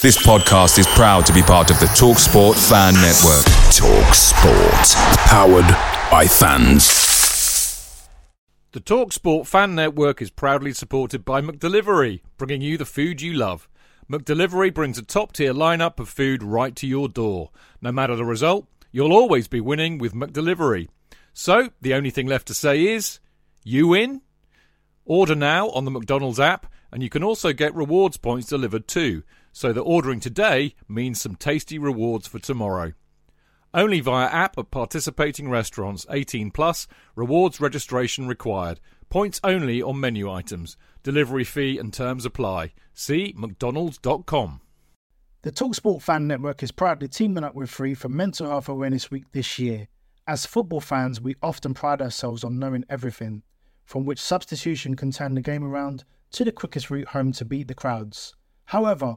[0.00, 3.44] This podcast is proud to be part of the TalkSport Fan Network.
[3.74, 4.94] TalkSport,
[5.26, 5.66] powered
[6.08, 8.08] by fans.
[8.70, 13.68] The TalkSport Fan Network is proudly supported by McDelivery, bringing you the food you love.
[14.08, 17.50] McDelivery brings a top-tier lineup of food right to your door.
[17.82, 20.86] No matter the result, you'll always be winning with McDelivery.
[21.32, 23.18] So, the only thing left to say is,
[23.64, 24.20] you win.
[25.04, 29.24] Order now on the McDonald's app, and you can also get rewards points delivered too
[29.58, 32.92] so that ordering today means some tasty rewards for tomorrow.
[33.74, 38.78] Only via app at participating restaurants 18 plus, rewards registration required.
[39.10, 40.76] Points only on menu items.
[41.02, 42.72] Delivery fee and terms apply.
[42.94, 44.60] See mcdonalds.com.
[45.42, 49.24] The Talksport Fan Network is proudly teaming up with Free for Mental Health Awareness Week
[49.32, 49.88] this year.
[50.28, 53.42] As football fans, we often pride ourselves on knowing everything,
[53.84, 57.66] from which substitution can turn the game around to the quickest route home to beat
[57.66, 58.36] the crowds.
[58.66, 59.16] However,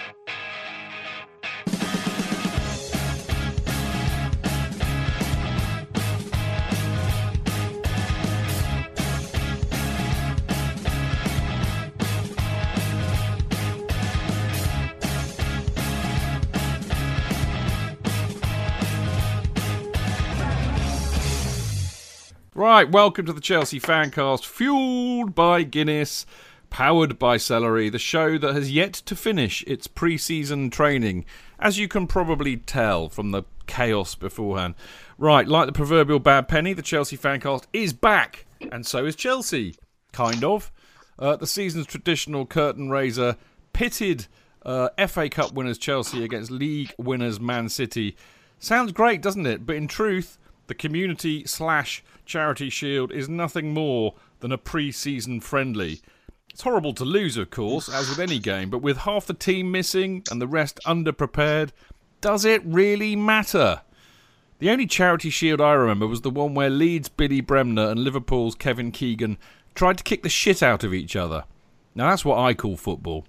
[22.61, 26.27] Right, welcome to the Chelsea Fancast, fueled by Guinness,
[26.69, 31.25] powered by Celery, the show that has yet to finish its pre season training,
[31.59, 34.75] as you can probably tell from the chaos beforehand.
[35.17, 39.73] Right, like the proverbial bad penny, the Chelsea Fancast is back, and so is Chelsea.
[40.11, 40.71] Kind of.
[41.17, 43.37] Uh, the season's traditional curtain raiser
[43.73, 44.27] pitted
[44.63, 48.15] uh, FA Cup winners Chelsea against league winners Man City.
[48.59, 49.65] Sounds great, doesn't it?
[49.65, 55.41] But in truth, the community slash charity shield is nothing more than a pre season
[55.41, 56.01] friendly.
[56.49, 59.69] It's horrible to lose, of course, as with any game, but with half the team
[59.69, 61.71] missing and the rest underprepared,
[62.21, 63.81] does it really matter?
[64.59, 68.55] The only charity shield I remember was the one where Leeds' Billy Bremner and Liverpool's
[68.55, 69.37] Kevin Keegan
[69.75, 71.43] tried to kick the shit out of each other.
[71.95, 73.25] Now that's what I call football.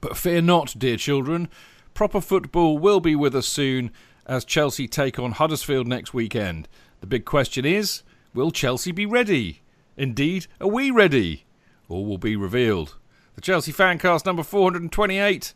[0.00, 1.48] But fear not, dear children.
[1.94, 3.90] Proper football will be with us soon,
[4.26, 6.68] as Chelsea take on Huddersfield next weekend.
[7.00, 8.02] The big question is
[8.36, 9.62] will Chelsea be ready?
[9.96, 11.44] Indeed, are we ready?
[11.88, 12.96] All will be revealed.
[13.34, 15.54] The Chelsea Fancast number 428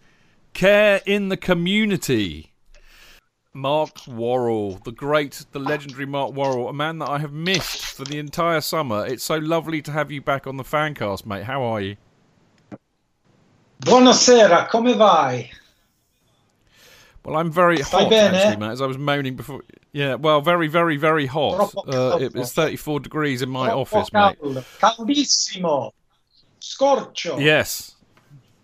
[0.55, 2.53] Care in the Community.
[3.53, 8.05] Mark Worrall, the great, the legendary Mark Worrall, a man that I have missed for
[8.05, 9.05] the entire summer.
[9.07, 11.45] It's so lovely to have you back on the Fancast, mate.
[11.45, 11.97] How are you?
[13.83, 15.51] Buonasera, come vai?
[17.25, 18.35] Well, I'm very Stai hot, bene?
[18.37, 19.63] actually, Matt, as I was moaning before.
[19.93, 21.57] Yeah, well, very, very, very hot.
[21.73, 24.39] Troppo Uh, it was 34 degrees in my Troppo office, mate.
[24.41, 24.65] caldo.
[24.79, 25.93] Caldissimo.
[26.61, 27.41] Scorcio.
[27.41, 27.97] Yes.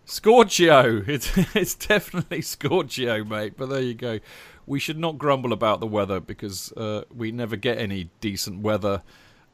[0.05, 1.03] Scorchio.
[1.09, 3.55] It's, it's definitely Scorchio, mate.
[3.57, 4.21] But there you go.
[4.67, 9.03] We should not grumble about the weather because uh, we never get any decent weather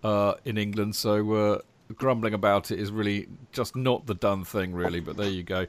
[0.02, 0.94] uh, in England.
[0.96, 1.58] So uh,
[1.94, 5.00] grumbling about it is really just not the done thing, really.
[5.00, 5.66] But there you go.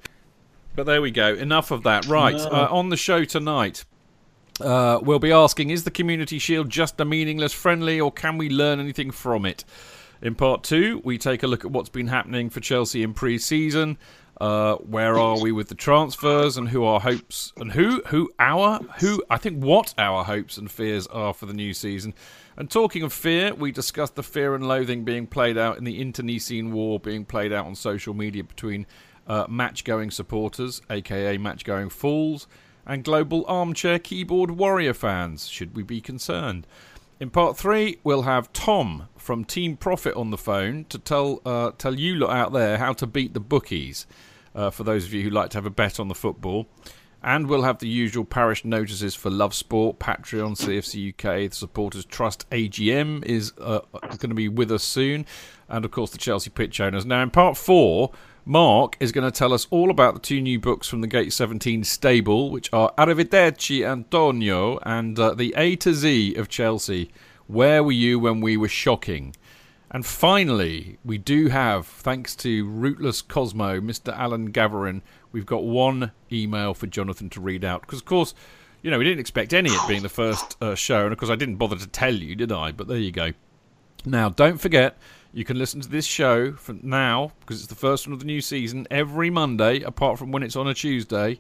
[0.75, 1.33] But there we go.
[1.33, 2.05] Enough of that.
[2.07, 2.35] Right.
[2.35, 2.45] No.
[2.45, 3.85] Uh, on the show tonight,
[4.61, 8.49] uh, we'll be asking Is the Community Shield just a meaningless friendly, or can we
[8.49, 9.63] learn anything from it?
[10.21, 13.37] In part two, we take a look at what's been happening for Chelsea in pre
[13.37, 13.97] season.
[14.41, 18.79] Uh, where are we with the transfers and who our hopes and who who our
[18.99, 22.15] who I think what our hopes and fears are for the new season.
[22.57, 26.01] And talking of fear, we discussed the fear and loathing being played out in the
[26.01, 28.87] internecine war being played out on social media between
[29.27, 32.47] uh, match-going supporters, aka match-going fools,
[32.85, 35.47] and global armchair keyboard warrior fans.
[35.47, 36.67] Should we be concerned?
[37.19, 41.71] In part three, we'll have Tom from Team Profit on the phone to tell uh,
[41.77, 44.05] tell you lot out there how to beat the bookies.
[44.55, 46.67] Uh, for those of you who like to have a bet on the football,
[47.23, 52.05] and we'll have the usual parish notices for Love Sport, Patreon, CFC UK, the Supporters
[52.05, 55.25] Trust AGM is uh, going to be with us soon,
[55.69, 57.05] and of course the Chelsea pitch owners.
[57.05, 58.11] Now in part four.
[58.45, 61.31] Mark is going to tell us all about the two new books from the Gate
[61.31, 67.09] 17 stable, which are Arrivederci Antonio and uh, The A to Z of Chelsea.
[67.47, 69.33] Where were you when we were shocking?
[69.91, 74.13] And finally, we do have, thanks to Rootless Cosmo, Mr.
[74.13, 77.81] Alan Gaverin, we've got one email for Jonathan to read out.
[77.81, 78.35] Because, of course,
[78.81, 81.29] you know, we didn't expect any it being the first uh, show, and of course,
[81.29, 82.73] I didn't bother to tell you, did I?
[82.73, 83.31] But there you go.
[84.05, 84.97] Now, don't forget,
[85.33, 88.25] you can listen to this show from now because it's the first one of the
[88.25, 91.39] new season every Monday, apart from when it's on a Tuesday.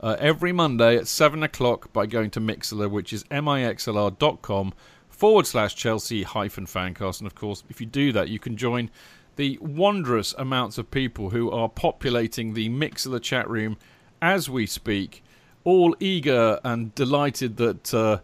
[0.00, 4.72] Uh, every Monday at seven o'clock by going to Mixlr, which is mixlr.com
[5.08, 7.20] forward slash Chelsea hyphen fancast.
[7.20, 8.90] And of course, if you do that, you can join
[9.36, 13.76] the wondrous amounts of people who are populating the Mixlr chat room
[14.22, 15.22] as we speak,
[15.64, 18.18] all eager and delighted that uh,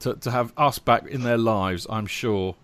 [0.00, 2.54] to, to have us back in their lives, I'm sure.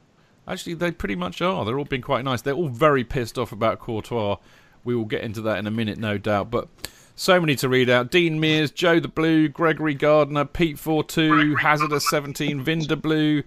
[0.48, 1.64] Actually, they pretty much are.
[1.64, 2.42] They're all being quite nice.
[2.42, 4.36] They're all very pissed off about Courtois.
[4.84, 6.50] We will get into that in a minute, no doubt.
[6.50, 6.68] But
[7.16, 8.10] so many to read out.
[8.10, 13.42] Dean Mears, Joe the Blue, Gregory Gardner, Pete 42, Hazardous 17, Vinder Blue.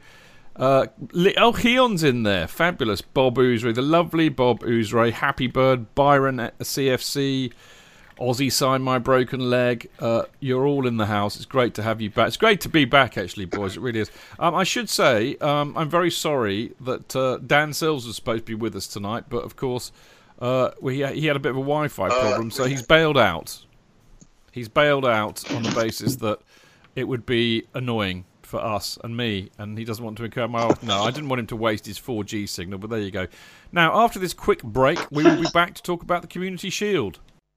[0.56, 0.88] Uh,
[1.38, 2.48] oh, Heon's in there.
[2.48, 3.02] Fabulous.
[3.02, 7.54] Bob Oozray, the lovely Bob Oozray, Happy Bird, Byron at the CFC,
[8.20, 9.90] Aussie Sign My Broken Leg.
[10.00, 11.36] Uh, you're all in the house.
[11.36, 12.28] It's great to have you back.
[12.28, 13.78] It's great to be back, actually, boys.
[13.78, 14.12] It really is.
[14.38, 18.52] Um, I should say, um, I'm very sorry that uh, Dan Sills was supposed to
[18.52, 19.92] be with us tonight, but of course,
[20.40, 23.18] uh, we, he had a bit of a Wi Fi uh, problem, so he's bailed
[23.18, 23.66] out.
[24.52, 26.40] He's bailed out on the basis that
[26.96, 30.74] it would be annoying for us and me, and he doesn't want to incur my.
[30.82, 33.28] No, I didn't want him to waste his 4G signal, but there you go.
[33.72, 37.20] Now, after this quick break, we will be back to talk about the Community Shield.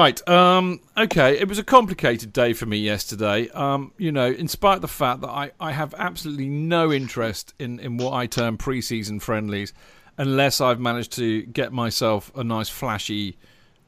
[0.00, 0.26] Right.
[0.26, 1.38] Um, okay.
[1.38, 3.50] It was a complicated day for me yesterday.
[3.50, 7.52] Um, you know, in spite of the fact that I, I have absolutely no interest
[7.58, 9.74] in, in what I term pre-season friendlies,
[10.16, 13.36] unless I've managed to get myself a nice flashy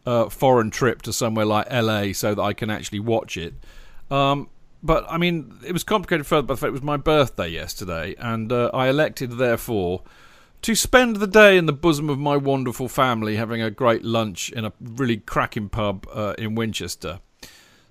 [0.05, 3.55] uh, foreign trip to somewhere like LA so that I can actually watch it.
[4.11, 4.51] Um,
[4.83, 8.15] but I mean, it was complicated further by the fact it was my birthday yesterday,
[8.19, 10.03] and uh, I elected, therefore
[10.63, 14.51] to spend the day in the bosom of my wonderful family, having a great lunch
[14.51, 17.21] in a really cracking pub uh, in Winchester.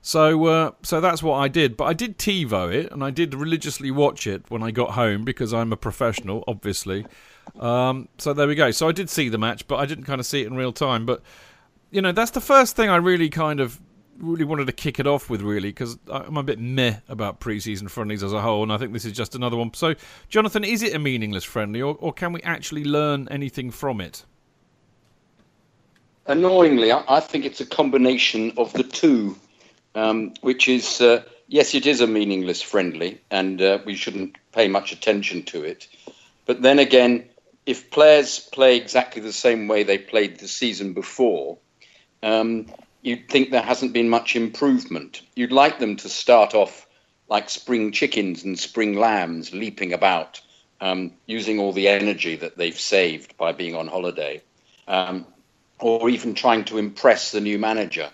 [0.02, 1.78] So, uh, so that's what I did.
[1.78, 5.24] But I did TiVo it, and I did religiously watch it when I got home
[5.24, 7.06] because I'm a professional, obviously.
[7.60, 8.72] Um, so there we go.
[8.72, 10.74] So I did see the match, but I didn't kind of see it in real
[10.74, 11.06] time.
[11.06, 11.22] But
[11.92, 13.80] you know, that's the first thing I really kind of
[14.22, 17.90] really wanted to kick it off with, really, because I'm a bit meh about preseason
[17.90, 19.74] friendlies as a whole, and I think this is just another one.
[19.74, 19.96] So,
[20.30, 24.26] Jonathan, is it a meaningless friendly, or, or can we actually learn anything from it?
[26.28, 29.36] Annoyingly, I think it's a combination of the two,
[29.96, 34.68] um, which is uh, yes, it is a meaningless friendly, and uh, we shouldn't pay
[34.68, 35.88] much attention to it.
[36.46, 37.26] But then again,
[37.66, 41.58] if players play exactly the same way they played the season before,
[42.24, 42.68] um,
[43.02, 45.22] you'd think there hasn't been much improvement.
[45.36, 46.88] You'd like them to start off
[47.28, 50.42] like spring chickens and spring lambs, leaping about,
[50.82, 54.42] um, using all the energy that they've saved by being on holiday,
[54.88, 55.26] um,
[55.80, 58.10] or even trying to impress the new manager.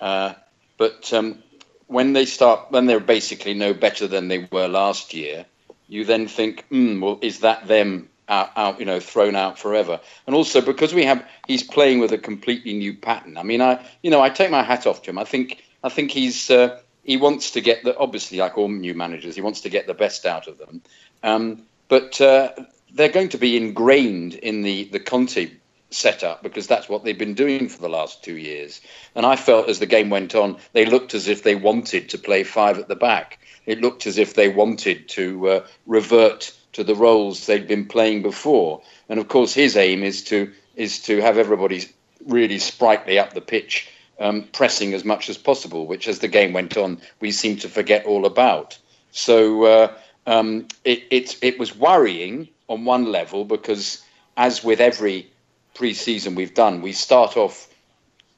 [0.00, 0.34] Uh,
[0.78, 1.42] but um,
[1.88, 5.46] when they start, when they're basically no better than they were last year,
[5.88, 10.00] you then think, mm, well, is that them out, out, you know, thrown out forever.
[10.26, 13.36] And also because we have, he's playing with a completely new pattern.
[13.36, 15.18] I mean, I, you know, I take my hat off to him.
[15.18, 18.94] I think, I think he's, uh, he wants to get the, obviously, like all new
[18.94, 20.80] managers, he wants to get the best out of them.
[21.22, 22.52] Um, but uh,
[22.94, 25.50] they're going to be ingrained in the the Conte
[25.90, 28.80] setup because that's what they've been doing for the last two years.
[29.14, 32.18] And I felt as the game went on, they looked as if they wanted to
[32.18, 33.38] play five at the back.
[33.66, 38.22] It looked as if they wanted to uh, revert to the roles they'd been playing
[38.22, 38.82] before.
[39.08, 41.84] And of course, his aim is to is to have everybody
[42.26, 45.86] really sprightly up the pitch, um, pressing as much as possible.
[45.86, 48.78] Which, as the game went on, we seemed to forget all about.
[49.10, 49.92] So uh,
[50.26, 54.02] um, it, it it was worrying on one level because,
[54.36, 55.30] as with every
[55.74, 57.68] pre-season we've done, we start off.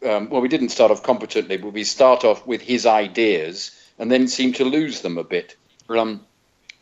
[0.04, 4.10] Um, well, we didn't start off competently, but we start off with his ideas and
[4.10, 5.54] then seem to lose them a bit.
[5.88, 6.26] Um,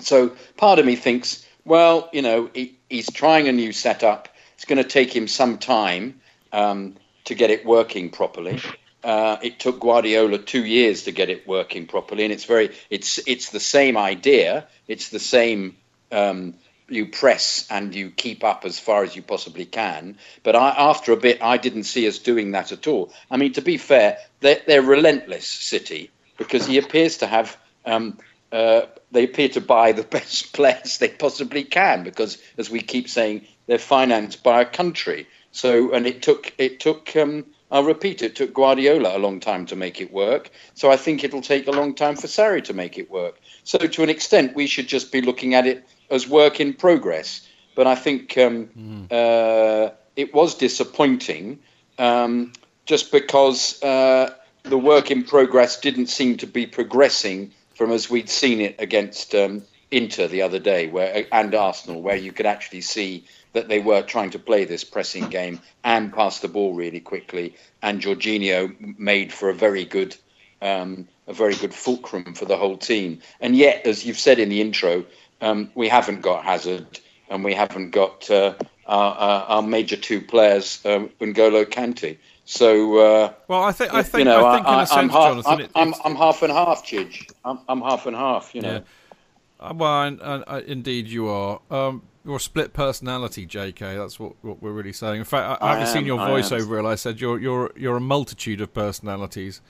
[0.03, 4.29] so part of me thinks, well, you know, he, he's trying a new setup.
[4.55, 6.21] It's going to take him some time
[6.53, 8.61] um, to get it working properly.
[9.03, 13.19] Uh, it took Guardiola two years to get it working properly, and it's very it's
[13.27, 15.77] it's the same idea, it's the same
[16.13, 16.55] um,
[16.91, 20.19] you press and you keep up as far as you possibly can.
[20.43, 23.13] But I, after a bit, I didn't see us doing that at all.
[23.31, 27.57] I mean, to be fair, they're, they're relentless, City, because he appears to have.
[27.87, 28.19] Um,
[28.53, 33.09] uh, they appear to buy the best players they possibly can because, as we keep
[33.09, 35.27] saying, they're financed by a country.
[35.53, 37.17] So, and it took it took.
[37.17, 40.51] Um, I'll repeat, it took Guardiola a long time to make it work.
[40.75, 43.41] So I think it'll take a long time for Sarri to make it work.
[43.63, 47.47] So to an extent, we should just be looking at it as work in progress.
[47.77, 49.13] But I think um, mm.
[49.13, 51.61] uh, it was disappointing
[51.97, 52.53] um,
[52.87, 58.29] just because uh, the work in progress didn't seem to be progressing from as we'd
[58.29, 62.83] seen it against um, Inter the other day, where and Arsenal, where you could actually
[62.83, 67.01] see that they were trying to play this pressing game and pass the ball really
[67.01, 67.55] quickly.
[67.81, 70.15] And Jorginho made for a very good,
[70.61, 73.21] um, a very good fulcrum for the whole team.
[73.41, 75.07] And yet, as you've said in the intro,
[75.41, 79.15] um, we haven't got Hazard and we haven't got uh, our,
[79.49, 82.19] our, major two players, um, N'Golo Kante.
[82.51, 84.99] So, uh, well, I think I think you know, I think I, in a sense,
[84.99, 87.31] I'm half, Jonathan, I'm, I'm, I'm, half and half, Chidge.
[87.45, 88.55] I'm, I'm half and half.
[88.55, 88.73] You know.
[88.73, 89.69] Yeah.
[89.69, 91.61] Uh, well, and, and, uh, indeed you are.
[91.71, 93.97] Um, you're a split personality, J.K.
[93.97, 95.21] That's what, what we're really saying.
[95.21, 96.87] In fact, I, I haven't am, seen your voiceover reel.
[96.87, 99.61] I said you're you're you're a multitude of personalities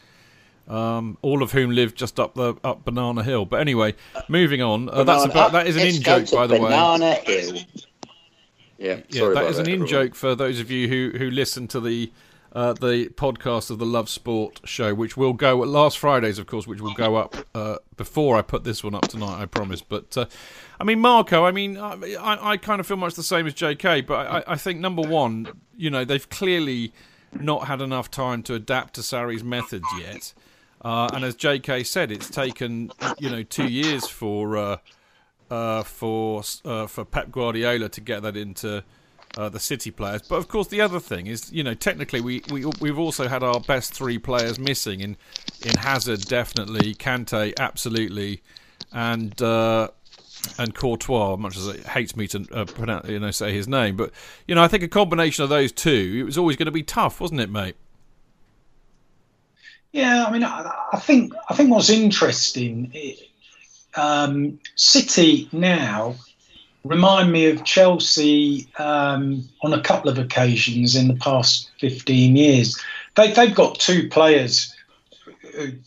[0.71, 3.45] um, all of whom live just up the up Banana Hill.
[3.45, 3.95] But anyway,
[4.29, 4.89] moving on.
[4.89, 7.23] Uh, that's about that is an in joke, by the Banana way.
[7.27, 7.59] Hill.
[8.79, 11.81] Yeah, yeah, that is an in joke for those of you who who listen to
[11.81, 12.11] the.
[12.53, 16.67] Uh, the podcast of the Love Sport show, which will go last Fridays, of course,
[16.67, 19.83] which will go up uh, before I put this one up tonight, I promise.
[19.83, 20.27] But uh,
[20.81, 24.05] I mean, Marco, I mean, I, I, kind of feel much the same as JK,
[24.05, 26.93] but I, I think number one, you know, they've clearly
[27.39, 30.35] not had enough time to adapt to Sarri's methods yet.
[30.83, 31.85] Uh, and as J.K.
[31.85, 34.77] said, it's taken you know two years for uh,
[35.51, 38.83] uh, for for Pep Guardiola to get that into
[39.37, 40.23] uh, the City players.
[40.23, 43.43] But of course, the other thing is, you know, technically we, we we've also had
[43.43, 45.17] our best three players missing in
[45.65, 48.43] in Hazard, definitely, Kante, absolutely,
[48.93, 49.41] and.
[49.41, 49.89] Uh,
[50.59, 53.95] and Courtois, much as it hates me to uh, pronounce, you know, say his name,
[53.95, 54.11] but
[54.49, 56.83] you know, I think a combination of those two, it was always going to be
[56.83, 57.77] tough, wasn't it, mate?
[59.93, 62.91] Yeah, I mean, I, I think I think what's interesting,
[63.97, 66.15] um, City now
[66.85, 72.81] remind me of Chelsea um, on a couple of occasions in the past 15 years.
[73.17, 74.75] They, they've got two players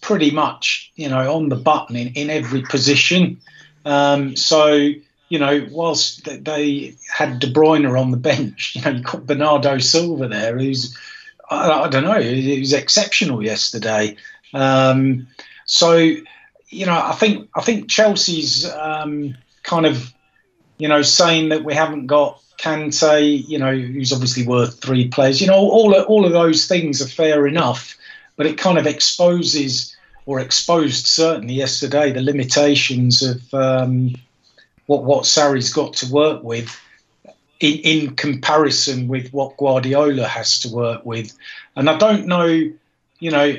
[0.01, 3.39] pretty much, you know, on the button in, in every position.
[3.85, 4.89] Um, so,
[5.29, 9.77] you know, whilst they had De Bruyne on the bench, you know, you've got Bernardo
[9.79, 10.97] Silva there, who's
[11.49, 12.19] I, I don't know.
[12.19, 14.17] It was exceptional yesterday.
[14.53, 15.27] Um,
[15.65, 20.12] so, you know, I think I think Chelsea's um, kind of,
[20.83, 25.39] you know, saying that we haven't got Kante, you know, who's obviously worth three players.
[25.39, 27.95] You know, all all of those things are fair enough,
[28.35, 34.13] but it kind of exposes or exposed certainly yesterday the limitations of um,
[34.87, 36.77] what what Sarri's got to work with
[37.61, 41.33] in, in comparison with what Guardiola has to work with.
[41.77, 43.55] And I don't know, you know,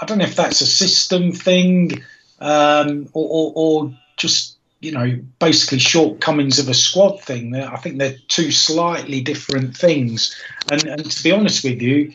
[0.00, 2.02] I don't know if that's a system thing
[2.40, 7.54] um, or, or, or, just, you know, basically shortcomings of a squad thing.
[7.54, 10.36] I think they're two slightly different things.
[10.70, 12.12] And, and to be honest with you,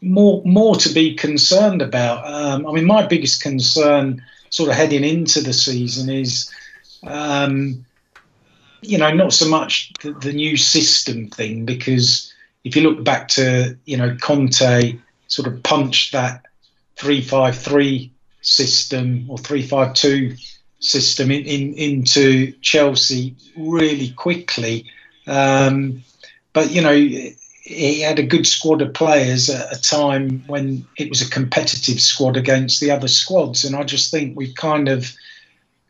[0.00, 2.24] more more to be concerned about.
[2.26, 6.50] Um, I mean, my biggest concern, sort of heading into the season, is
[7.04, 7.84] um,
[8.82, 12.32] you know, not so much the, the, new system thing, because
[12.64, 14.98] if you look back to, you know, Conte
[15.28, 16.46] sort of punched that
[16.96, 18.10] 353
[18.40, 20.36] system or 352
[20.82, 24.90] system in, in, into Chelsea really quickly.
[25.26, 26.02] Um,
[26.52, 31.08] but, you know, he had a good squad of players at a time when it
[31.08, 33.64] was a competitive squad against the other squads.
[33.64, 35.12] And I just think we've kind of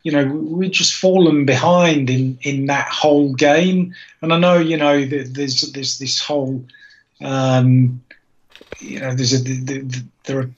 [0.03, 3.95] you know, we've just fallen behind in, in that whole game.
[4.21, 6.65] And I know, you know, there's there's this whole,
[7.23, 8.03] um,
[8.79, 9.41] you know, there's a
[10.25, 10.49] there are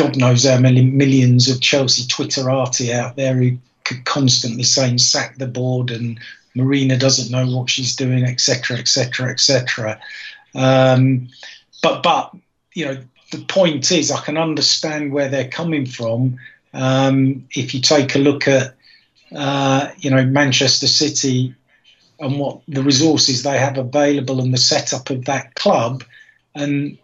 [0.00, 5.36] God knows how many millions of Chelsea Twitterati out there who could constantly saying sack
[5.36, 6.18] the board and
[6.54, 10.00] Marina doesn't know what she's doing, etc., etc., etc.
[10.54, 12.34] But but
[12.74, 16.38] you know, the point is, I can understand where they're coming from
[16.72, 18.74] um, if you take a look at,
[19.34, 21.54] uh, you know, Manchester City
[22.18, 26.04] and what the resources they have available and the setup of that club,
[26.54, 26.98] and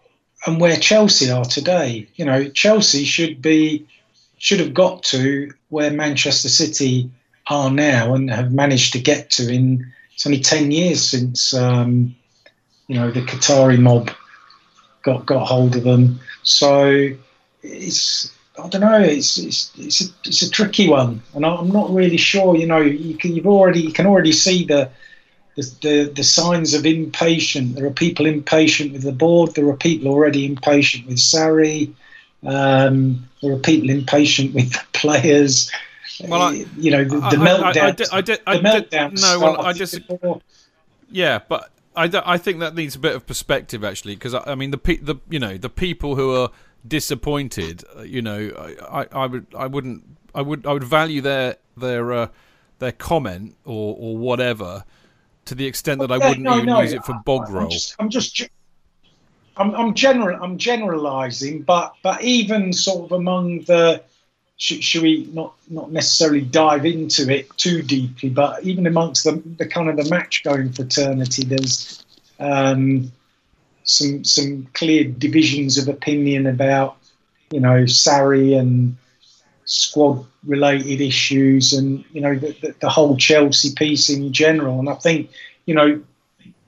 [0.47, 3.87] and where Chelsea are today, you know, Chelsea should be
[4.38, 7.11] should have got to where Manchester City
[7.49, 12.15] are now and have managed to get to in it's only 10 years since um,
[12.87, 14.11] you know the Qatari mob
[15.03, 16.21] got got hold of them.
[16.43, 17.11] So
[17.62, 21.23] it's I don't know it's it's it's a, it's a tricky one.
[21.35, 24.65] And I'm not really sure you know you can you've already you can already see
[24.65, 24.91] the
[25.57, 27.75] the, the, the signs of impatient.
[27.75, 29.55] There are people impatient with the board.
[29.55, 31.93] There are people already impatient with Sarri.
[32.45, 35.71] Um, there are people impatient with the players.
[36.29, 37.77] Well, I, you know, the, the meltdown.
[37.77, 40.07] I, did, I did, I did, no, well, I just.
[40.07, 40.41] Before.
[41.11, 44.55] Yeah, but I, I think that needs a bit of perspective actually, because I, I,
[44.55, 46.51] mean the pe- the you know the people who are
[46.87, 51.57] disappointed, uh, you know, I, I would I wouldn't I would I would value their
[51.77, 52.29] their uh,
[52.79, 54.85] their comment or or whatever
[55.47, 57.65] to the extent that I wouldn't no, even no, use it for bog roll.
[57.65, 58.43] I'm just, I'm just
[59.57, 64.03] I'm, I'm general I'm generalizing, but but even sort of among the
[64.59, 69.43] should, should, we not not necessarily dive into it too deeply, but even amongst the,
[69.59, 72.05] the kind of the match going fraternity, there's
[72.38, 73.11] um,
[73.85, 76.97] some some clear divisions of opinion about
[77.50, 78.97] you know Sarri and
[79.66, 84.78] squad related issues and you know the, the, the, whole Chelsea piece in general.
[84.78, 85.30] And I think
[85.66, 86.02] you know,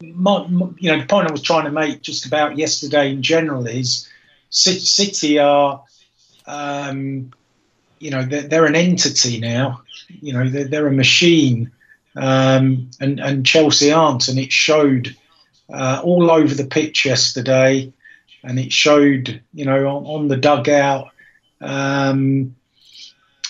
[0.01, 0.45] my,
[0.79, 4.09] you know, the point I was trying to make just about yesterday in general is
[4.51, 5.85] City are,
[6.47, 7.33] um,
[7.99, 9.83] you know, they're, they're, an entity now.
[10.09, 11.71] You know, they're, they're a machine,
[12.17, 15.15] um, and and Chelsea aren't, and it showed
[15.73, 17.93] uh, all over the pitch yesterday,
[18.43, 21.11] and it showed, you know, on, on the dugout.
[21.61, 22.55] Um,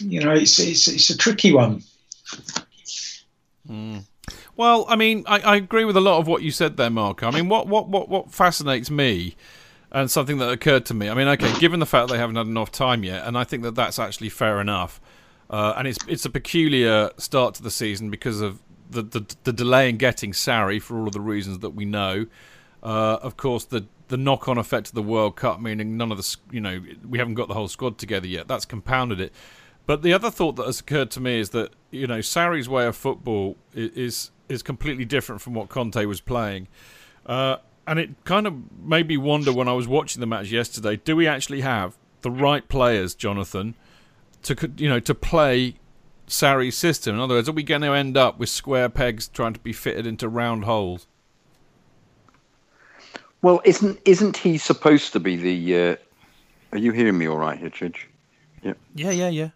[0.01, 1.83] you know, it's, it's it's a tricky one.
[3.69, 4.05] Mm.
[4.57, 7.23] Well, I mean, I, I, agree with a lot of what you said there, Mark.
[7.23, 9.37] I mean, what, what, what, what fascinates me,
[9.93, 11.09] and something that occurred to me.
[11.09, 13.63] I mean, okay, given the fact they haven't had enough time yet, and I think
[13.63, 15.01] that that's actually fair enough.
[15.49, 19.53] Uh, and it's it's a peculiar start to the season because of the, the, the
[19.53, 22.27] delay in getting Sarri for all of the reasons that we know.
[22.83, 26.19] Uh, of course, the the knock on effect of the World Cup, meaning none of
[26.19, 28.49] the you know we haven't got the whole squad together yet.
[28.49, 29.33] That's compounded it.
[29.89, 32.85] But the other thought that has occurred to me is that you know Sarri's way
[32.85, 36.69] of football is is, is completely different from what Conte was playing,
[37.25, 40.97] uh, and it kind of made me wonder when I was watching the match yesterday:
[40.97, 43.77] Do we actually have the right players, Jonathan,
[44.43, 45.77] to you know to play
[46.27, 47.15] Sarri's system?
[47.15, 49.73] In other words, are we going to end up with square pegs trying to be
[49.73, 51.07] fitted into round holes?
[53.41, 55.77] Well, isn't isn't he supposed to be the?
[55.79, 55.97] Uh,
[56.73, 58.01] are you hearing me all right, Hitchridge?
[58.63, 58.75] Yeah.
[58.95, 59.49] Yeah, yeah, yeah.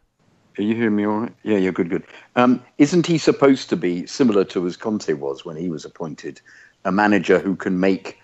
[0.59, 1.33] Are you hearing me all right?
[1.43, 2.05] Yeah, yeah, good, good.
[2.37, 6.41] Um, isn't he supposed to be similar to as Conte was when he was appointed,
[6.85, 8.19] a manager who can make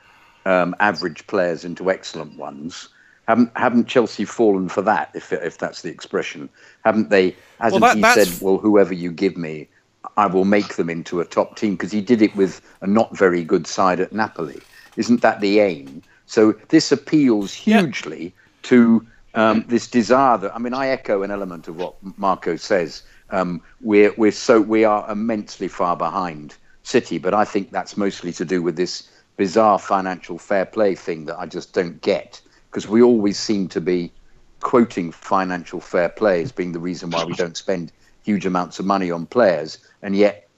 [0.45, 2.89] um, average players into excellent ones?
[3.27, 5.11] Haven't haven't Chelsea fallen for that?
[5.15, 6.49] If if that's the expression,
[6.85, 7.37] haven't they?
[7.61, 9.69] Hasn't well, that, he said, "Well, whoever you give me,
[10.17, 11.75] I will make them into a top team"?
[11.75, 14.61] Because he did it with a not very good side at Napoli.
[14.97, 16.03] Isn't that the aim?
[16.25, 18.31] So this appeals hugely yeah.
[18.63, 19.07] to
[19.39, 23.03] um, this desire that I mean, I echo an element of what Marco says.
[23.31, 28.33] Um, we're we're so we are immensely far behind City, but I think that's mostly
[28.33, 32.89] to do with this bizarre financial fair play thing that I just don't get because
[32.89, 34.13] we always seem to be
[34.61, 37.93] quoting financial fair play as being the reason why we don't spend
[38.25, 40.49] huge amounts of money on players, and yet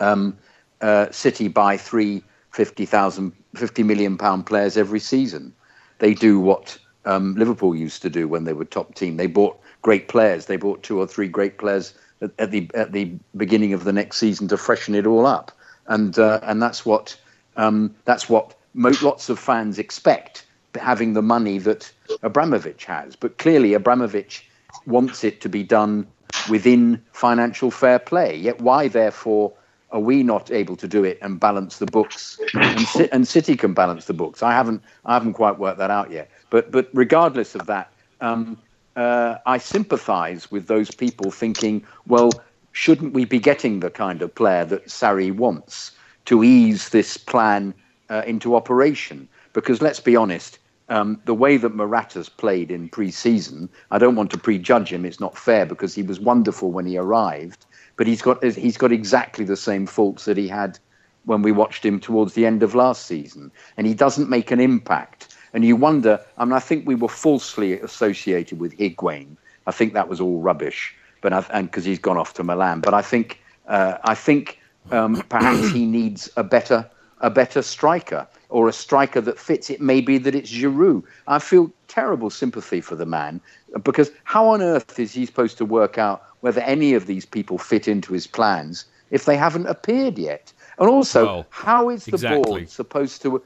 [0.00, 0.36] um,
[0.82, 5.54] uh, City buy three 50,000, 50 million pound players every season.
[5.98, 9.16] They do what um, Liverpool used to do when they were top team.
[9.16, 10.46] They bought great players.
[10.46, 13.92] They bought two or three great players at, at the at the beginning of the
[13.92, 15.50] next season to freshen it all up,
[15.86, 17.16] and uh, and that's what
[17.56, 20.44] um, that's what mo- lots of fans expect,
[20.74, 21.90] having the money that
[22.22, 23.16] Abramovich has.
[23.16, 24.46] But clearly, Abramovich
[24.86, 26.06] wants it to be done
[26.50, 28.36] within financial fair play.
[28.36, 29.54] Yet, why therefore?
[29.90, 32.38] Are we not able to do it and balance the books?
[32.52, 34.42] And, and City can balance the books.
[34.42, 34.82] I haven't.
[35.06, 36.30] I haven't quite worked that out yet.
[36.50, 38.58] But but regardless of that, um,
[38.96, 42.30] uh, I sympathise with those people thinking, well,
[42.72, 45.92] shouldn't we be getting the kind of player that Sarri wants
[46.26, 47.74] to ease this plan
[48.10, 49.28] uh, into operation?
[49.52, 50.58] Because let's be honest,
[50.88, 55.04] um, the way that Morata's played in pre-season, I don't want to prejudge him.
[55.04, 58.92] It's not fair because he was wonderful when he arrived, but he's got he's got
[58.92, 60.78] exactly the same faults that he had
[61.24, 64.60] when we watched him towards the end of last season, and he doesn't make an
[64.60, 65.27] impact.
[65.58, 69.36] And you wonder, I mean, I think we were falsely associated with Higuain.
[69.66, 72.78] I think that was all rubbish, but I've, and because he's gone off to Milan.
[72.78, 74.60] But I think, uh, I think
[74.92, 76.88] um, perhaps he needs a better
[77.22, 79.68] a better striker or a striker that fits.
[79.68, 81.02] It may be that it's Giroud.
[81.26, 83.40] I feel terrible sympathy for the man
[83.82, 87.58] because how on earth is he supposed to work out whether any of these people
[87.58, 90.52] fit into his plans if they haven't appeared yet?
[90.78, 92.42] And also, well, how is the exactly.
[92.42, 93.42] board supposed to?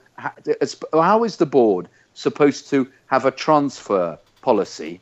[0.92, 5.00] How is the board supposed to have a transfer policy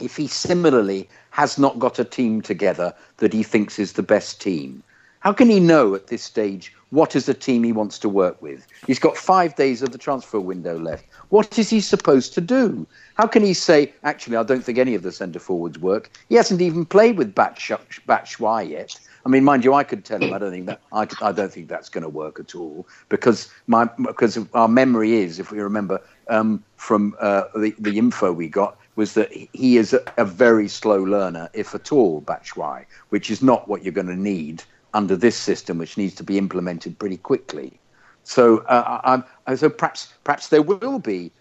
[0.00, 4.40] if he similarly has not got a team together that he thinks is the best
[4.40, 4.82] team?
[5.20, 8.40] How can he know at this stage what is the team he wants to work
[8.40, 8.66] with?
[8.86, 11.04] He's got five days of the transfer window left.
[11.28, 12.86] What is he supposed to do?
[13.14, 16.10] How can he say, actually, I don't think any of the centre forwards work?
[16.30, 18.98] He hasn't even played with Batshuayi yet.
[19.24, 21.52] I mean, mind you, I could tell him I don't think that I, I don't
[21.52, 25.60] think that's going to work at all because my because our memory is, if we
[25.60, 30.24] remember um, from uh, the the info we got, was that he is a, a
[30.24, 34.62] very slow learner, if at all, Batshuayi, which is not what you're going to need
[34.94, 37.78] under this system, which needs to be implemented pretty quickly.
[38.24, 41.32] So, uh, I, so perhaps perhaps there will be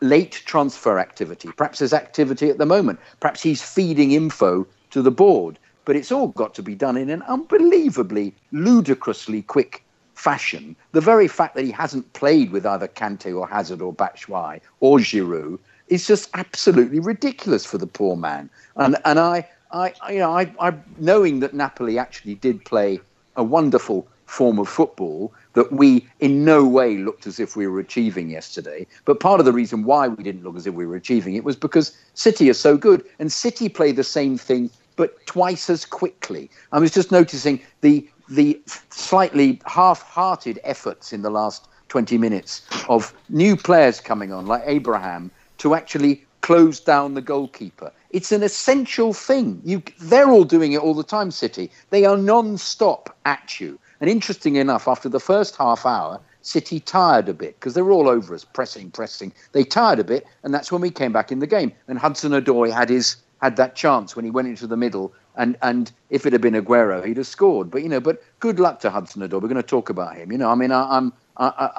[0.00, 1.50] late transfer activity.
[1.56, 2.98] Perhaps there's activity at the moment.
[3.20, 5.58] Perhaps he's feeding info to the board.
[5.84, 9.83] But it's all got to be done in an unbelievably, ludicrously quick
[10.24, 10.74] fashion.
[10.92, 14.98] The very fact that he hasn't played with either Kante or Hazard or Batshuayi or
[14.98, 15.58] Giroud
[15.88, 18.48] is just absolutely ridiculous for the poor man.
[18.76, 23.00] And and I, I you know, I, I knowing that Napoli actually did play
[23.36, 27.78] a wonderful form of football that we in no way looked as if we were
[27.78, 28.86] achieving yesterday.
[29.04, 31.44] But part of the reason why we didn't look as if we were achieving it
[31.44, 33.04] was because City are so good.
[33.18, 36.50] And City play the same thing, but twice as quickly.
[36.72, 43.14] I was just noticing the the slightly half-hearted efforts in the last 20 minutes of
[43.28, 47.90] new players coming on, like Abraham, to actually close down the goalkeeper.
[48.10, 49.62] It's an essential thing.
[49.64, 51.70] You, they're all doing it all the time, City.
[51.90, 53.78] They are non-stop at you.
[54.00, 57.92] And interesting enough, after the first half hour, City tired a bit because they were
[57.92, 59.32] all over us, pressing, pressing.
[59.52, 61.72] They tired a bit, and that's when we came back in the game.
[61.88, 65.58] And Hudson Odoi had his had that chance when he went into the middle, and
[65.60, 67.70] and if it had been Aguero, he'd have scored.
[67.70, 69.34] But you know, but good luck to Hudson Odoi.
[69.42, 70.32] We're going to talk about him.
[70.32, 71.12] You know, I mean, I, am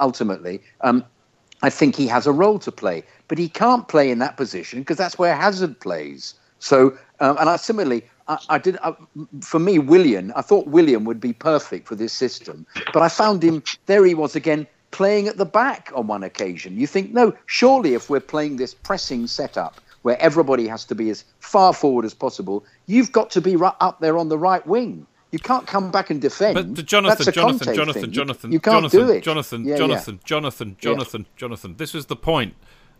[0.00, 1.04] ultimately, um,
[1.62, 4.78] I think he has a role to play, but he can't play in that position
[4.78, 6.34] because that's where Hazard plays.
[6.60, 8.78] So, um, and I similarly, I, I did.
[8.84, 8.94] I,
[9.40, 13.42] for me, Willian, I thought Willian would be perfect for this system, but I found
[13.42, 13.64] him.
[13.86, 16.78] There he was again, playing at the back on one occasion.
[16.78, 21.10] You think, no, surely if we're playing this pressing setup where everybody has to be
[21.10, 24.64] as far forward as possible, you've got to be right up there on the right
[24.64, 25.04] wing.
[25.32, 26.54] You can't come back and defend.
[26.54, 29.24] But Jonathan, Jonathan, Jonathan, Jonathan, you, can't Jonathan, do it.
[29.24, 30.20] Jonathan, Jonathan.
[30.22, 31.26] Jonathan, Jonathan.
[31.34, 31.76] Jonathan.
[31.76, 32.54] This is the point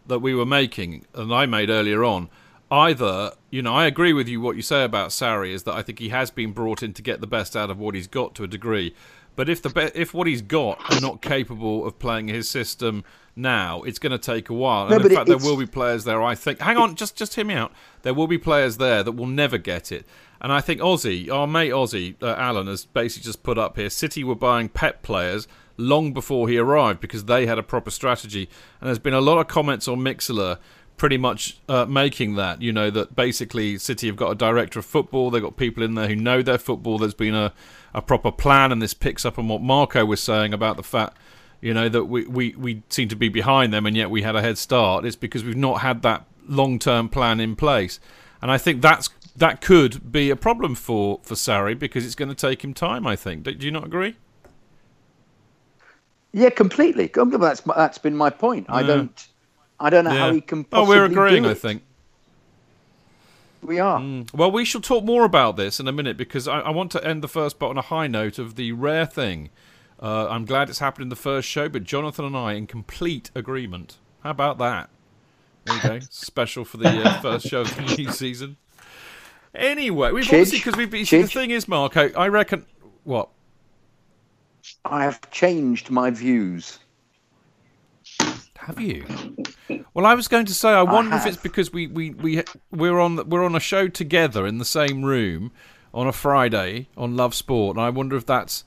[0.08, 2.28] that we were making, and I made earlier on
[2.72, 5.82] either, you know, I agree with you what you say about Sarri is that I
[5.82, 8.34] think he has been brought in to get the best out of what he's got
[8.34, 8.96] to a degree.
[9.36, 13.04] But if the be- if what he's got are not capable of playing his system
[13.36, 14.88] now, it's going to take a while.
[14.88, 16.22] No, and in fact, there will be players there.
[16.22, 16.60] I think.
[16.60, 17.72] Hang on, just just hear me out.
[18.02, 20.06] There will be players there that will never get it.
[20.40, 23.90] And I think Aussie, our mate Aussie, uh, Alan, has basically just put up here.
[23.90, 25.46] City were buying Pep players
[25.76, 28.48] long before he arrived because they had a proper strategy.
[28.80, 30.58] And there's been a lot of comments on Mixlr
[30.96, 32.62] pretty much uh, making that.
[32.62, 35.30] You know that basically City have got a director of football.
[35.30, 36.98] They've got people in there who know their football.
[36.98, 37.52] There's been a,
[37.96, 41.16] a proper plan, and this picks up on what Marco was saying about the fact,
[41.62, 44.36] you know, that we, we, we seem to be behind them, and yet we had
[44.36, 45.06] a head start.
[45.06, 47.98] It's because we've not had that long term plan in place,
[48.42, 52.28] and I think that's that could be a problem for for Sarri because it's going
[52.28, 53.06] to take him time.
[53.06, 53.44] I think.
[53.44, 54.16] Do you not agree?
[56.32, 57.10] Yeah, completely.
[57.14, 58.66] That's that's been my point.
[58.68, 58.74] Yeah.
[58.74, 59.28] I don't.
[59.80, 60.18] I don't know yeah.
[60.18, 60.66] how he can.
[60.72, 61.46] oh, we're agreeing.
[61.46, 61.82] I think
[63.66, 64.00] we are.
[64.00, 64.32] Mm.
[64.32, 67.04] Well, we shall talk more about this in a minute because I, I, want to
[67.04, 69.50] end the first part on a high note of the rare thing.
[70.00, 73.30] Uh, I'm glad it's happened in the first show, but Jonathan and I in complete
[73.34, 73.98] agreement.
[74.20, 74.90] How about that?
[75.64, 75.98] There you go.
[76.10, 78.56] Special for the uh, first show of the new season.
[79.54, 81.08] Anyway, we've Chidge, obviously because we've.
[81.08, 82.66] See, the thing is, Marco, I reckon
[83.04, 83.30] what.
[84.84, 86.78] I have changed my views.
[88.56, 89.04] Have you?
[89.94, 92.42] Well, I was going to say, I wonder I if it's because we we we
[92.70, 95.52] we're on we're on a show together in the same room
[95.92, 98.64] on a Friday on Love Sport, and I wonder if that's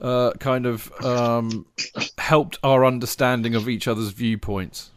[0.00, 1.66] uh, kind of um,
[2.18, 4.90] helped our understanding of each other's viewpoints.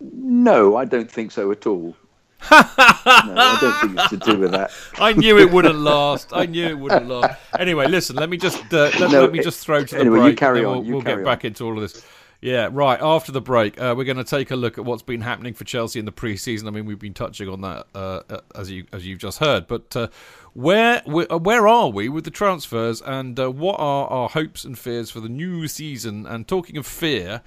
[0.00, 1.96] No, I don't think so at all.
[2.50, 4.70] no, I don't think it's to do with that.
[4.98, 6.30] I knew it wouldn't last.
[6.32, 7.38] I knew it wouldn't last.
[7.58, 8.16] Anyway, listen.
[8.16, 10.30] Let me just uh, let, no, let, me just throw to the anyway, break.
[10.30, 10.78] You carry on.
[10.78, 12.02] We'll, you we'll carry get back into all of this.
[12.42, 12.98] Yeah, right.
[13.02, 15.64] After the break, uh, we're going to take a look at what's been happening for
[15.64, 16.66] Chelsea in the pre-season.
[16.68, 19.66] I mean, we've been touching on that uh, uh as you as you've just heard.
[19.66, 20.08] But uh,
[20.54, 24.78] where uh, where are we with the transfers, and uh, what are our hopes and
[24.78, 26.24] fears for the new season?
[26.24, 27.42] And talking of fear,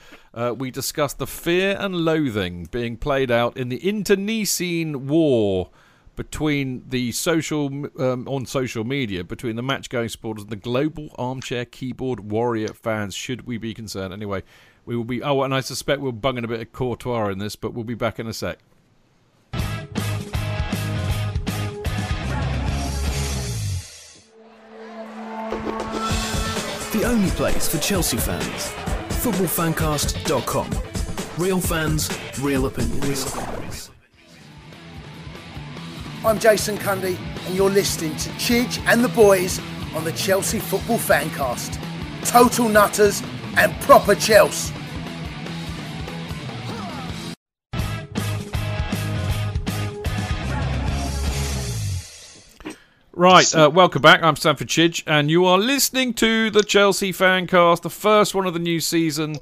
[0.58, 5.72] we discussed the fear and loathing being played out in the internecine war
[6.16, 7.66] between the social
[8.00, 12.68] um, on social media between the match going supporters and the global armchair keyboard warrior
[12.68, 13.16] fans.
[13.16, 14.14] Should we be concerned?
[14.14, 14.44] Anyway,
[14.86, 15.22] we will be.
[15.22, 17.96] Oh, and I suspect we're bunging a bit of Courtois in this, but we'll be
[17.96, 18.60] back in a sec.
[26.92, 28.74] The only place for Chelsea fans.
[29.24, 30.70] FootballFancast.com.
[31.38, 33.90] Real fans, real opinions.
[36.26, 39.60] I'm Jason Cundy, and you're listening to Chidge and the boys
[39.96, 41.82] on the Chelsea Football Fancast.
[42.26, 43.22] Total nutters
[43.58, 44.74] and proper Chelsea.
[53.16, 54.24] Right, uh, welcome back.
[54.24, 58.54] I'm Stamford Chidge, and you are listening to the Chelsea Fancast, the first one of
[58.54, 59.36] the new season.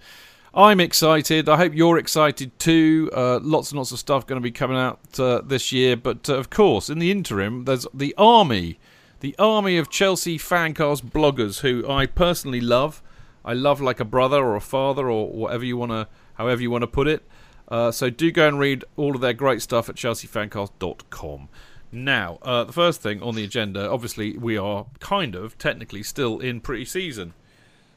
[0.53, 1.47] I'm excited.
[1.47, 3.09] I hope you're excited too.
[3.15, 6.29] Uh, lots and lots of stuff going to be coming out uh, this year, but
[6.29, 8.77] uh, of course, in the interim, there's the army,
[9.21, 13.01] the army of Chelsea Fancast bloggers who I personally love.
[13.43, 16.71] I love like a brother or a father or whatever you want to, however you
[16.71, 17.23] want to put it.
[17.67, 21.49] Uh, so do go and read all of their great stuff at chelseafancast.com.
[21.91, 26.39] Now, uh, the first thing on the agenda, obviously, we are kind of technically still
[26.39, 27.33] in pre-season,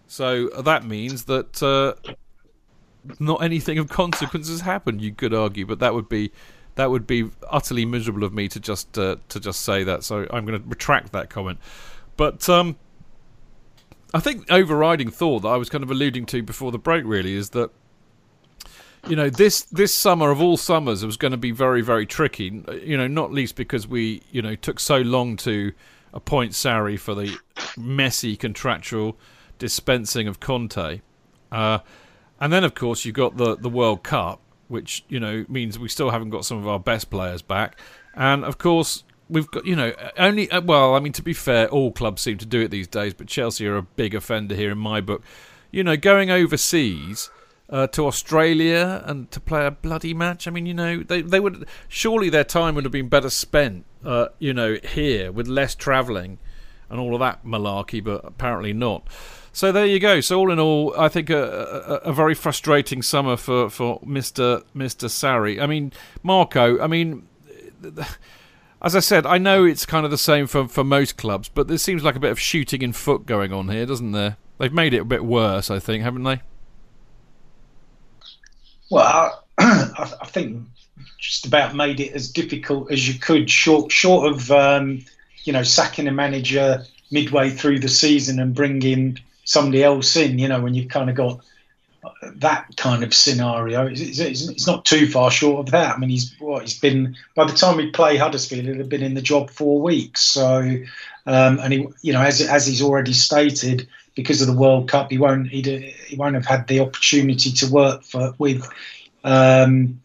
[0.07, 1.95] so that means that uh,
[3.19, 5.01] not anything of consequence has happened.
[5.01, 6.33] You could argue, but that would be
[6.75, 10.03] that would be utterly miserable of me to just uh, to just say that.
[10.03, 11.59] So I'm going to retract that comment.
[12.17, 12.77] But um,
[14.15, 17.35] I think overriding thought that I was kind of alluding to before the break really
[17.35, 17.71] is that
[19.09, 22.63] you know this this summer of all summers was going to be very very tricky
[22.83, 25.73] you know not least because we you know took so long to
[26.15, 27.37] appoint Sarri for the
[27.77, 29.19] messy contractual
[29.59, 31.01] dispensing of Conte.
[31.51, 31.81] Uh,
[32.41, 35.89] and then of course you've got the the World Cup which you know means we
[35.89, 37.79] still haven't got some of our best players back.
[38.15, 39.03] And of course
[39.35, 42.39] we've got you know only uh, well I mean to be fair all clubs seem
[42.39, 45.23] to do it these days but Chelsea are a big offender here in my book
[45.71, 47.31] you know going overseas
[47.71, 50.47] uh, to Australia and to play a bloody match.
[50.47, 53.85] I mean, you know, they they would surely their time would have been better spent,
[54.05, 56.39] uh, you know, here with less travelling
[56.91, 59.07] and all of that malarkey, but apparently not.
[59.53, 60.21] So there you go.
[60.21, 64.63] So all in all, I think a, a, a very frustrating summer for for Mister
[64.75, 65.61] Mister Sarri.
[65.61, 65.93] I mean,
[66.23, 66.81] Marco.
[66.81, 67.27] I mean.
[68.85, 71.69] As I said, I know it's kind of the same for, for most clubs, but
[71.69, 74.37] there seems like a bit of shooting in foot going on here, doesn't there?
[74.59, 76.43] They've made it a bit worse, I think, haven't they?
[78.91, 80.67] Well, I, I, think
[81.19, 85.03] just about made it as difficult as you could, short short of um,
[85.45, 90.39] you know sacking a manager midway through the season and bringing somebody else in.
[90.39, 91.41] You know, when you've kind of got
[92.37, 95.95] that kind of scenario, it's, it's, it's, not too far short of that.
[95.95, 99.03] I mean, he's what he's been by the time he play Huddersfield, he'd have been
[99.03, 100.23] in the job four weeks.
[100.23, 100.59] So,
[101.27, 105.11] um, and he, you know, as as he's already stated, because of the World Cup,
[105.11, 105.63] he won't he,
[106.07, 108.69] he won't have had the opportunity to work for with
[109.25, 110.01] um,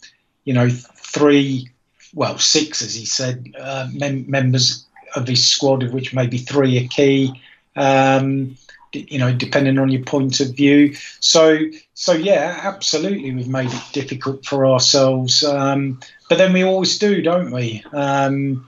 [0.45, 1.69] you know three
[2.13, 4.85] well six as he said uh, mem- members
[5.15, 7.31] of his squad of which maybe three are key
[7.75, 8.57] um,
[8.93, 11.57] you know depending on your point of view so
[11.93, 17.21] so yeah absolutely we've made it difficult for ourselves um, but then we always do
[17.21, 18.67] don't we um,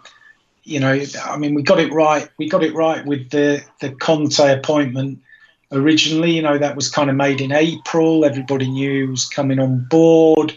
[0.63, 3.91] you know I mean we got it right we got it right with the the
[3.91, 5.19] Conte appointment
[5.71, 6.31] originally.
[6.31, 8.25] You know, that was kind of made in April.
[8.25, 10.53] Everybody knew was coming on board.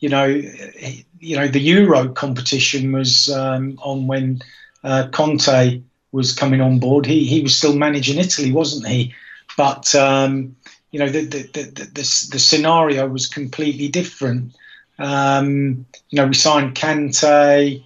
[0.00, 4.42] You know, you know the Euro competition was um, on when
[4.82, 5.82] uh, Conte
[6.14, 7.04] was coming on board.
[7.04, 9.12] He he was still managing Italy, wasn't he?
[9.56, 10.54] But um,
[10.92, 14.54] you know, the the, the the, the scenario was completely different.
[14.98, 17.82] Um, you know, we signed Kante,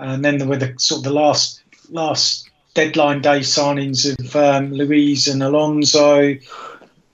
[0.00, 4.72] and then there were the sort of the last last deadline day signings of um,
[4.72, 6.36] Luiz and Alonso,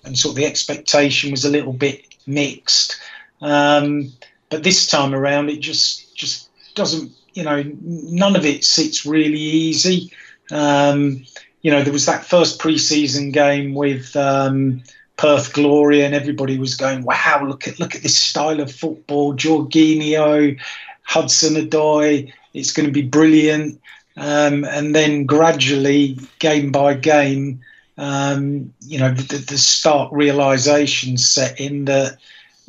[0.04, 2.98] and sort of the expectation was a little bit mixed.
[3.42, 4.12] Um,
[4.48, 7.12] but this time around, it just just doesn't.
[7.34, 10.12] You know, none of it sits really easy.
[10.50, 11.24] Um,
[11.62, 14.82] you know, there was that first preseason game with um,
[15.16, 19.34] Perth Glory, and everybody was going, "Wow, look at look at this style of football,
[19.34, 20.58] Jorginho,
[21.02, 22.32] Hudson Odoi.
[22.52, 23.80] It's going to be brilliant."
[24.16, 27.60] Um, and then gradually, game by game,
[27.98, 32.18] um, you know, the, the stark realization set in that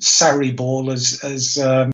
[0.02, 1.92] Sarri ball, as as um,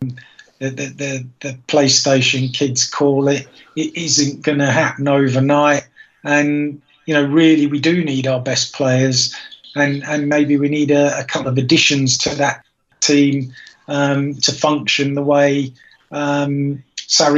[0.70, 3.46] the, the, the PlayStation kids call it,
[3.76, 5.86] it isn't going to happen overnight.
[6.24, 9.34] And you know, really, we do need our best players,
[9.74, 12.64] and and maybe we need a, a couple of additions to that
[13.00, 13.52] team
[13.88, 15.72] um, to function the way
[16.12, 16.82] um,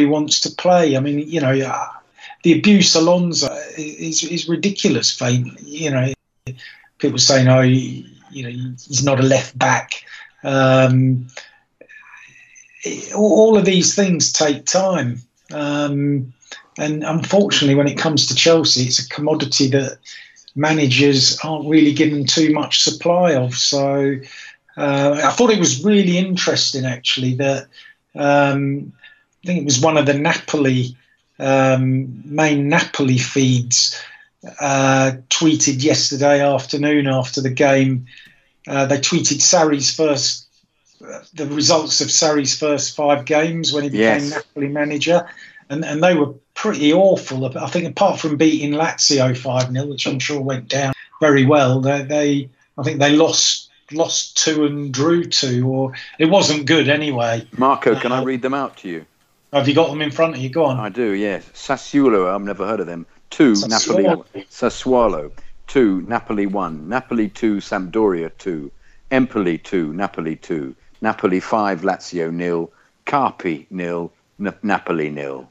[0.06, 0.96] wants to play.
[0.96, 1.88] I mean, you know, uh,
[2.42, 5.18] the abuse Alonso is is ridiculous.
[5.20, 6.12] You know,
[6.98, 10.04] people saying, "Oh, you, you know, he's not a left back."
[10.42, 11.28] Um,
[13.14, 15.20] all of these things take time.
[15.52, 16.32] Um,
[16.78, 19.98] and unfortunately, when it comes to Chelsea, it's a commodity that
[20.56, 23.54] managers aren't really given too much supply of.
[23.54, 24.16] So
[24.76, 27.68] uh, I thought it was really interesting, actually, that
[28.14, 28.92] um,
[29.42, 30.96] I think it was one of the Napoli
[31.38, 34.00] um, main Napoli feeds
[34.60, 38.06] uh, tweeted yesterday afternoon after the game.
[38.66, 40.43] Uh, they tweeted Sarri's first,
[41.34, 44.30] the results of Sarri's first five games when he became yes.
[44.30, 45.28] Napoli manager,
[45.68, 47.44] and, and they were pretty awful.
[47.58, 51.80] I think apart from beating Lazio five 0 which I'm sure went down very well,
[51.80, 56.88] they, they I think they lost lost two and drew two, or it wasn't good
[56.88, 57.46] anyway.
[57.56, 59.06] Marco, can uh, I read them out to you?
[59.52, 60.48] Have you got them in front of you?
[60.48, 60.80] Go on.
[60.80, 61.12] I do.
[61.12, 62.34] Yes, Sassuolo.
[62.34, 63.06] I've never heard of them.
[63.30, 64.02] Two Sassuolo.
[64.02, 64.46] Napoli.
[64.50, 65.32] Sassuolo.
[65.66, 66.46] Two Napoli.
[66.46, 67.28] One Napoli.
[67.28, 68.32] Two Sampdoria.
[68.36, 68.72] Two
[69.10, 69.58] Empoli.
[69.58, 70.36] Two Napoli.
[70.36, 71.38] Two Napoli.
[71.38, 72.32] Five Lazio.
[72.32, 72.72] Nil.
[73.06, 73.66] Carpi.
[73.70, 74.12] Nil.
[74.40, 75.10] N- Napoli.
[75.10, 75.48] Nil.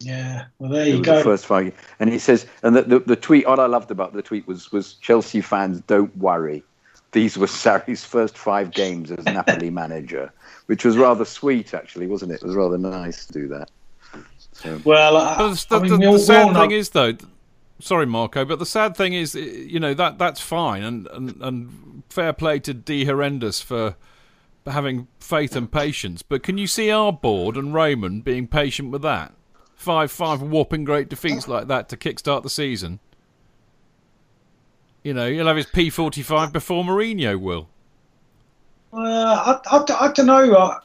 [0.00, 1.18] Yeah, well there you go.
[1.18, 3.46] The first five, and he says, and the, the, the tweet.
[3.46, 6.62] All I loved about the tweet was was Chelsea fans don't worry.
[7.12, 10.30] These were Sarri's first five games as Napoli manager,
[10.66, 12.42] which was rather sweet, actually, wasn't it?
[12.42, 13.70] It was rather nice to do that.
[14.52, 14.80] So.
[14.84, 17.16] Well, uh, I, the, I mean, the, the sad thing is, though,
[17.78, 22.02] sorry, Marco, but the sad thing is, you know, that that's fine, and, and, and
[22.10, 23.96] fair play to De Laurentiis for
[24.66, 26.22] having faith and patience.
[26.22, 29.32] But can you see our board and Raymond being patient with that?
[29.74, 33.00] Five five whopping great defeats like that to kickstart the season.
[35.02, 37.68] You know, he'll have his P45 before Mourinho will.
[38.92, 40.56] Uh, I, I, I don't know.
[40.56, 40.78] I,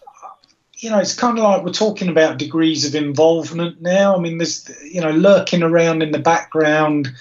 [0.76, 4.16] you know, it's kind of like we're talking about degrees of involvement now.
[4.16, 7.12] I mean, there's, you know, lurking around in the background,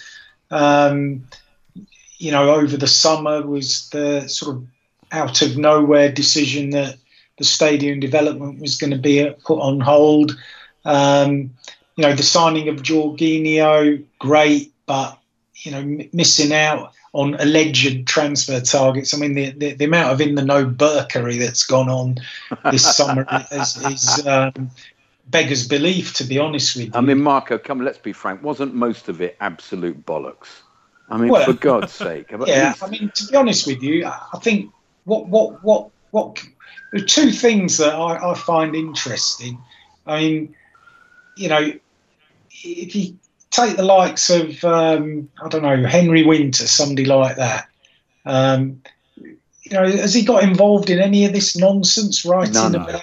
[0.51, 1.27] um,
[2.18, 4.66] you know, over the summer was the sort of
[5.12, 6.96] out of nowhere decision that
[7.38, 10.37] the stadium development was going to be put on hold.
[10.85, 11.51] Um,
[11.96, 15.18] you know, the signing of Jorginho, great, but
[15.55, 19.12] you know, missing out on alleged transfer targets.
[19.12, 22.16] I mean, the, the, the amount of in the know burkery that's gone on
[22.70, 24.70] this summer is, is um,
[25.27, 26.92] beggars belief, to be honest with you.
[26.94, 28.42] I mean, Marco, come, let's be frank.
[28.42, 30.62] Wasn't most of it absolute bollocks?
[31.09, 32.31] I mean, well, for God's sake.
[32.46, 32.83] Yeah, least...
[32.85, 34.73] I mean, to be honest with you, I think
[35.11, 36.42] what what what what
[36.92, 39.59] there are two things that I, I find interesting.
[40.07, 40.55] I mean,
[41.37, 41.73] you know,
[42.62, 43.18] if you
[43.51, 47.68] take the likes of um, I don't know Henry Winter, somebody like that.
[48.25, 48.83] Um,
[49.16, 53.03] you know, has he got involved in any of this nonsense writing none, about?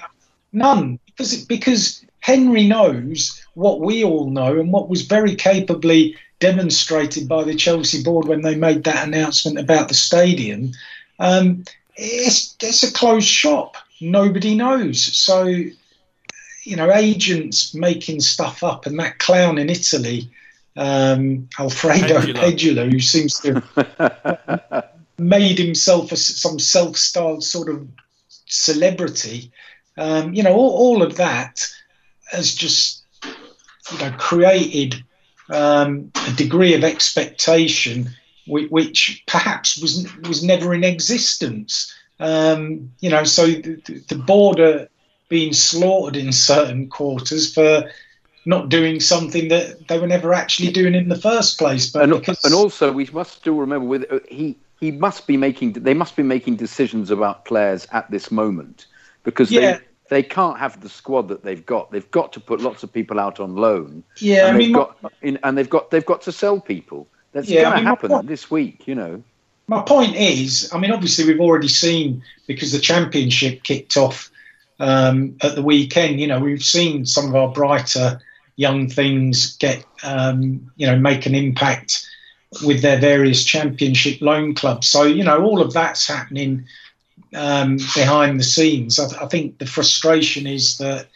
[0.52, 7.28] None, because because Henry knows what we all know and what was very capably demonstrated
[7.28, 10.72] by the Chelsea board when they made that announcement about the stadium.
[11.18, 11.64] Um,
[11.98, 13.76] it's it's a closed shop.
[14.00, 15.02] Nobody knows.
[15.02, 20.30] So, you know, agents making stuff up, and that clown in Italy
[20.76, 23.62] um, Alfredo Pedulla, who seems to
[23.98, 27.88] have made himself a, some self-styled sort of
[28.46, 29.50] celebrity.
[29.96, 31.66] Um, you know, all, all, of that
[32.30, 35.02] has just you know created
[35.50, 38.10] um, a degree of expectation
[38.48, 41.94] which, which, perhaps was was never in existence.
[42.20, 44.88] Um, you know, so the, the border
[45.28, 47.88] being slaughtered in certain quarters for
[48.44, 51.90] not doing something that they were never actually doing in the first place.
[51.90, 52.44] But and, because...
[52.44, 56.16] and also, we must still remember with uh, he he must be making they must
[56.16, 58.86] be making decisions about players at this moment
[59.22, 59.60] because yeah.
[59.60, 61.90] they they can't have the squad that they've got.
[61.90, 64.02] They've got to put lots of people out on loan.
[64.18, 67.06] Yeah, I mean, got, in, and they've got they've got to sell people.
[67.32, 69.22] That's yeah, going to I mean, happen point, this week, you know.
[69.66, 74.30] My point is, I mean, obviously we've already seen because the championship kicked off
[74.80, 76.20] um, at the weekend.
[76.20, 78.20] You know, we've seen some of our brighter
[78.56, 82.04] young things get um, you know make an impact
[82.64, 84.88] with their various championship loan clubs.
[84.88, 86.66] So you know all of that's happening
[87.34, 88.98] um, behind the scenes.
[88.98, 91.06] I, th- I, think the frustration is that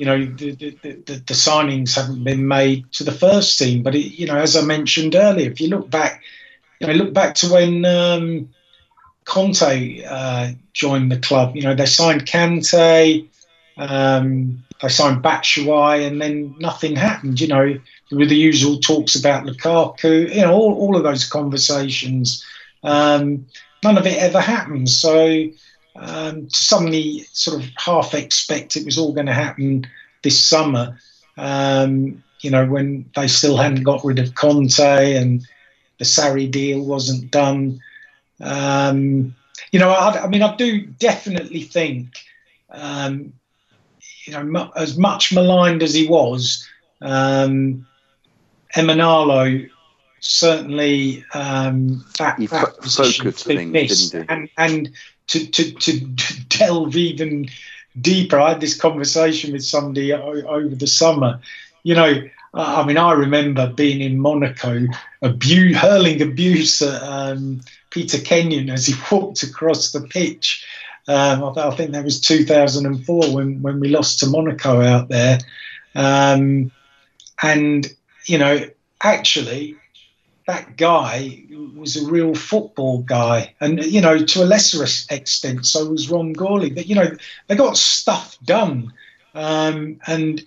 [0.00, 3.82] you know the, the, the, the, signings haven't been made to the first team.
[3.82, 6.22] But it, you know, as I mentioned earlier, if you look back
[6.80, 8.48] you know, look back to when um,
[9.26, 11.54] Conte uh, joined the club.
[11.54, 13.28] You know, they signed Kante,
[13.76, 17.38] um, they signed Batshuayi, and then nothing happened.
[17.40, 17.80] You know,
[18.10, 20.34] with the usual talks about Lukaku.
[20.34, 22.44] You know, all, all of those conversations.
[22.82, 23.46] Um,
[23.84, 24.88] none of it ever happened.
[24.88, 25.44] So
[25.96, 29.86] um, to suddenly sort of half expect it was all going to happen
[30.22, 30.98] this summer.
[31.36, 35.46] Um, you know, when they still hadn't got rid of Conte and
[35.98, 37.80] the Sarri deal wasn't done.
[38.40, 39.34] Um,
[39.72, 42.08] you know, I, I, mean, I do definitely think,
[42.70, 43.32] um,
[44.24, 46.66] you know, as much maligned as he was,
[47.02, 47.86] um,
[48.74, 49.68] Emenalo
[50.20, 54.14] certainly um, that, that focused things, missed.
[54.14, 54.90] And, and
[55.28, 56.00] to, to, to
[56.48, 57.48] delve even
[58.00, 61.40] deeper, I had this conversation with somebody over the summer.
[61.82, 64.86] You know, I mean, I remember being in Monaco,
[65.22, 67.60] abuse, hurling abuse at um,
[67.90, 70.66] Peter Kenyon as he walked across the pitch.
[71.08, 75.38] Um, I, I, think that was 2004 when, when we lost to Monaco out there.
[75.94, 76.70] Um,
[77.42, 77.86] and,
[78.26, 78.68] you know,
[79.02, 79.76] actually,
[80.50, 81.44] that guy
[81.76, 83.54] was a real football guy.
[83.60, 86.74] And, you know, to a lesser extent, so was Ron Gourlay.
[86.74, 88.92] But, you know, they got stuff done.
[89.32, 90.44] Um, and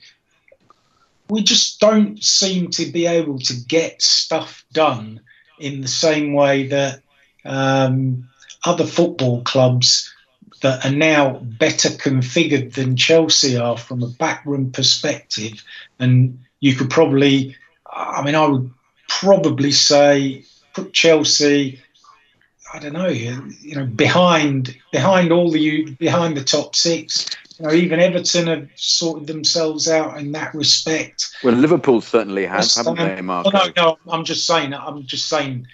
[1.30, 5.22] we just don't seem to be able to get stuff done
[5.58, 7.02] in the same way that
[7.46, 8.28] um,
[8.66, 10.14] other football clubs
[10.62, 15.64] that are now better configured than Chelsea are from a backroom perspective.
[15.98, 17.56] And you could probably,
[17.90, 18.70] I mean, I would
[19.20, 20.44] probably say
[20.74, 21.80] put Chelsea.
[22.74, 27.30] I don't know, you know, behind behind all the behind the top six.
[27.60, 31.36] You know, even Everton have sorted themselves out in that respect.
[31.44, 33.46] Well, Liverpool certainly has, haven't they, Mark?
[33.54, 34.74] no, no, I'm just saying.
[34.74, 35.68] I'm just saying.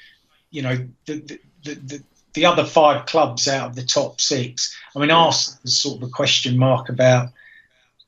[0.52, 4.76] You know, the the, the, the other five clubs out of the top six.
[4.96, 7.30] I mean, Arsenal is sort of a question mark about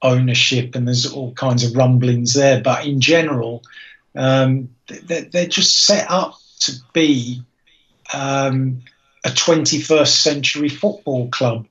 [0.02, 2.62] ownership, and there's all kinds of rumblings there.
[2.62, 3.64] But in general,
[4.16, 4.70] um,
[5.04, 7.42] they're, they're just set up to be
[8.14, 8.82] um,
[9.24, 11.66] a 21st century football club.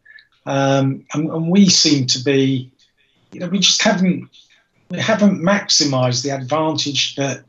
[0.47, 2.73] Um, and, and, we seem to be,
[3.33, 4.29] you know, we just haven't
[4.89, 7.45] we haven't maximised the advantage that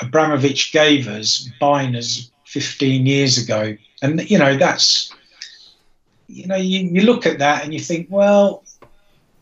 [0.00, 3.76] Abramovich gave us buying us 15 years ago.
[4.02, 5.12] And you know, that's
[6.28, 8.64] you know, you, you look at that and you think, well,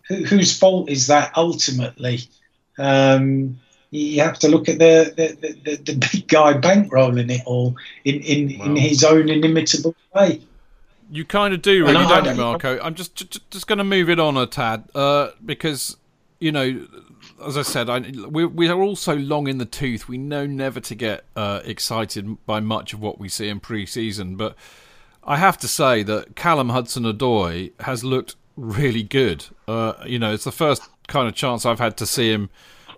[0.09, 2.21] who, whose fault is that ultimately?
[2.79, 3.61] Um,
[3.93, 8.17] you have to look at the the, the, the big guy bankrolling it all in,
[8.23, 10.41] in, in his own inimitable way.
[11.11, 12.81] You kind of do, really, don't you, Marco?
[12.81, 15.99] I'm just just, just going to move it on a tad uh, because
[16.41, 16.87] you know,
[17.47, 20.09] as I said, I, we we are all so long in the tooth.
[20.09, 24.37] We know never to get uh, excited by much of what we see in pre-season,
[24.37, 24.57] but
[25.23, 29.45] I have to say that Callum Hudson-Odoi has looked really good.
[29.69, 32.49] Uh, you know, it's the first kind of chance I've had to see him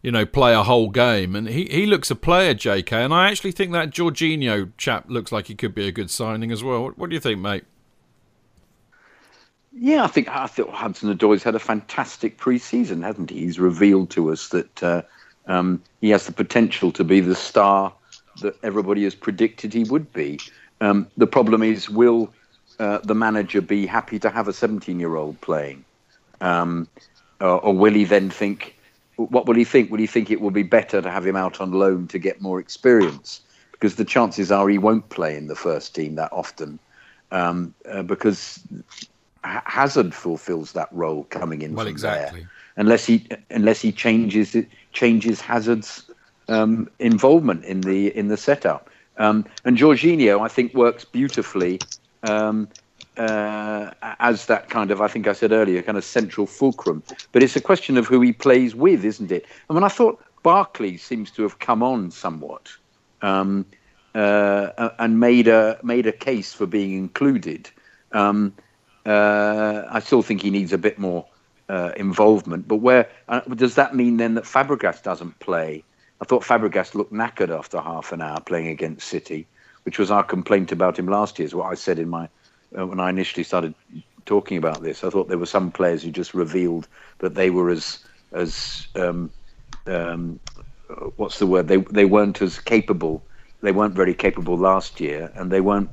[0.04, 1.34] you know, play a whole game.
[1.34, 2.92] And he, he looks a player, JK.
[2.92, 6.52] And I actually think that Jorginho chap looks like he could be a good signing
[6.52, 6.82] as well.
[6.82, 7.64] What, what do you think, mate?
[9.72, 13.40] Yeah, I think I thought Hudson Odoi's had a fantastic pre-season, hasn't he?
[13.40, 15.02] He's revealed to us that uh,
[15.46, 17.90] um, he has the potential to be the star
[18.42, 20.38] that everybody has predicted he would be.
[20.82, 22.30] Um, the problem is, will
[22.78, 25.82] uh, the manager be happy to have a 17-year-old playing,
[26.42, 26.88] um,
[27.40, 28.73] or, or will he then think
[29.16, 29.90] what will he think?
[29.90, 32.40] Will he think it will be better to have him out on loan to get
[32.40, 33.40] more experience?
[33.72, 36.78] Because the chances are he won't play in the first team that often,
[37.30, 38.60] um, uh, because
[39.42, 42.40] Hazard fulfills that role coming in well, exactly.
[42.40, 42.50] there.
[42.76, 46.10] Unless he unless he changes it, changes Hazard's
[46.48, 48.90] um, involvement in the in the setup.
[49.16, 51.78] Um, and Jorginho, I think, works beautifully
[52.24, 52.68] um,
[53.16, 53.90] uh,
[54.20, 57.02] as that kind of, I think I said earlier, kind of central fulcrum.
[57.32, 59.46] But it's a question of who he plays with, isn't it?
[59.70, 62.70] I mean, I thought Barkley seems to have come on somewhat
[63.22, 63.66] um,
[64.14, 67.70] uh, and made a made a case for being included.
[68.12, 68.54] Um,
[69.06, 71.26] uh, I still think he needs a bit more
[71.68, 72.68] uh, involvement.
[72.68, 75.84] But where uh, does that mean then that Fabregas doesn't play?
[76.20, 79.46] I thought Fabregas looked knackered after half an hour playing against City,
[79.84, 81.46] which was our complaint about him last year.
[81.46, 82.28] Is what I said in my
[82.74, 83.74] when I initially started
[84.26, 85.04] talking about this.
[85.04, 87.98] I thought there were some players who just revealed that they were as
[88.32, 89.30] as um,
[89.86, 90.40] um,
[91.16, 91.68] what's the word?
[91.68, 93.22] They they weren't as capable.
[93.60, 95.90] They weren't very capable last year, and they weren't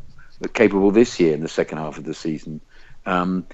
[0.53, 2.59] capable this year in the second half of the season.
[3.05, 3.45] Um,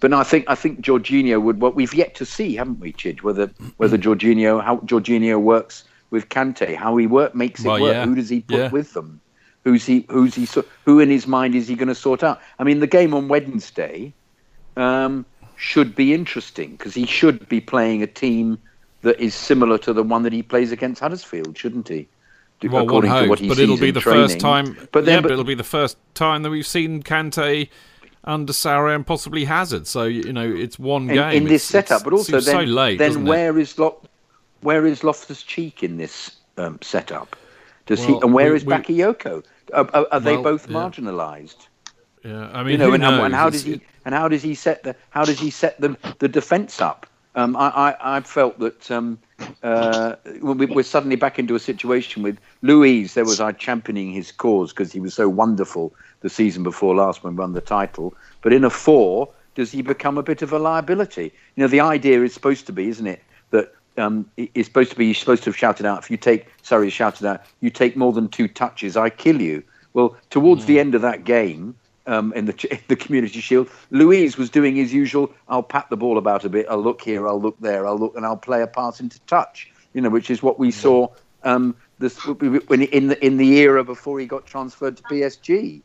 [0.00, 1.60] but no, I think I think Jorginho would.
[1.60, 3.22] What we've yet to see, haven't we, Chidge?
[3.22, 7.94] Whether whether Jorginho how Jorginho works with Kante, how he work makes it well, work.
[7.94, 8.04] Yeah.
[8.04, 8.70] Who does he put yeah.
[8.70, 9.20] with them?
[9.66, 10.06] Who's he?
[10.08, 10.46] Who's he?
[10.84, 12.40] Who in his mind is he going to sort out?
[12.60, 14.12] I mean, the game on Wednesday
[14.76, 18.58] um, should be interesting because he should be playing a team
[19.02, 22.06] that is similar to the one that he plays against Huddersfield, shouldn't he?
[22.62, 24.28] Well, according hopes, to what he but it'll be the training.
[24.28, 24.76] first time.
[24.92, 27.68] But then, yeah, but, but, it'll be the first time that we've seen Kante
[28.22, 29.88] under Sarri and possibly Hazard.
[29.88, 32.04] So you know, it's one game in this it's, setup.
[32.04, 34.00] But also, then, so late, then where is Lo-
[34.60, 37.34] where is Loftus Cheek in this um, setup?
[37.86, 38.14] Does well, he?
[38.22, 39.44] And where we, is Bakayoko?
[39.72, 41.68] Are, are, are they both marginalised?
[42.24, 43.80] Yeah, I mean, you know, and, and, how does he?
[44.04, 44.96] And how does he set the?
[45.10, 47.06] How does he set the the defence up?
[47.36, 49.18] Um, I, I, I, felt that um,
[49.62, 53.12] uh, we're suddenly back into a situation with Luiz.
[53.12, 57.22] There was I championing his cause because he was so wonderful the season before last
[57.22, 58.14] when we won the title.
[58.40, 61.30] But in a four, does he become a bit of a liability?
[61.56, 64.96] You know, the idea is supposed to be, isn't it, that um, it's supposed to
[64.96, 65.98] be you're supposed to have shouted out.
[66.02, 69.62] If you take, sorry, shouted out, you take more than two touches, I kill you.
[69.92, 70.66] Well, towards mm.
[70.66, 71.74] the end of that game,
[72.06, 73.68] um, in the in the Community Shield.
[73.90, 75.32] Luiz was doing his usual.
[75.48, 76.66] I'll pat the ball about a bit.
[76.68, 77.28] I'll look here.
[77.28, 77.86] I'll look there.
[77.86, 79.70] I'll look and I'll play a pass into touch.
[79.92, 81.08] You know, which is what we saw
[81.42, 85.80] um, this when in the in the era before he got transferred to PSG.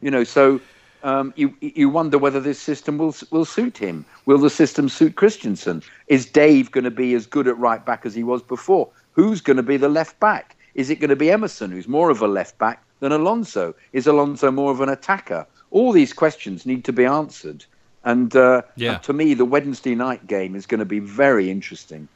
[0.00, 0.60] You know, so
[1.02, 4.04] um, you you wonder whether this system will will suit him.
[4.26, 5.82] Will the system suit Christensen?
[6.08, 8.88] Is Dave going to be as good at right back as he was before?
[9.12, 10.56] Who's going to be the left back?
[10.74, 13.74] Is it going to be Emerson, who's more of a left back than Alonso?
[13.92, 15.46] Is Alonso more of an attacker?
[15.72, 17.64] all these questions need to be answered.
[18.04, 18.94] And, uh, yeah.
[18.94, 22.08] and to me, the Wednesday night game is going to be very interesting.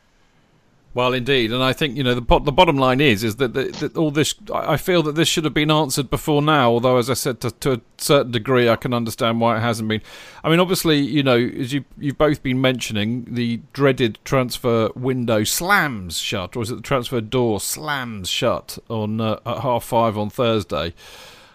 [0.96, 3.94] Well, indeed, and I think you know the the bottom line is is that, that,
[3.98, 4.34] all this.
[4.50, 6.70] I feel that this should have been answered before now.
[6.70, 9.90] Although, as I said, to, to, a certain degree, I can understand why it hasn't
[9.90, 10.00] been.
[10.42, 15.44] I mean, obviously, you know, as you you've both been mentioning, the dreaded transfer window
[15.44, 20.16] slams shut, or is it the transfer door slams shut on uh, at half five
[20.16, 20.94] on Thursday?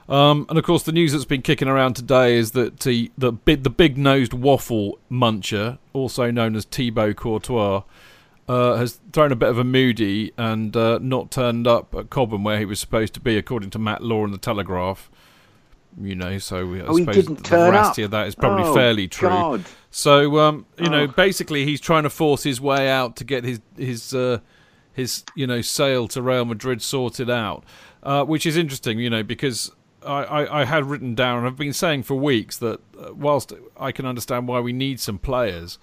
[0.07, 3.31] Um, and of course, the news that's been kicking around today is that the the
[3.31, 7.81] big, the big nosed waffle muncher, also known as Thibaut Courtois,
[8.51, 12.43] uh, has thrown a bit of a moody and uh, not turned up at Cobham
[12.43, 15.09] where he was supposed to be, according to Matt Law in the Telegraph.
[15.97, 19.29] You know, so I oh, suppose the veracity of that is probably oh, fairly true.
[19.29, 19.63] God.
[19.89, 20.89] So, um, you oh.
[20.89, 24.39] know, basically, he's trying to force his way out to get his his uh,
[24.91, 27.63] his you know sale to Real Madrid sorted out,
[28.03, 28.99] uh, which is interesting.
[28.99, 29.71] You know, because
[30.05, 33.53] I, I, I, had written down, and I've been saying for weeks that uh, whilst
[33.77, 35.77] I can understand why we need some players,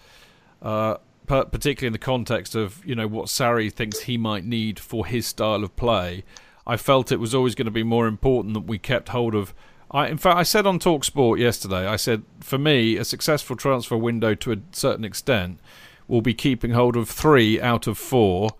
[0.62, 0.96] uh,
[1.28, 5.26] particularly in the context of you know what Sarri thinks he might need for his
[5.26, 6.24] style of play,
[6.66, 9.54] I felt it was always going to be more important that we kept hold of.
[9.90, 13.96] I, in fact, I said on Talksport yesterday, I said for me a successful transfer
[13.96, 15.60] window to a certain extent
[16.08, 18.50] will be keeping hold of three out of four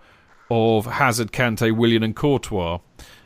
[0.50, 2.78] of Hazard, Kante, Willian, and Courtois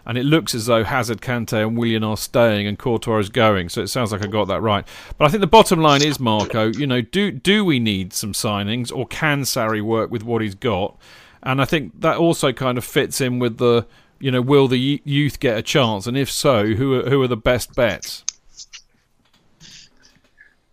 [0.05, 3.69] and it looks as though Hazard, Kante, and Willian are staying, and Courtois is going.
[3.69, 4.87] So it sounds like I got that right.
[5.17, 8.33] But I think the bottom line is, Marco, you know, do do we need some
[8.33, 10.97] signings, or can Sarri work with what he's got?
[11.43, 13.87] And I think that also kind of fits in with the,
[14.21, 17.29] you know, will the youth get a chance, and if so, who are, who are
[17.29, 18.25] the best bets?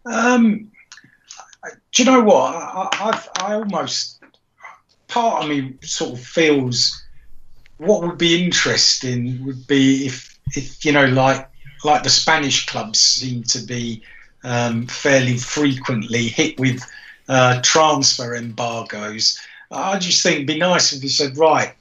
[0.06, 0.72] Um,
[1.94, 2.56] do you know what?
[2.56, 4.24] I, I've, I almost
[5.08, 7.04] part of me sort of feels
[7.80, 11.50] what would be interesting would be if, if you know, like
[11.84, 14.04] like the Spanish clubs seem to be
[14.44, 16.84] um, fairly frequently hit with
[17.30, 19.40] uh, transfer embargoes.
[19.72, 21.74] I just think it'd be nice if you said, right,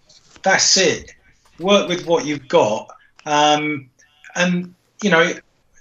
[0.42, 1.14] that's it.
[1.59, 2.94] Work with what you've got,
[3.26, 3.90] um,
[4.36, 5.32] and you know,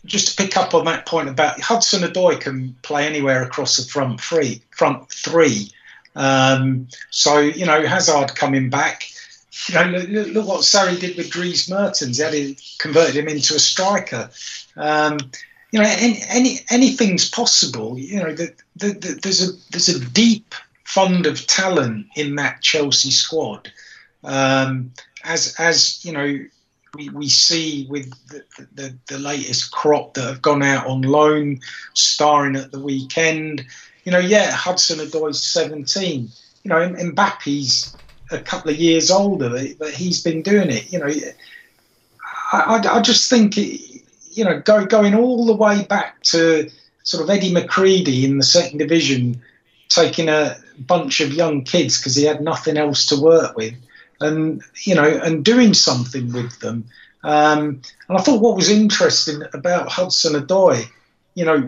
[0.05, 3.84] just to pick up on that point about Hudson Odoi can play anywhere across the
[3.84, 4.63] front three.
[4.72, 5.70] Front three.
[6.15, 9.11] Um, so you know, Hazard coming back
[9.68, 12.18] you know, look, look, what Sarri did with Dries Mertens.
[12.18, 14.30] He converted him into a striker.
[14.76, 15.18] Um,
[15.72, 17.97] you know, any, any, anything's possible.
[17.97, 22.62] You know, the, the, the, there's a there's a deep fund of talent in that
[22.62, 23.72] Chelsea squad.
[24.24, 24.93] Um,
[25.24, 26.39] as as you know,
[26.95, 31.60] we, we see with the, the, the latest crop that have gone out on loan,
[31.93, 33.66] starring at the weekend.
[34.05, 36.30] You know, yeah, Hudson Odoi's 17.
[36.64, 37.95] You know, Mbappe's
[38.32, 39.49] a couple of years older,
[39.80, 40.91] but he's been doing it.
[40.91, 41.11] You know,
[42.51, 46.69] I, I, I just think, you know, go, going all the way back to
[47.03, 49.41] sort of Eddie McCreadie in the second division,
[49.89, 53.73] taking a bunch of young kids because he had nothing else to work with,
[54.19, 56.86] and you know, and doing something with them.
[57.23, 60.86] Um, and I thought what was interesting about Hudson Odoi,
[61.36, 61.59] you know,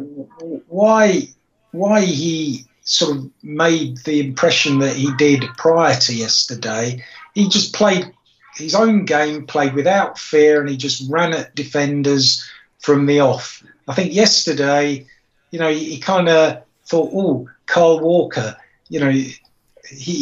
[0.68, 1.28] why
[1.72, 7.04] why he sort of made the impression that he did prior to yesterday.
[7.36, 8.12] He just played
[8.56, 12.44] his own game, played without fear, and he just ran at defenders
[12.80, 13.64] from the off.
[13.88, 15.06] I think yesterday,
[15.52, 18.58] you know, he, he kind of thought, oh, Kyle Walker,
[18.90, 19.38] you know, he,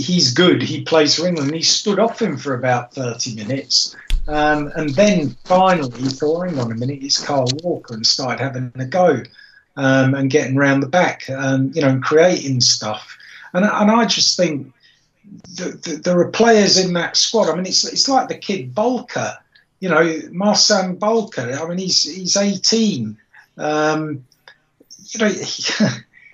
[0.01, 0.61] he's good.
[0.61, 1.53] He plays for England.
[1.53, 3.95] He stood off him for about 30 minutes.
[4.27, 8.43] Um, and then finally he thought, hang on a minute, it's Kyle Walker and started
[8.43, 9.23] having a go
[9.77, 13.17] um, and getting round the back, um, you know, and creating stuff.
[13.53, 14.73] And, and I just think
[15.55, 17.49] the, the, there are players in that squad.
[17.49, 19.37] I mean, it's, it's like the kid Bolker,
[19.79, 21.57] you know, Marcin Bolker.
[21.57, 23.17] I mean, he's, he's 18.
[23.57, 24.25] Um,
[25.09, 25.63] you know, he,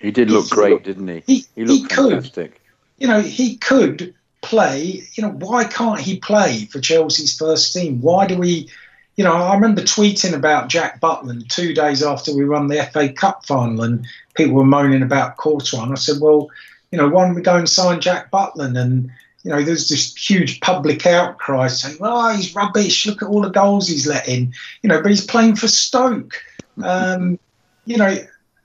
[0.00, 1.22] he did look great, didn't he?
[1.26, 2.60] He, he looked he could, fantastic.
[2.98, 5.02] You know, he could play.
[5.12, 8.00] You know, why can't he play for Chelsea's first team?
[8.00, 8.68] Why do we?
[9.16, 13.12] You know, I remember tweeting about Jack Butland two days after we won the FA
[13.12, 15.82] Cup final, and people were moaning about Courtois.
[15.82, 16.50] And I said, well,
[16.90, 18.78] you know, why don't we go and sign Jack Butland?
[18.78, 19.10] And
[19.44, 23.06] you know, there's this huge public outcry saying, "Oh, he's rubbish.
[23.06, 24.52] Look at all the goals he's let in."
[24.82, 26.34] You know, but he's playing for Stoke.
[26.82, 27.38] Um,
[27.84, 28.16] you know,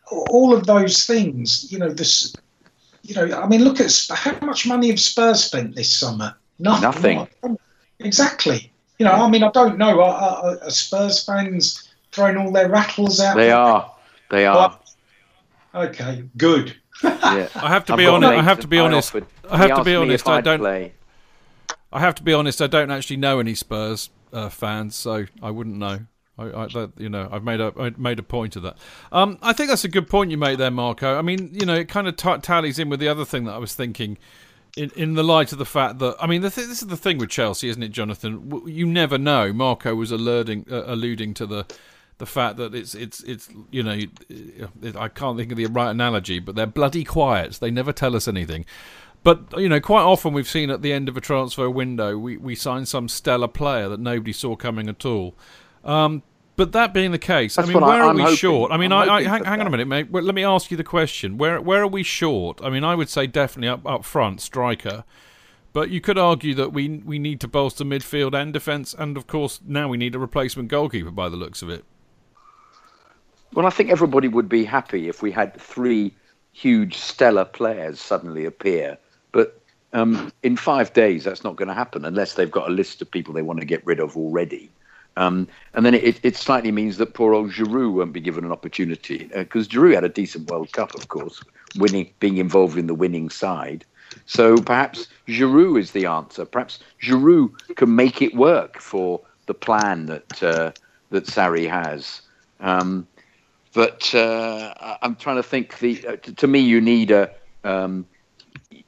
[0.10, 1.72] all of those things.
[1.72, 2.34] You know, this
[3.04, 6.36] you know, I mean, look at how much money have Spurs spent this summer?
[6.60, 7.18] Nothing.
[7.18, 7.58] Nothing.
[8.00, 8.69] Exactly.
[9.00, 10.02] You know, I mean, I don't know.
[10.02, 13.38] Are, are, are Spurs fans throwing all their rattles out?
[13.38, 13.92] They are.
[14.30, 14.78] They are.
[15.74, 16.76] okay, good.
[17.02, 17.48] yeah.
[17.56, 18.32] I have to be honest.
[18.32, 19.16] I have to be honest.
[19.50, 20.28] I have to be honest.
[20.28, 20.60] I don't.
[20.60, 20.94] Play.
[21.92, 22.62] I have to be honest.
[22.62, 26.02] I don't actually know any Spurs uh, fans, so I wouldn't know.
[26.38, 28.78] I, I, that, you know, I've made a I made a point of that.
[29.12, 31.18] Um, I think that's a good point you make there, Marco.
[31.18, 33.54] I mean, you know, it kind of t- tallies in with the other thing that
[33.54, 34.18] I was thinking.
[34.80, 37.18] In, in the light of the fact that I mean, th- this is the thing
[37.18, 38.64] with Chelsea, isn't it, Jonathan?
[38.66, 39.52] You never know.
[39.52, 41.66] Marco was alerting, uh, alluding to the
[42.20, 43.98] the fact that it's it's it's you know
[44.30, 47.54] it, I can't think of the right analogy, but they're bloody quiet.
[47.54, 48.66] They never tell us anything.
[49.24, 52.38] But you know, quite often we've seen at the end of a transfer window, we
[52.38, 55.36] we sign some stellar player that nobody saw coming at all.
[55.84, 56.24] Um,
[56.60, 58.74] but that being the case, That's I mean, where I, are we hoping, short?
[58.74, 60.12] I mean, I, I, hang, hang on a minute, mate.
[60.12, 62.60] Let me ask you the question: where where are we short?
[62.62, 65.06] I mean, I would say definitely up up front, striker.
[65.72, 69.26] But you could argue that we we need to bolster midfield and defence, and of
[69.26, 71.86] course now we need a replacement goalkeeper by the looks of it.
[73.54, 76.14] Well, I think everybody would be happy if we had three
[76.52, 78.98] huge stellar players suddenly appear.
[79.32, 79.62] But
[79.94, 83.10] um, in five days, that's not going to happen unless they've got a list of
[83.10, 84.70] people they want to get rid of already.
[85.20, 88.54] Um, and then it, it slightly means that poor old Giroud won't be given an
[88.54, 91.44] opportunity because uh, Giroud had a decent World Cup, of course,
[91.76, 93.84] winning, being involved in the winning side.
[94.26, 96.46] So perhaps Giroud is the answer.
[96.46, 100.72] Perhaps Giroud can make it work for the plan that uh,
[101.10, 102.22] that Sarri has.
[102.62, 103.06] Um,
[103.74, 105.80] but uh, I'm trying to think.
[105.80, 107.30] The uh, to me, you need a
[107.66, 108.06] um,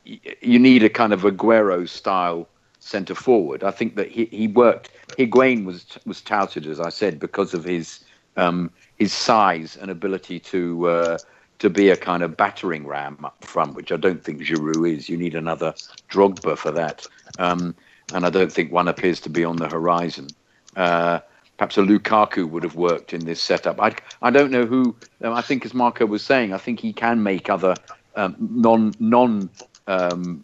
[0.05, 2.47] you need a kind of Aguero style
[2.82, 3.63] centre forward.
[3.63, 4.89] I think that he, he worked.
[5.17, 8.03] Higuain was was touted, as I said, because of his
[8.36, 11.17] um, his size and ability to uh,
[11.59, 15.07] to be a kind of battering ram up front, which I don't think Giroud is.
[15.07, 15.73] You need another
[16.09, 17.07] Drogba for that,
[17.39, 17.73] um,
[18.13, 20.27] and I don't think one appears to be on the horizon.
[20.75, 21.19] Uh,
[21.57, 23.79] perhaps a Lukaku would have worked in this setup.
[23.79, 24.95] I I don't know who.
[25.23, 27.75] Um, I think, as Marco was saying, I think he can make other
[28.15, 29.49] um, non non
[29.88, 30.43] um,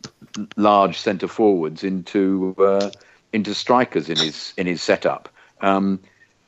[0.55, 2.89] large centre forwards into uh,
[3.33, 5.29] into strikers in his in his setup.
[5.61, 5.99] Um,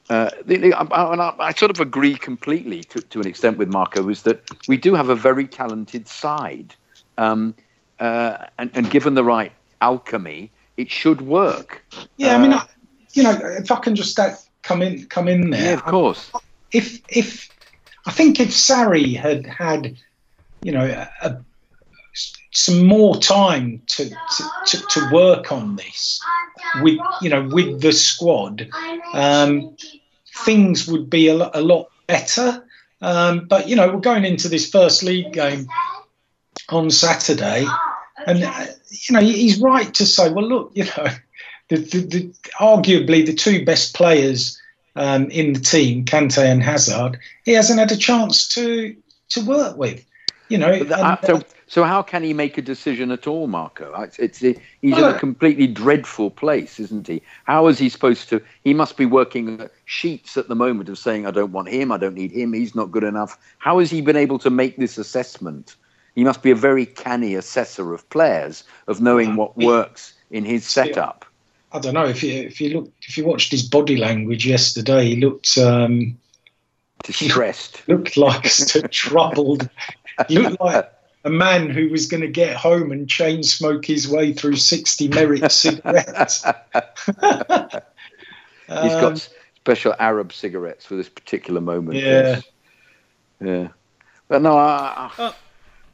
[0.10, 3.70] uh, the, the, I, I, I, sort of agree completely to, to an extent with
[3.70, 6.74] Marco is that we do have a very talented side,
[7.20, 7.54] um,
[8.00, 9.52] uh, and, and, given the right
[9.82, 11.84] alchemy, it should work.
[12.18, 12.64] Yeah, I mean, uh,
[13.14, 14.18] you know, if I can just
[14.64, 15.64] come in come in there.
[15.64, 16.32] Yeah, of course.
[16.72, 17.50] If if
[18.06, 19.96] I think if Sarri had had,
[20.64, 20.86] you know,
[21.22, 21.38] a,
[22.52, 26.20] some more time to, to, to, to, work on this
[26.82, 28.68] with you know with the squad.
[29.14, 29.76] Um,
[30.46, 32.66] things would be a lot, a lot better.
[33.02, 35.68] Um, but you know we're going into this first league game
[36.70, 37.66] on Saturday
[38.26, 41.08] and uh, you know he's right to say well look you know
[41.70, 44.60] the, the, the arguably the two best players
[44.96, 48.96] um, in the team Kante and Hazard he hasn't had a chance to
[49.30, 50.06] to work with
[50.50, 53.94] you know and, uh, so how can he make a decision at all, Marco?
[54.02, 57.22] It's, it's he's in a completely dreadful place, isn't he?
[57.44, 58.42] How is he supposed to?
[58.64, 61.92] He must be working sheets at the moment of saying, "I don't want him.
[61.92, 62.54] I don't need him.
[62.54, 65.76] He's not good enough." How has he been able to make this assessment?
[66.16, 70.66] He must be a very canny assessor of players, of knowing what works in his
[70.66, 71.24] setup.
[71.72, 75.06] I don't know if you if you look if you watched his body language yesterday,
[75.06, 76.18] he looked um,
[77.04, 77.84] distressed.
[77.86, 78.44] He looked like
[78.92, 79.70] troubled.
[80.28, 80.92] He looked like
[81.26, 85.08] a man who was going to get home and chain smoke his way through 60
[85.10, 86.44] merit cigarettes.
[88.68, 89.16] He's got um,
[89.56, 91.98] special Arab cigarettes for this particular moment.
[91.98, 92.42] Yeah.
[93.42, 93.70] Yeah.
[94.28, 95.34] But no, I, I, uh,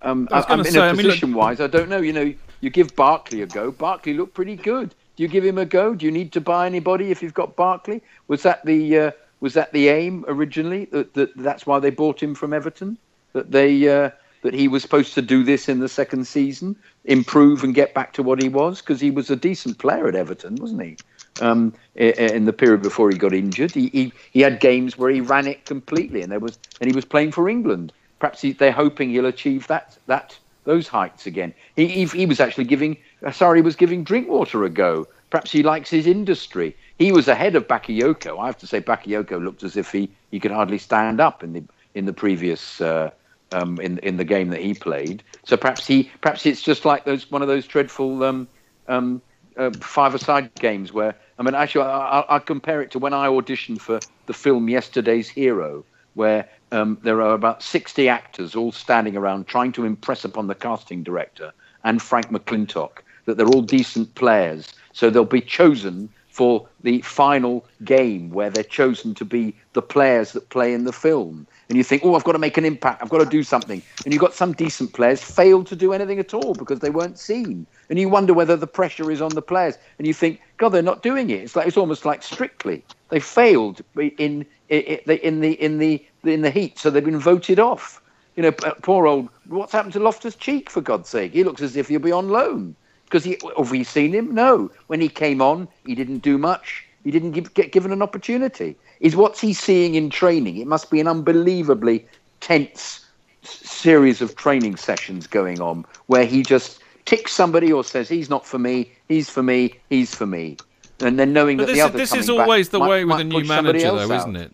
[0.01, 1.99] um, I, am in say, a position I mean, wise, I don't know.
[1.99, 3.71] You know, you give Barkley a go.
[3.71, 4.93] Barkley looked pretty good.
[5.15, 5.95] Do you give him a go?
[5.95, 8.01] Do you need to buy anybody if you've got Barkley?
[8.27, 10.85] Was that the uh, was that the aim originally?
[10.85, 12.97] That, that that's why they bought him from Everton.
[13.33, 14.11] That they uh,
[14.45, 16.75] that he was supposed to do this in the second season,
[17.05, 20.13] improve and get back to what he was because he was a decent player at
[20.13, 20.97] Everton, wasn't he?
[21.41, 25.19] Um, in the period before he got injured, he, he he had games where he
[25.19, 27.91] ran it completely, and there was and he was playing for England.
[28.19, 31.51] Perhaps he, they're hoping he'll achieve that that those heights again.
[31.75, 32.97] He, he, he was actually giving
[33.31, 35.07] sorry, he was giving Drinkwater a go.
[35.31, 36.77] Perhaps he likes his industry.
[36.99, 38.39] He was ahead of Bakayoko.
[38.39, 41.53] I have to say, Bakayoko looked as if he, he could hardly stand up in
[41.53, 41.63] the
[41.95, 43.09] in the previous uh,
[43.55, 45.23] um, in in the game that he played.
[45.45, 48.47] So perhaps he perhaps it's just like those one of those dreadful um,
[48.87, 49.21] um,
[49.57, 53.27] uh, five-a-side games where I mean, actually, I, I, I compare it to when I
[53.27, 59.17] auditioned for the film Yesterday's Hero, where um, there are about 60 actors all standing
[59.17, 61.53] around trying to impress upon the casting director
[61.83, 64.73] and Frank McLintock that they're all decent players.
[64.93, 70.33] So they'll be chosen for the final game where they're chosen to be the players
[70.33, 71.47] that play in the film.
[71.69, 73.01] And you think, oh, I've got to make an impact.
[73.01, 73.81] I've got to do something.
[74.03, 77.17] And you've got some decent players fail to do anything at all because they weren't
[77.17, 77.65] seen.
[77.89, 79.77] And you wonder whether the pressure is on the players.
[79.97, 81.41] And you think, God, they're not doing it.
[81.41, 82.83] It's like it's almost like strictly.
[83.07, 87.17] They failed in in the in the in the in the heat, so they've been
[87.17, 88.01] voted off.
[88.35, 89.29] You know, poor old.
[89.47, 90.69] What's happened to Loftus Cheek?
[90.69, 92.75] For God's sake, he looks as if he'll be on loan.
[93.15, 94.35] Because he have we seen him?
[94.35, 94.69] No.
[94.87, 96.85] When he came on, he didn't do much.
[97.05, 98.75] He didn't give, get given an opportunity.
[98.99, 100.57] Is what's he seeing in training?
[100.57, 102.05] It must be an unbelievably
[102.41, 103.05] tense
[103.41, 108.45] series of training sessions going on where he just ticks somebody or says he's not
[108.45, 110.57] for me, he's for me, he's for me,
[110.99, 113.21] and then knowing but that this, the other this is always the might, way with
[113.21, 114.19] a new manager, though, out.
[114.19, 114.51] isn't it?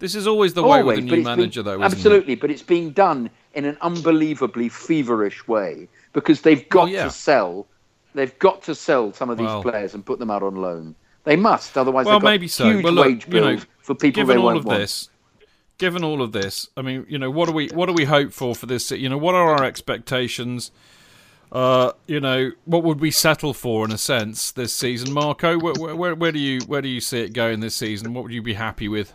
[0.00, 1.82] This is always the way with a new manager, though.
[1.82, 2.40] absolutely, it?
[2.42, 7.04] but it's being done in an unbelievably feverish way because they've got well, yeah.
[7.04, 7.66] to sell.
[8.14, 10.94] They've got to sell some of these well, players and put them out on loan.
[11.24, 12.64] They must, otherwise well, they've got maybe so.
[12.64, 14.80] huge well, look, wage bills you know, for people given they all won't of want.
[14.80, 15.08] this,
[15.78, 18.32] given all of this, I mean, you know, what do we what do we hope
[18.32, 18.90] for for this?
[18.90, 20.72] You know, what are our expectations?
[21.52, 25.58] Uh, you know, what would we settle for in a sense this season, Marco?
[25.58, 28.14] Where, where, where do you where do you see it going this season?
[28.14, 29.12] What would you be happy with?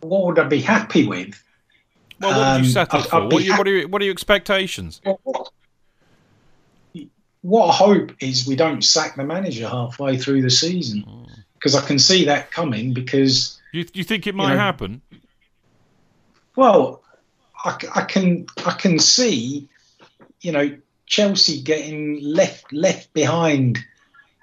[0.00, 1.42] What would I be happy with?
[2.20, 3.16] Well, what would you settle um, for?
[3.16, 5.00] I'd, I'd what, are you, what, are you, what are your expectations?
[5.04, 5.50] What,
[7.42, 11.86] what I hope is we don't sack the manager halfway through the season because I
[11.86, 12.92] can see that coming.
[12.92, 15.02] Because you, you think it might you know, happen?
[16.56, 17.02] Well,
[17.64, 19.68] I, I can I can see,
[20.40, 20.76] you know,
[21.06, 23.78] Chelsea getting left left behind.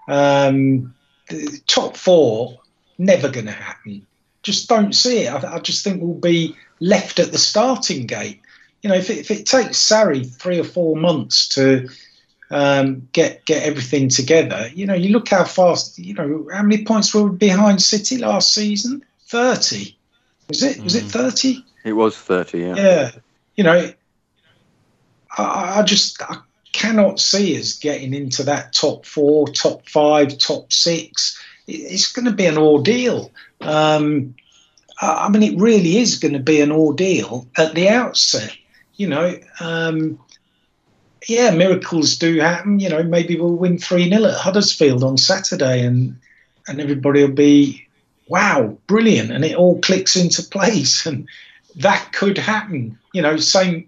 [0.07, 0.93] Um,
[1.29, 2.57] the top four
[2.97, 4.07] never going to happen.
[4.43, 5.33] Just don't see it.
[5.33, 8.41] I, I, just think we'll be left at the starting gate.
[8.81, 11.89] You know, if it, if it takes Sarri three or four months to
[12.49, 15.97] um, get get everything together, you know, you look how fast.
[15.99, 19.03] You know, how many points were behind City last season?
[19.27, 19.97] Thirty.
[20.47, 20.81] Was it?
[20.83, 21.11] Was it mm.
[21.11, 21.63] thirty?
[21.87, 22.75] It was 30, yeah.
[22.75, 23.11] Yeah.
[23.55, 23.91] You know,
[25.37, 26.39] I, I just I
[26.73, 31.41] cannot see us getting into that top four, top five, top six.
[31.65, 33.31] It's going to be an ordeal.
[33.61, 34.35] Um,
[34.99, 38.55] I mean, it really is going to be an ordeal at the outset.
[38.95, 40.19] You know, um,
[41.27, 42.79] yeah, miracles do happen.
[42.79, 46.17] You know, maybe we'll win 3 0 at Huddersfield on Saturday and,
[46.67, 47.85] and everybody will be,
[48.27, 49.31] wow, brilliant.
[49.31, 51.05] And it all clicks into place.
[51.17, 51.27] And
[51.75, 52.97] that could happen.
[53.13, 53.87] You know, same,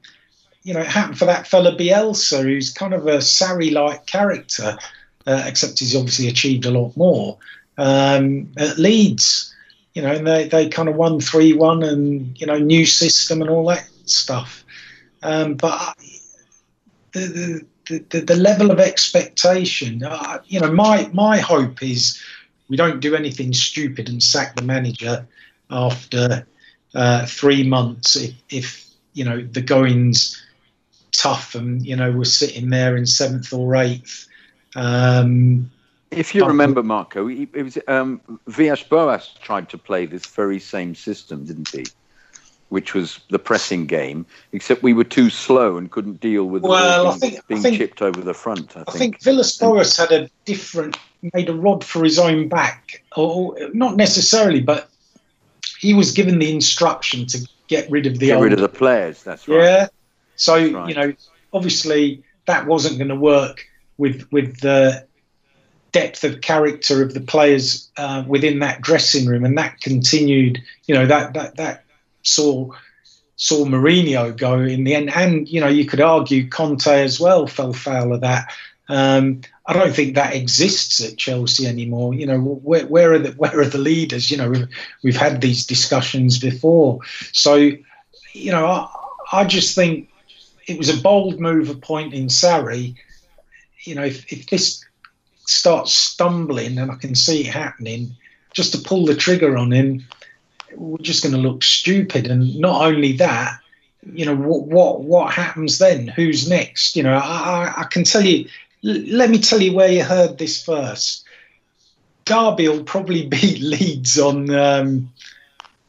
[0.63, 4.77] you know, it happened for that fella Bielsa, who's kind of a Sarri like character,
[5.25, 7.37] uh, except he's obviously achieved a lot more.
[7.77, 9.55] Um, at Leeds,
[9.95, 13.41] you know, and they, they kind of won 3 1 and, you know, new system
[13.41, 14.63] and all that stuff.
[15.23, 15.95] Um, but
[17.13, 22.21] the, the, the, the, level of expectation, uh, you know, my, my hope is
[22.69, 25.27] we don't do anything stupid and sack the manager
[25.71, 26.45] after
[26.95, 30.41] uh, three months if, if you know the going's
[31.11, 34.27] tough and you know we're sitting there in seventh or eighth.
[34.75, 35.69] Um,
[36.11, 41.45] if you remember, Marco, it was um, Villas-Boas tried to play this very same system,
[41.45, 41.85] didn't he?
[42.69, 47.17] Which was the pressing game, except we were too slow and couldn't deal with well,
[47.17, 48.77] being, think, being think, chipped over the front.
[48.77, 50.95] I, I think, think Villas-Boas had a different,
[51.33, 54.87] made a rod for his own back, or not necessarily, but
[55.79, 58.69] he was given the instruction to get rid of the Get old rid of the
[58.69, 59.23] players.
[59.23, 59.63] That's right.
[59.63, 59.87] Yeah.
[60.35, 60.89] So right.
[60.89, 61.13] you know,
[61.53, 63.65] obviously that wasn't going to work
[63.97, 65.07] with with the
[65.91, 70.59] depth of character of the players uh, within that dressing room, and that continued.
[70.85, 71.83] You know that that that
[72.29, 72.69] saw
[73.35, 77.47] saw Mourinho go in the end, and you know you could argue Conte as well
[77.47, 78.51] fell foul of that.
[78.89, 82.15] Um, I don't think that exists at Chelsea anymore.
[82.15, 84.31] You know, where, where are the where are the leaders?
[84.31, 84.67] You know, we've,
[85.03, 86.99] we've had these discussions before.
[87.31, 87.55] So,
[88.33, 88.89] you know, I,
[89.31, 90.09] I just think
[90.65, 92.95] it was a bold move appointing Sarri.
[93.83, 94.83] You know, if, if this
[95.45, 98.15] starts stumbling, and I can see it happening,
[98.53, 100.03] just to pull the trigger on him,
[100.75, 102.27] we're just going to look stupid.
[102.27, 103.59] And not only that,
[104.13, 106.07] you know, what what what happens then?
[106.07, 106.95] Who's next?
[106.95, 108.47] You know, I, I can tell you.
[108.81, 111.25] Let me tell you where you heard this first.
[112.23, 115.11] Derby will probably beat Leeds on um,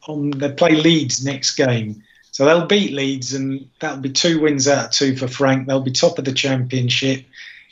[0.07, 2.03] on they play Leeds next game.
[2.31, 5.67] So they'll beat Leeds, and that'll be two wins out of two for Frank.
[5.67, 7.25] They'll be top of the championship.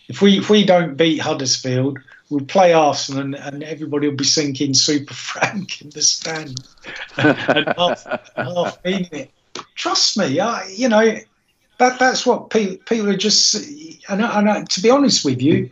[0.07, 1.99] If we if we don't beat Huddersfield,
[2.29, 6.65] we'll play Arsenal, and, and everybody will be sinking Super Frank in the stand
[7.17, 7.37] and
[7.77, 8.05] half,
[8.35, 9.31] half meaning it.
[9.75, 11.17] Trust me, I, you know
[11.79, 13.55] that that's what people people are just.
[14.09, 15.69] And, I, and I, to be honest with you,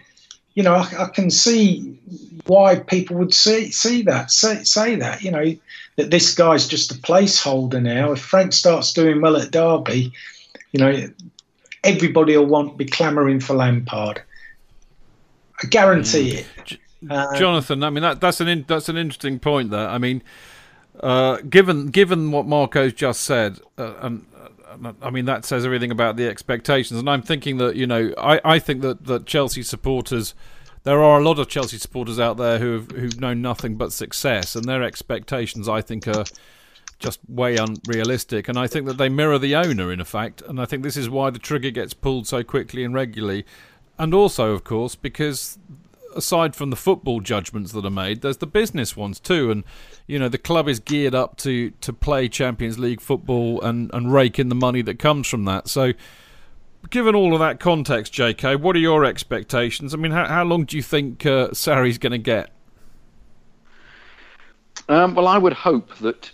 [0.55, 1.99] you know, I, I, can see
[2.45, 5.21] why people would see see that say say that.
[5.21, 5.55] You know,
[5.97, 8.11] that this guy's just a placeholder now.
[8.11, 10.13] If Frank starts doing well at Derby,
[10.71, 11.09] you know,
[11.83, 14.21] everybody will want to be clamouring for Lampard.
[15.61, 16.71] I guarantee mm.
[16.71, 16.79] it.
[17.09, 19.87] Uh, Jonathan, I mean that that's an in, that's an interesting point there.
[19.87, 20.23] I mean,
[20.99, 24.25] uh, given given what Marco's just said, uh, and
[25.01, 26.99] I mean, that says everything about the expectations.
[26.99, 30.35] And I'm thinking that, you know, I, I think that, that Chelsea supporters,
[30.83, 33.93] there are a lot of Chelsea supporters out there who have, who've known nothing but
[33.93, 36.25] success, and their expectations, I think, are
[36.99, 38.47] just way unrealistic.
[38.47, 40.41] And I think that they mirror the owner, in effect.
[40.41, 43.45] And I think this is why the trigger gets pulled so quickly and regularly.
[43.99, 45.57] And also, of course, because
[46.15, 49.51] aside from the football judgments that are made, there's the business ones too.
[49.51, 49.63] And
[50.07, 54.11] you know, the club is geared up to to play Champions League football and and
[54.13, 55.67] rake in the money that comes from that.
[55.67, 55.93] So.
[56.91, 59.93] Given all of that context, JK, what are your expectations?
[59.93, 62.51] I mean, how, how long do you think uh, Sarri's going to get?
[64.87, 66.31] Um, well, I would hope that.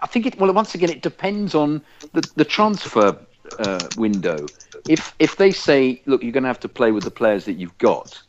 [0.00, 0.40] I think it.
[0.40, 3.16] Well, once again, it depends on the the transfer
[3.58, 4.46] uh, window.
[4.88, 7.54] If if they say, look, you're going to have to play with the players that
[7.54, 8.20] you've got,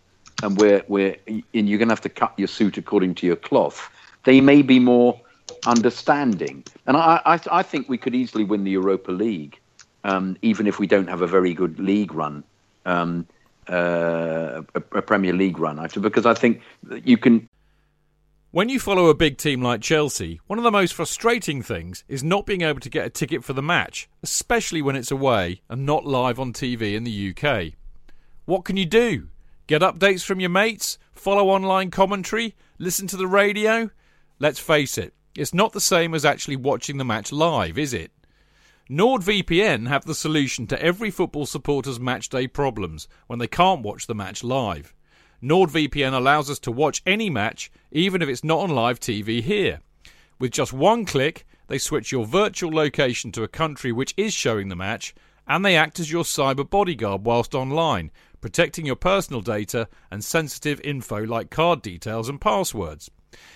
[0.44, 3.36] and we're, we're and you're going to have to cut your suit according to your
[3.36, 3.90] cloth,
[4.24, 5.20] they may be more
[5.66, 6.64] understanding.
[6.86, 9.60] And I, I, I think we could easily win the Europa League,
[10.04, 12.44] um, even if we don't have a very good league run,
[12.86, 13.26] um,
[13.70, 16.62] uh, a, a, Premier League run, actually, because I think
[17.04, 17.48] you can.
[18.54, 22.24] When you follow a big team like Chelsea, one of the most frustrating things is
[22.24, 25.88] not being able to get a ticket for the match, especially when it's away and
[25.88, 27.74] not live on TV in the UK.
[28.46, 29.30] What can you do?
[29.66, 33.90] Get updates from your mates, follow online commentary, listen to the radio.
[34.38, 38.12] Let's face it, it's not the same as actually watching the match live, is it?
[38.88, 44.14] NordVPN have the solution to every football supporter's matchday problems when they can't watch the
[44.14, 44.94] match live.
[45.44, 49.82] NordVPN allows us to watch any match, even if it's not on live TV here.
[50.40, 54.70] With just one click, they switch your virtual location to a country which is showing
[54.70, 55.14] the match,
[55.46, 60.80] and they act as your cyber bodyguard whilst online, protecting your personal data and sensitive
[60.82, 63.12] info like card details and passwords.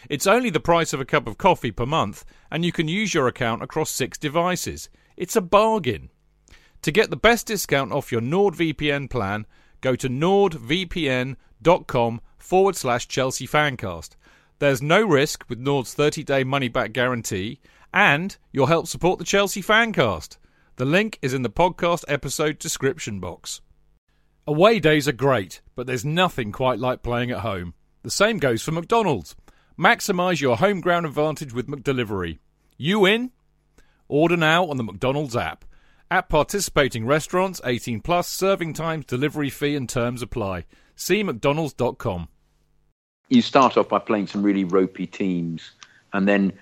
[0.10, 3.14] It's only the price of a cup of coffee per month, and you can use
[3.14, 4.90] your account across six devices.
[5.16, 6.10] It's a bargain.
[6.82, 9.46] To get the best discount off your NordVPN plan,
[9.82, 14.16] go to nordvpn.com forward slash Chelsea Fancast.
[14.60, 17.60] There's no risk with Nord's 30 day money back guarantee,
[17.94, 20.38] and you'll help support the Chelsea Fancast.
[20.78, 23.62] The link is in the podcast episode description box.
[24.46, 27.74] Away days are great, but there's nothing quite like playing at home.
[28.04, 29.36] The same goes for McDonald's.
[29.78, 32.40] Maximise your home ground advantage with McDelivery.
[32.78, 33.32] You in?
[34.08, 35.66] Order now on the McDonald's app.
[36.10, 40.64] At participating restaurants, 18 plus, serving times, delivery fee and terms apply.
[40.96, 42.30] See mcdonalds.com.
[43.28, 45.72] You start off by playing some really ropey teams,
[46.14, 46.54] and then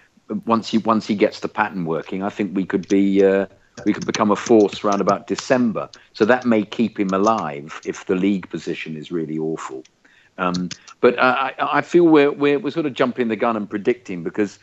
[0.46, 3.46] once he once he gets the pattern working, I think we could be uh,
[3.86, 5.90] we could become a force around about December.
[6.14, 9.84] So that may keep him alive if the league position is really awful.
[10.40, 10.70] Um,
[11.02, 14.60] but I, I, feel we're, we're, we're sort of jumping the gun and predicting because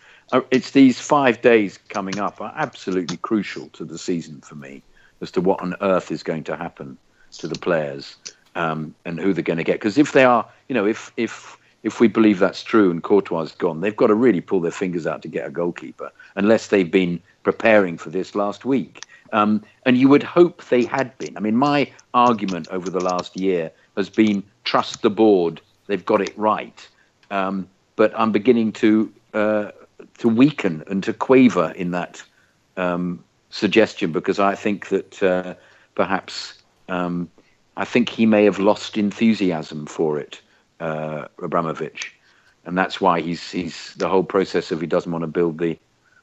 [0.50, 4.82] it's these five days coming up are absolutely crucial to the season for me
[5.20, 6.96] as to what on earth is going to happen
[7.32, 8.16] to the players
[8.54, 9.74] um, and who they're going to get.
[9.74, 13.42] Because if they are, you know, if if if we believe that's true and Courtois
[13.42, 16.68] is gone, they've got to really pull their fingers out to get a goalkeeper, unless
[16.68, 19.04] they've been preparing for this last week.
[19.32, 21.36] Um, and you would hope they had been.
[21.36, 26.20] I mean, my argument over the last year has been trust the board; they've got
[26.20, 26.88] it right.
[27.30, 29.70] Um, but I'm beginning to uh,
[30.22, 32.22] to weaken and to quaver in that
[32.76, 35.54] um, suggestion because I think that uh,
[35.96, 37.28] perhaps um,
[37.76, 40.40] I think he may have lost enthusiasm for it,
[40.78, 42.14] uh, Abramovich,
[42.64, 45.76] and that's why he's he's the whole process of he doesn't want to build the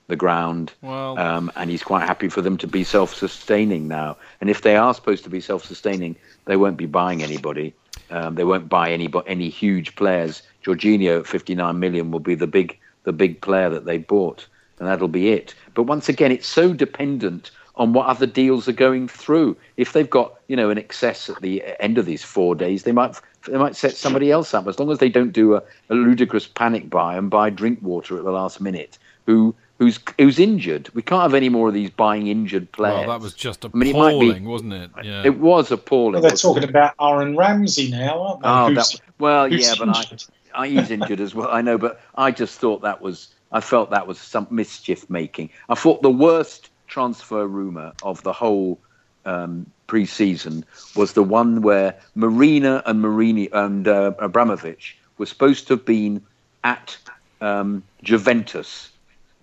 [0.07, 4.15] the ground, well, um, and he's quite happy for them to be self-sustaining now.
[4.39, 7.73] And if they are supposed to be self-sustaining, they won't be buying anybody.
[8.11, 10.41] Um, they won't buy any any huge players.
[10.63, 14.47] Jorginho at 59 million will be the big the big player that they bought,
[14.79, 15.53] and that'll be it.
[15.73, 19.55] But once again, it's so dependent on what other deals are going through.
[19.77, 22.91] If they've got you know an excess at the end of these four days, they
[22.91, 23.15] might
[23.47, 24.67] they might set somebody else up.
[24.67, 28.23] As long as they don't do a, a ludicrous panic buy and buy Drinkwater at
[28.23, 30.89] the last minute, who who's who's injured.
[30.93, 33.07] We can't have any more of these buying injured players.
[33.07, 34.91] Well, that was just I mean, appalling, it be- wasn't it?
[35.03, 35.23] Yeah.
[35.25, 36.13] It was appalling.
[36.13, 38.49] Well, they're wasn't talking about Aaron Ramsey now, aren't they?
[38.49, 40.03] Oh, Who's- that, well, who's yeah, but I,
[40.65, 41.49] he's injured as well.
[41.51, 45.49] I know, but I just thought that was, I felt that was some mischief making.
[45.69, 48.79] I thought the worst transfer rumor of the whole
[49.25, 55.73] um, pre-season was the one where Marina and Marini and uh, Abramovich were supposed to
[55.73, 56.21] have been
[56.63, 56.97] at
[57.41, 58.89] um, Juventus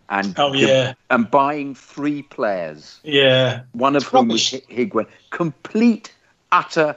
[0.08, 0.94] and Oh, yeah.
[1.10, 3.62] and buying three players Yeah.
[3.72, 4.66] one of It's whom was rubbish.
[4.68, 5.06] Hi- Higuain.
[5.30, 6.12] Complete,
[6.52, 6.96] utter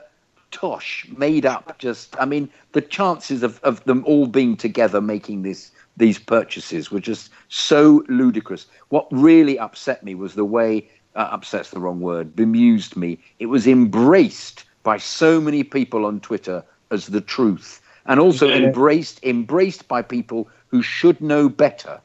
[0.51, 1.77] tosh, made up.
[1.79, 6.91] Just, I mean, the chances of, of them all being together making this these purchases
[6.91, 8.67] were just so ludicrous.
[8.87, 13.19] What really upset me was the way uh, upset's the wrong word, bemused me.
[13.39, 18.55] It was embraced by so many people on Twitter as the truth, and also Yeah.
[18.55, 21.99] embraced embraced by people who should know better.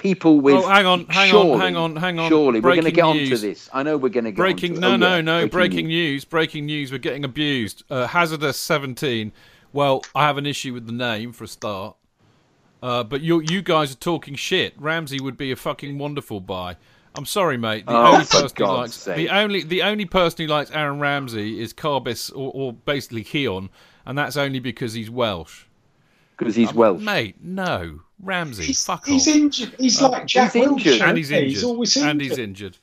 [0.00, 2.28] People with Oh, hang on, hang surely, on, hang on, hang on.
[2.30, 3.42] Surely, we're going to Breaking get onto news.
[3.42, 3.70] this.
[3.72, 4.92] I know we're going to get breaking onto no.
[4.94, 6.22] Oh, no yeah, no breaking, news.
[6.22, 9.30] news breaking news we're getting abused uh, hazardous 17
[9.72, 11.96] well i have an issue with the name for a start
[12.82, 16.76] uh, but you you guys are talking shit ramsey would be a fucking wonderful buy
[17.14, 19.16] i'm sorry mate the Oh, only person who likes sake.
[19.16, 23.68] the only the only person who likes aaron ramsey is carbis or, or basically keon
[24.06, 25.64] and that's only because he's welsh
[26.40, 27.00] because he's Welsh.
[27.02, 29.74] mate no ramsey He's, fuck he's off injured.
[29.78, 31.00] He's like Jack he's injured.
[31.00, 31.48] Wilshere, and he's injured.
[31.50, 32.10] He's always injured.
[32.10, 32.76] And he's injured.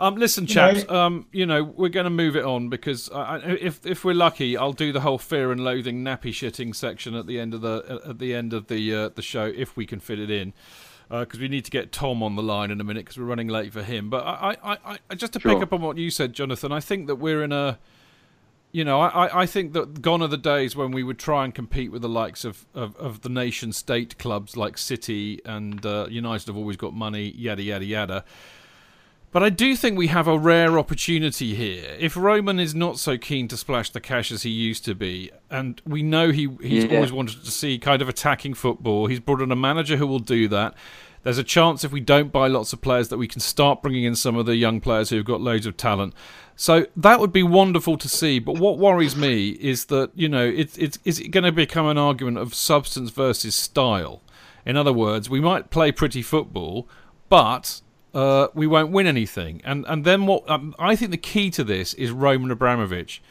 [0.00, 0.86] Um, listen, You chaps.
[0.88, 4.04] know- Um, you know we're going to move it on because I, I- if if
[4.04, 7.52] we're lucky, I'll do the whole fear and loathing nappy shitting section at the end
[7.52, 10.30] of the at the end of the uh, the show if we can fit it
[10.30, 10.52] in.
[11.10, 13.48] Because we need to get Tom on the line in a minute because we're running
[13.48, 14.10] late for him.
[14.10, 16.80] But I, I, I, I just to pick up on what you said, Jonathan, I
[16.80, 17.78] think that we're in a
[18.72, 21.54] you know, I, I- think that gone are the days when we would try and
[21.54, 26.06] compete with the likes of, of, of the nation state clubs like City and uh,
[26.10, 28.24] United have always got money, yada, yada, yada.
[29.30, 31.94] But I do think we have a rare opportunity here.
[31.98, 35.30] If Roman is not so keen to splash the cash as he used to be,
[35.50, 36.94] and we know he he's Yeah.
[36.96, 40.18] always wanted to see kind of attacking football, he's brought in a manager who will
[40.18, 40.74] do that.
[41.22, 44.04] There's a chance if we don't buy lots of players that we can start bringing
[44.04, 46.14] in some of the young players who've got loads of talent.
[46.56, 48.38] So that would be wonderful to see.
[48.38, 51.86] But what worries me is that you know it's it's is it going to become
[51.86, 54.22] an argument of substance versus style?
[54.66, 56.88] In other words, we might play pretty football,
[57.28, 57.80] but
[58.12, 59.60] uh, we won't win anything.
[59.64, 60.48] And and then what?
[60.50, 63.22] Um, I think the key to this is Roman Abramovich.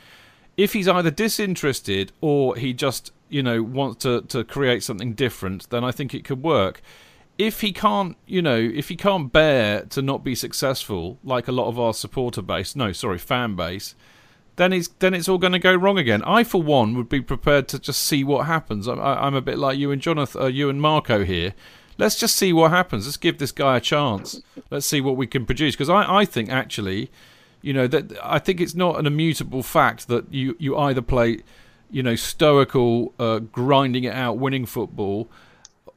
[0.56, 5.70] If he's either disinterested or he just you know wants to to create something different,
[5.70, 6.82] then I think it could work.
[7.38, 11.52] If he can't, you know, if he can't bear to not be successful, like a
[11.52, 13.94] lot of our supporter base, no, sorry, fan base,
[14.56, 16.24] then it's then it's all going to go wrong again.
[16.24, 18.88] I, for one, would be prepared to just see what happens.
[18.88, 21.54] I'm, I- I'm a bit like you and Jonathan, uh, you and Marco here.
[22.00, 23.06] Let's just see what happens.
[23.06, 24.42] Let's give this guy a chance.
[24.72, 25.76] Let's see what we can produce.
[25.76, 27.10] Because I, I think actually,
[27.62, 31.40] you know, that I think it's not an immutable fact that you you either play,
[31.92, 35.28] you know, stoical, uh, grinding it out, winning football,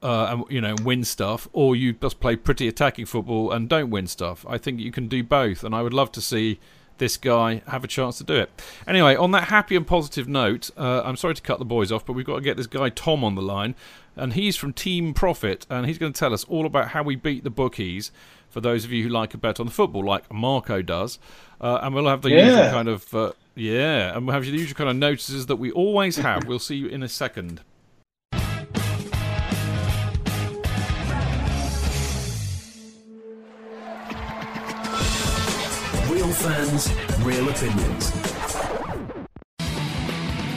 [0.02, 3.90] uh, and you know win stuff, or you just play pretty attacking football and don't
[3.90, 4.44] win stuff.
[4.48, 6.58] I think you can do both, and I would love to see
[6.98, 8.50] this guy have a chance to do it.
[8.86, 12.04] Anyway, on that happy and positive note, uh, I'm sorry to cut the boys off,
[12.04, 13.74] but we've got to get this guy Tom on the line,
[14.16, 17.16] and he's from Team Profit, and he's going to tell us all about how we
[17.16, 18.12] beat the bookies.
[18.50, 21.18] For those of you who like a bet on the football, like Marco does,
[21.60, 24.76] uh, and we'll have the usual kind of uh, yeah, and we'll have the usual
[24.76, 26.46] kind of notices that we always have.
[26.46, 27.60] We'll see you in a second.
[36.40, 36.90] fans,
[37.22, 38.10] real opinions.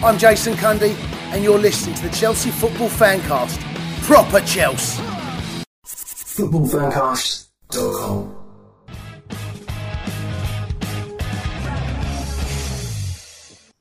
[0.02, 0.96] I'm Jason Cundy,
[1.34, 3.60] and you're listening to the Chelsea Football Fancast.
[4.04, 5.04] Proper Chelsea.
[5.86, 8.38] Footballfancast.com.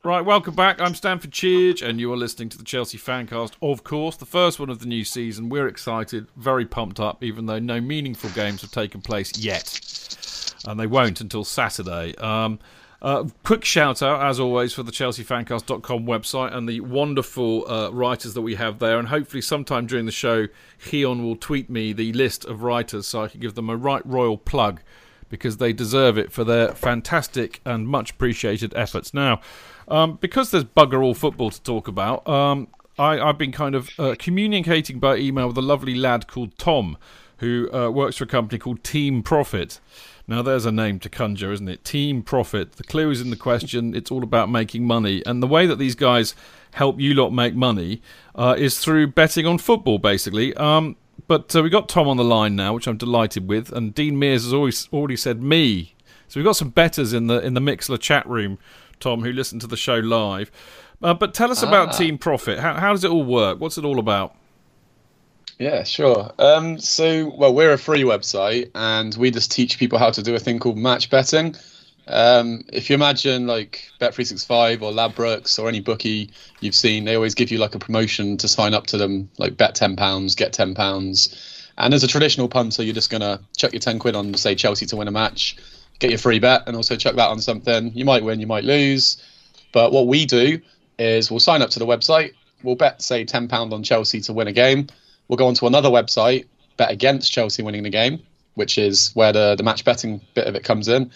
[0.04, 0.80] Right, welcome back.
[0.80, 4.58] I'm Stamford Chidge, and you are listening to the Chelsea Fancast, of course, the first
[4.58, 5.48] one of the new season.
[5.48, 9.91] We're excited, very pumped up, even though no meaningful games have taken place yet.
[10.66, 12.14] And they won't until Saturday.
[12.16, 12.58] Um,
[13.02, 18.34] uh, quick shout out, as always, for the ChelseaFancast.com website and the wonderful uh, writers
[18.34, 18.98] that we have there.
[18.98, 20.46] And hopefully, sometime during the show,
[20.78, 24.06] Heon will tweet me the list of writers so I can give them a right
[24.06, 24.82] royal plug
[25.28, 29.12] because they deserve it for their fantastic and much appreciated efforts.
[29.12, 29.40] Now,
[29.88, 33.90] um, because there's bugger all football to talk about, um, I, have been kind of
[33.98, 36.98] uh, communicating by email with a lovely lad called Tom,
[37.38, 39.80] who uh, works for a company called Team Profit.
[40.26, 41.84] Now, there's a name to conjure, isn't it?
[41.84, 42.72] Team Profit.
[42.72, 43.94] The clue is in the question.
[43.94, 45.22] It's all about making money.
[45.26, 46.34] And the way that these guys
[46.72, 48.00] help you lot make money
[48.34, 50.54] uh, is through betting on football, basically.
[50.54, 50.96] Um,
[51.26, 53.72] but uh, we got Tom on the line now, which I'm delighted with.
[53.72, 55.94] And Dean Mears has always already said me.
[56.28, 58.58] So we've got some betters in the in the Mixlr chat room
[59.02, 60.50] Tom, who listened to the show live.
[61.02, 61.92] Uh, but tell us about ah.
[61.92, 62.60] Team Profit.
[62.60, 63.60] How, how does it all work?
[63.60, 64.34] What's it all about?
[65.62, 66.32] Yeah, sure.
[66.40, 70.34] Um, so, well, we're a free website and we just teach people how to do
[70.34, 71.54] a thing called match betting.
[72.08, 77.36] Um, if you imagine like Bet365 or Ladbrokes or any bookie you've seen, they always
[77.36, 81.68] give you like a promotion to sign up to them, like bet £10, get £10.
[81.78, 84.56] And as a traditional punter, you're just going to chuck your 10 quid on, say,
[84.56, 85.56] Chelsea to win a match
[86.00, 87.92] get your free bet and also chuck that on something.
[87.94, 89.22] You might win, you might lose.
[89.70, 90.60] But what we do
[90.98, 92.32] is we'll sign up to the website.
[92.64, 94.88] We'll bet, say, £10 on Chelsea to win a game.
[95.28, 96.46] We'll go onto another website,
[96.76, 98.20] bet against Chelsea winning the game,
[98.54, 101.10] which is where the, the match betting bit of it comes in.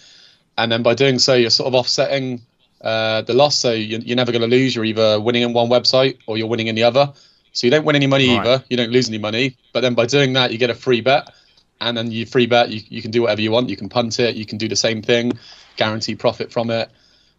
[0.58, 2.40] And then by doing so, you're sort of offsetting
[2.80, 3.58] uh, the loss.
[3.58, 4.74] So you're, you're never going to lose.
[4.74, 7.12] You're either winning in one website or you're winning in the other.
[7.52, 8.46] So you don't win any money right.
[8.46, 8.64] either.
[8.68, 9.56] You don't lose any money.
[9.72, 11.34] But then by doing that, you get a free bet
[11.80, 12.70] and then you free bet.
[12.70, 13.68] You, you can do whatever you want.
[13.68, 14.36] You can punt it.
[14.36, 15.38] You can do the same thing,
[15.76, 16.90] guarantee profit from it.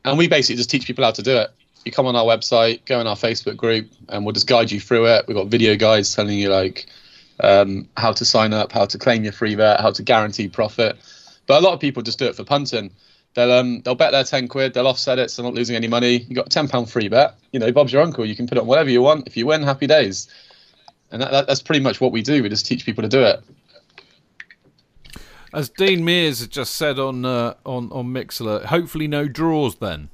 [0.05, 1.51] And we basically just teach people how to do it.
[1.88, 4.79] You come on our website, go in our Facebook group, and we'll just guide you
[4.79, 5.25] through it.
[5.27, 6.85] We've got video guides telling you like
[7.39, 10.97] um, how to sign up, how to claim your free bet, how to guarantee profit.
[11.45, 12.91] But a lot of people just do it for punting.
[13.35, 16.17] They'll um, they'll bet their ten quid, they'll offset it, so not losing any money.
[16.17, 17.35] You got a ten pound free bet.
[17.51, 18.25] You know, Bob's your uncle.
[18.25, 19.27] You can put on whatever you want.
[19.27, 20.27] If you win, happy days.
[21.09, 22.43] And that, that, that's pretty much what we do.
[22.43, 23.41] We just teach people to do it
[25.53, 30.09] as Dean Mears has just said on uh, on on Mixlr, hopefully no draws then.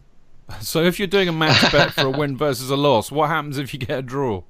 [0.62, 3.58] So if you're doing a match bet for a win versus a loss, what happens
[3.58, 4.44] if you get a draw?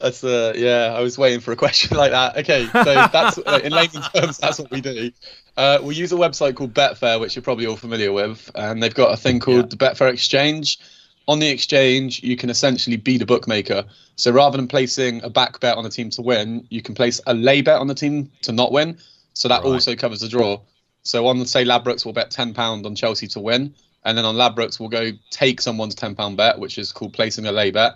[0.00, 2.36] That's uh yeah, I was waiting for a question like that.
[2.38, 5.10] Okay, so that's in layman's terms, that's what we do.
[5.56, 8.94] Uh, we use a website called Betfair, which you're probably all familiar with, and they've
[8.94, 9.62] got a thing called yeah.
[9.62, 10.78] the Betfair Exchange.
[11.26, 13.84] On the exchange, you can essentially be the bookmaker.
[14.16, 17.20] So rather than placing a back bet on the team to win, you can place
[17.26, 18.98] a lay bet on the team to not win.
[19.34, 19.72] So that right.
[19.72, 20.60] also covers the draw.
[21.02, 23.74] So on say Ladbrokes will bet ten pound on Chelsea to win,
[24.08, 27.44] and then on Ladbrokes we'll go take someone's ten pound bet, which is called placing
[27.44, 27.92] a lay bet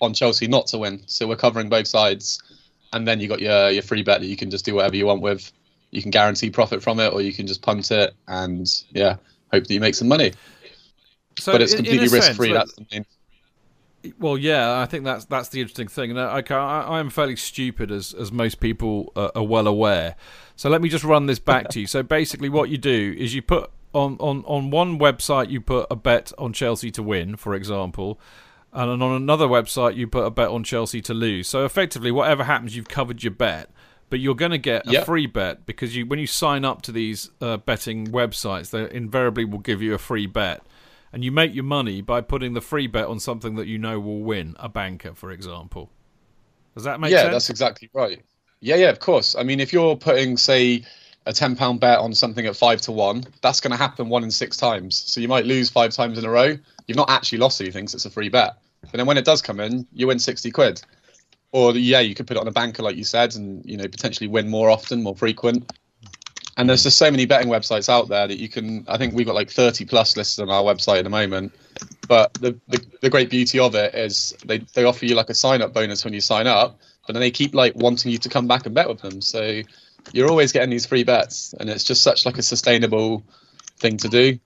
[0.00, 1.02] on Chelsea not to win.
[1.06, 2.40] So we're covering both sides,
[2.92, 5.06] and then you got your your free bet that you can just do whatever you
[5.06, 5.50] want with.
[5.90, 9.16] You can guarantee profit from it, or you can just punt it, and yeah,
[9.52, 10.32] hope that you make some money.
[11.38, 12.52] So but it's completely risk free.
[12.52, 13.04] That's the main.
[14.20, 16.10] Well, yeah, I think that's that's the interesting thing.
[16.10, 19.66] And uh, I, I, I am fairly stupid, as as most people are, are well
[19.66, 20.14] aware.
[20.54, 21.88] So let me just run this back to you.
[21.88, 25.86] So basically, what you do is you put on, on, on one website you put
[25.90, 28.20] a bet on Chelsea to win, for example,
[28.72, 31.48] and on another website you put a bet on Chelsea to lose.
[31.48, 33.70] So effectively, whatever happens, you've covered your bet.
[34.10, 35.04] But you're going to get a yep.
[35.04, 39.44] free bet because you when you sign up to these uh, betting websites, they invariably
[39.44, 40.62] will give you a free bet,
[41.12, 44.00] and you make your money by putting the free bet on something that you know
[44.00, 45.90] will win, a banker, for example.
[46.74, 47.26] Does that make yeah, sense?
[47.26, 48.22] Yeah, that's exactly right.
[48.60, 49.36] Yeah, yeah, of course.
[49.36, 50.84] I mean, if you're putting, say,
[51.28, 54.24] a ten pound bet on something at five to one, that's going to happen one
[54.24, 54.96] in six times.
[54.96, 56.56] So you might lose five times in a row.
[56.86, 58.56] You've not actually lost anything, so it's a free bet.
[58.80, 60.82] But then when it does come in, you win sixty quid.
[61.52, 63.86] Or yeah, you could put it on a banker like you said, and you know
[63.86, 65.70] potentially win more often, more frequent.
[66.56, 68.86] And there's just so many betting websites out there that you can.
[68.88, 71.52] I think we've got like 30 plus listed on our website at the moment.
[72.08, 75.34] But the, the, the great beauty of it is they, they offer you like a
[75.34, 78.28] sign up bonus when you sign up, but then they keep like wanting you to
[78.28, 79.20] come back and bet with them.
[79.20, 79.62] So
[80.12, 83.22] you're always getting these free bets, and it's just such like a sustainable
[83.78, 84.38] thing to do.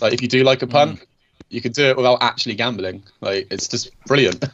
[0.00, 1.06] Like if you do like a punt, mm.
[1.48, 3.02] you can do it without actually gambling.
[3.20, 4.44] Like it's just brilliant.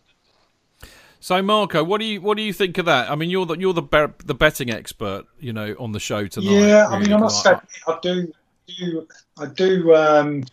[1.20, 3.10] so Marco, what do you what do you think of that?
[3.10, 6.26] I mean, you're the you're the be- the betting expert, you know, on the show
[6.26, 6.50] tonight.
[6.50, 7.54] Yeah, I mean, I must say,
[7.86, 8.32] I do
[8.66, 9.06] do
[9.38, 9.94] I do.
[9.94, 10.44] Um,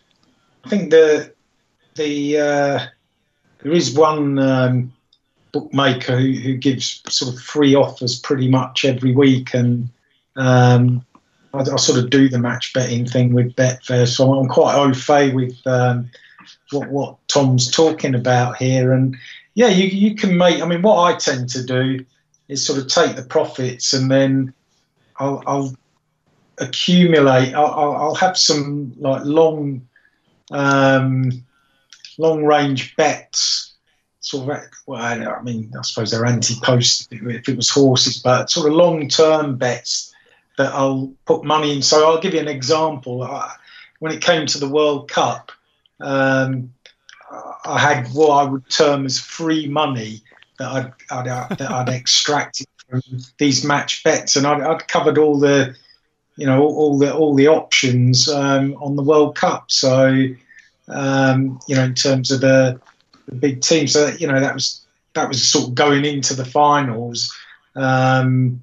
[0.64, 1.32] I think the
[1.94, 2.86] the uh,
[3.62, 4.92] there is one um,
[5.54, 9.88] bookmaker who, who gives sort of free offers pretty much every week, and
[10.36, 11.04] um,
[11.54, 14.92] I, I, sort of do the match betting thing with Betfair, so I'm quite au
[14.92, 16.10] fait with um,
[16.72, 19.16] what what Tom's talking about here, and
[19.54, 20.60] yeah, you you can make.
[20.60, 22.04] I mean, what I tend to do
[22.48, 24.52] is sort of take the profits and then
[25.16, 25.74] I'll, I'll
[26.58, 27.54] accumulate.
[27.54, 29.86] I'll, I'll, have some like long,
[30.50, 31.44] um,
[32.18, 33.63] long range bets.
[34.24, 38.68] Sort of, well, I mean, I suppose they're anti-post if it was horses, but sort
[38.68, 40.14] of long-term bets
[40.56, 41.82] that I'll put money in.
[41.82, 43.28] So I'll give you an example.
[43.98, 45.52] When it came to the World Cup,
[46.00, 46.72] um,
[47.66, 50.22] I had what I would term as free money
[50.58, 53.02] that I'd, I'd, uh, that I'd extracted from
[53.36, 55.76] these match bets, and I'd, I'd covered all the,
[56.36, 59.70] you know, all the all the options um, on the World Cup.
[59.70, 60.28] So,
[60.88, 62.80] um, you know, in terms of the,
[63.26, 63.86] the big team.
[63.86, 64.84] so you know that was
[65.14, 67.34] that was sort of going into the finals.
[67.76, 68.62] Um,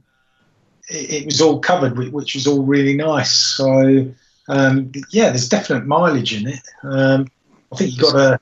[0.89, 3.31] it, it, was all covered, which was all really nice.
[3.31, 4.11] So,
[4.47, 6.59] um, yeah, there's definite mileage in it.
[6.83, 7.27] Um,
[7.71, 8.39] I think you got to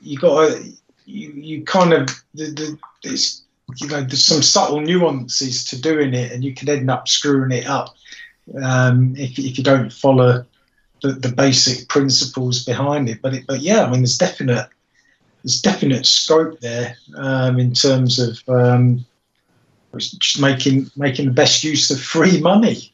[0.00, 0.72] you got to
[1.04, 3.40] you, you kind of the, the,
[3.76, 7.52] you know there's some subtle nuances to doing it, and you can end up screwing
[7.52, 7.94] it up
[8.62, 10.44] um, if if you don't follow
[11.02, 13.22] the, the basic principles behind it.
[13.22, 14.68] But it, but yeah, I mean there's definite
[15.46, 19.06] there's definite scope there um, in terms of um,
[19.96, 22.92] just making making the best use of free money.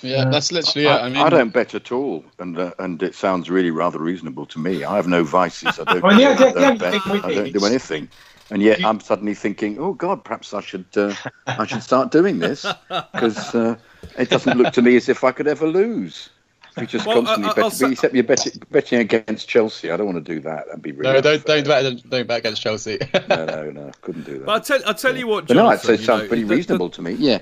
[0.00, 1.00] Yeah, uh, that's literally I, it.
[1.00, 4.46] I mean, I don't bet at all, and uh, and it sounds really rather reasonable
[4.46, 4.84] to me.
[4.84, 5.80] I have no vices.
[5.80, 7.02] I don't, well, yeah, I don't yeah, bet.
[7.04, 8.08] I don't do anything,
[8.52, 11.14] and yet I'm suddenly thinking, oh God, perhaps I should uh,
[11.48, 12.64] I should start doing this
[13.12, 13.74] because uh,
[14.16, 16.30] it doesn't look to me as if I could ever lose.
[16.78, 19.90] You just well, constantly uh, uh, bet, say, except you're betting, betting against Chelsea.
[19.90, 20.66] I don't want to do that.
[20.66, 21.20] That'd be really no.
[21.20, 22.98] Don't don't bet, don't bet against Chelsea.
[23.28, 23.90] no, no, no.
[24.02, 24.46] Couldn't do that.
[24.46, 26.28] But I tell I tell you what, Jonathan, but no, I'd say it sounds know,
[26.28, 27.12] pretty reasonable the, to me.
[27.12, 27.38] Yeah.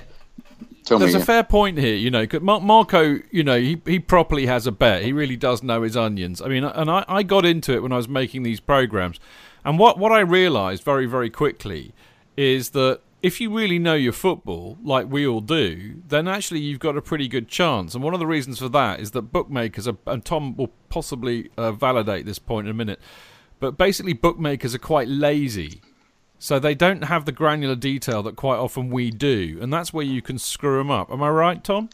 [0.84, 1.24] Tell There's me, a yeah.
[1.24, 2.22] fair point here, you know.
[2.22, 5.02] Because Marco, you know, he he properly has a bet.
[5.02, 6.42] He really does know his onions.
[6.42, 9.18] I mean, and I, I got into it when I was making these programs,
[9.64, 11.92] and what what I realised very very quickly
[12.36, 16.78] is that if you really know your football, like we all do, then actually you've
[16.78, 17.94] got a pretty good chance.
[17.94, 21.50] And one of the reasons for that is that bookmakers are, and Tom will possibly
[21.56, 23.00] uh, validate this point in a minute,
[23.60, 25.80] but basically bookmakers are quite lazy
[26.38, 30.04] so they don't have the granular detail that quite often we do, and that's where
[30.04, 31.10] you can screw them up.
[31.10, 31.88] Am I right, Tom?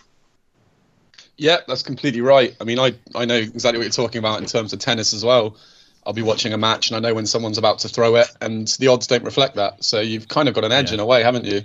[1.37, 2.57] Yeah, that's completely right.
[2.61, 5.25] I mean, I I know exactly what you're talking about in terms of tennis as
[5.25, 5.57] well.
[6.07, 8.69] I'll be watching a match and I know when someone's about to throw it, and
[8.79, 9.85] the odds don't reflect that.
[9.85, 10.95] So you've kind of got an edge yeah.
[10.95, 11.63] in a way, haven't you?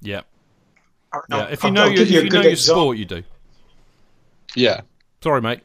[0.00, 0.22] Yeah.
[1.30, 1.48] Yeah.
[1.48, 3.22] If you know, your, if you know your sport, you do.
[4.54, 4.82] Yeah.
[5.22, 5.60] Sorry, mate.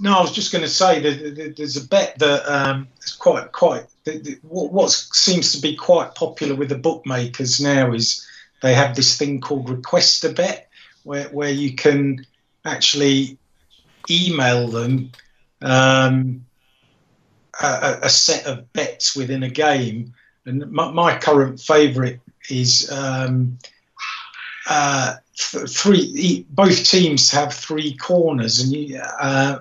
[0.00, 3.52] No, I was just going to say that there's a bet that um, is quite
[3.52, 8.26] quite the, the, what, what seems to be quite popular with the bookmakers now is
[8.62, 10.68] they have this thing called request a bet,
[11.04, 12.26] where where you can
[12.64, 13.38] actually
[14.10, 15.12] email them
[15.62, 16.45] um,
[17.62, 20.14] a, a, set of bets within a game.
[20.44, 22.20] And my, my current favourite
[22.50, 23.58] is um,
[24.68, 26.46] uh, th- three.
[26.50, 29.58] Both teams have three corners, and you uh,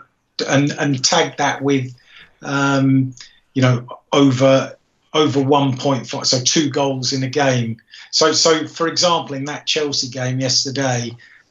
[0.48, 1.96] and and tag that with
[2.42, 3.14] um,
[3.54, 4.76] you know over
[5.14, 7.78] over 1.5 so two goals in a game
[8.12, 11.10] so so for example in that chelsea game yesterday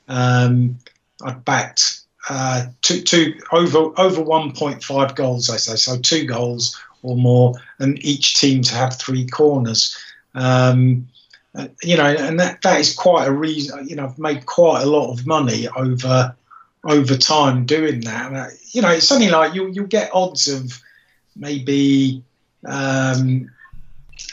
[0.08, 0.78] um,
[1.24, 7.16] i backed uh, two, two over over 1.5 goals i say so two goals or
[7.16, 9.96] more and each team to have three corners
[10.34, 11.06] um,
[11.54, 14.82] uh, you know and that that is quite a reason you know i've made quite
[14.82, 16.34] a lot of money over
[16.84, 18.52] over time doing that.
[18.72, 20.80] You know, it's something like you you'll get odds of
[21.36, 22.22] maybe
[22.66, 23.50] um,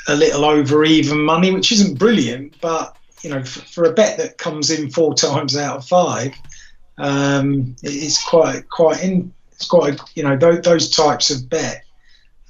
[0.07, 4.17] a little over even money, which isn't brilliant, but you know, for, for a bet
[4.17, 6.33] that comes in four times out of five,
[7.01, 9.33] um, it's quite quite in.
[9.53, 11.83] It's quite you know those, those types of bet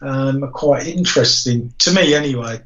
[0.01, 2.59] um, are quite interesting to me anyway.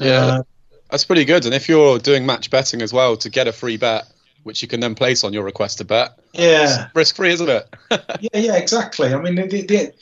[0.00, 0.42] Yeah, uh,
[0.90, 1.44] that's pretty good.
[1.44, 4.06] And if you're doing match betting as well, to get a free bet
[4.46, 6.16] which you can then place on your request to bet.
[6.32, 7.68] Yeah, risk free, isn't it?
[7.90, 9.12] yeah, yeah, exactly.
[9.12, 9.92] I mean, the, the,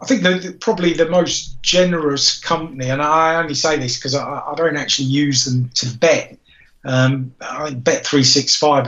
[0.00, 4.24] I think the, probably the most generous company, and I only say this because I,
[4.24, 6.38] I, don't actually use them to bet.
[6.84, 8.86] Um, I bet three six five.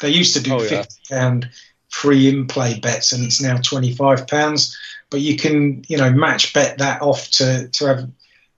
[0.00, 1.50] They used to do oh, fifty pound yeah.
[1.90, 4.76] free in play bets, and it's now twenty five pounds.
[5.10, 8.10] But you can, you know, match bet that off to to have,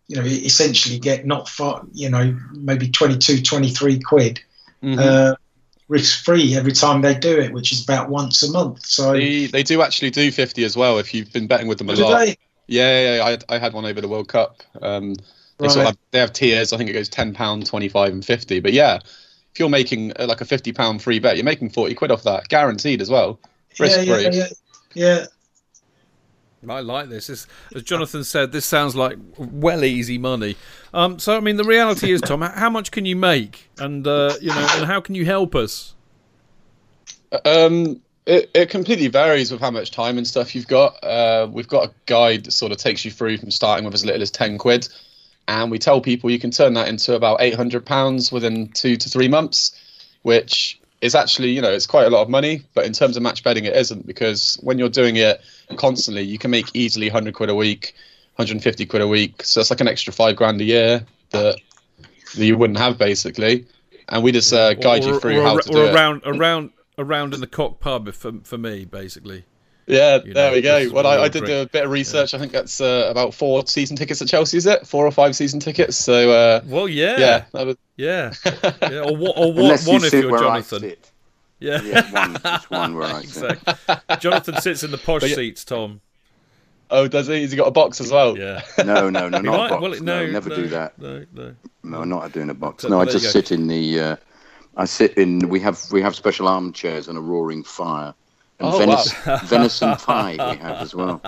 [0.07, 4.41] you know, essentially get not far, you know, maybe 22, 23 quid.
[4.83, 4.99] Mm-hmm.
[4.99, 5.35] Uh,
[5.89, 8.85] risk free every time they do it, which is about once a month.
[8.85, 11.91] So they, they do actually do fifty as well if you've been betting with them
[11.91, 12.19] a lot.
[12.19, 12.37] They?
[12.67, 14.63] Yeah, yeah, I, I had one over the World Cup.
[14.83, 15.15] Um,
[15.57, 15.71] they right.
[15.73, 16.73] sort of have, they have tiers.
[16.73, 18.61] I think it goes ten pound, twenty five, and fifty.
[18.61, 19.01] But yeah,
[19.53, 22.23] if you're making uh, like a fifty pound free bet, you're making forty quid off
[22.25, 23.39] that, guaranteed as well,
[23.79, 24.25] risk yeah, free.
[24.25, 24.47] Yeah, yeah,
[24.95, 25.27] yeah.
[26.69, 27.29] I like this.
[27.29, 27.47] this.
[27.75, 30.57] As Jonathan said, this sounds like well easy money.
[30.93, 34.35] Um, so, I mean, the reality is, Tom, how much can you make, and uh,
[34.41, 35.95] you know, and how can you help us?
[37.45, 41.03] Um, it, it completely varies with how much time and stuff you've got.
[41.05, 44.05] Uh, we've got a guide that sort of takes you through from starting with as
[44.05, 44.89] little as ten quid,
[45.49, 48.97] and we tell people you can turn that into about eight hundred pounds within two
[48.97, 49.73] to three months,
[50.23, 52.63] which is actually you know it's quite a lot of money.
[52.75, 55.41] But in terms of match betting, it isn't because when you're doing it
[55.77, 57.95] constantly, you can make easily hundred quid a week,
[58.37, 59.43] hundred and fifty quid a week.
[59.43, 61.59] So it's like an extra five grand a year that,
[62.37, 63.67] that you wouldn't have basically.
[64.11, 65.95] And we just uh, guide or, you through or, how or to do it.
[65.95, 69.45] around, around, around in the cock pub for for me, basically.
[69.89, 70.91] Yeah, You there know, we go.
[70.93, 72.35] Well, I, I did do a bit of research.
[72.35, 74.87] I think that's uh, about four season tickets at Chelsea, is it?
[74.87, 75.97] Four or five season tickets.
[75.97, 78.33] So, uh, Well, yeah, yeah, that was, yeah,
[78.83, 79.01] yeah.
[79.01, 80.93] Or, what, or what, Unless one you if you're Jonathan.
[81.61, 82.37] Yeah, Yeah, one,
[82.69, 83.51] one where I sit.
[83.53, 84.17] exactly.
[84.21, 86.01] Jonathan sits in the posh yeah- seats, Tom.
[86.91, 87.41] oh, does he?
[87.43, 88.37] Has he got a box as well?
[88.39, 88.61] Yeah.
[88.85, 89.83] No, no, no, not might- a box.
[89.83, 90.99] well, no, never no, do that.
[90.99, 91.55] No, no.
[91.83, 92.83] No, not doing a box.
[92.83, 94.01] So No, I just sit in the.
[94.01, 94.17] Uh,
[94.77, 95.49] I sit in.
[95.49, 98.15] We have we have special armchairs and a roaring fire.
[98.61, 101.21] And Oh, venison, venison pie we have as well.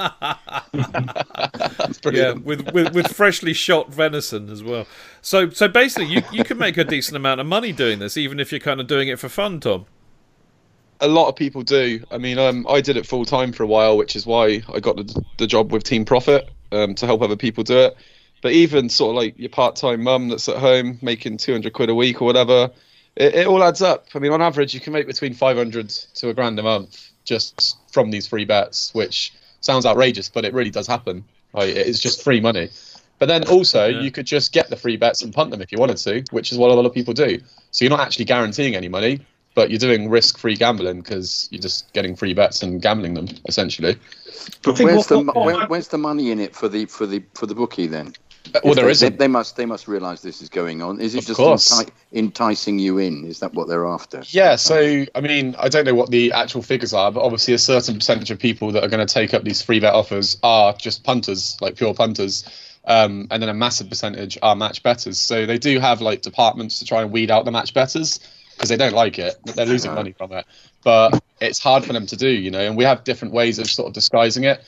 [0.73, 4.85] That's Yeah, with, with with freshly shot venison as well.
[5.23, 8.41] So so basically, you you can make a decent amount of money doing this, even
[8.41, 9.87] if you're kind of doing it for fun, Tom.
[11.01, 12.05] A lot of people do.
[12.11, 14.81] I mean, um, I did it full time for a while, which is why I
[14.81, 17.97] got the, the job with Team Profit um, to help other people do it.
[18.43, 21.91] But even sort of like your part time mum that's at home making 200 quid
[21.91, 22.71] a week or whatever,
[23.15, 24.09] it, it all adds up.
[24.17, 27.77] I mean, on average, you can make between 500 to a grand a month just
[27.93, 31.25] from these free bets, which sounds outrageous, but it really does happen.
[31.53, 32.71] Like, it's just free money.
[33.19, 34.01] But then also, Yeah.
[34.01, 36.53] you could just get the free bets and punt them if you wanted to, which
[36.53, 37.39] is what a lot of people do.
[37.71, 39.21] So you're not actually guaranteeing any money,
[39.55, 43.99] but you're doing risk-free gambling because you're just getting free bets and gambling them essentially.
[44.63, 47.05] But where's the what- mo- what- where, where's the money in it for the for
[47.07, 48.15] the for the bookie then?
[48.65, 49.13] Well, there they, isn't.
[49.13, 51.01] They, they must they must realise this is going on.
[51.01, 53.25] Is it Of just enti- enticing you in?
[53.25, 54.23] Is that what they're after?
[54.27, 57.59] Yeah, so I mean, I don't know what the actual figures are, but obviously a
[57.59, 60.73] certain percentage of people that are going to take up these free bet offers are
[60.75, 62.45] just punters, like pure punters,
[62.85, 65.19] um, and then a massive percentage are match betters.
[65.19, 68.21] So they do have like departments to try and weed out the match betters
[68.55, 69.37] because they don't like it.
[69.45, 70.45] They're losing money from it,
[70.85, 72.61] but it's hard for them to do, you know.
[72.61, 74.63] And we have different ways of sort of disguising it.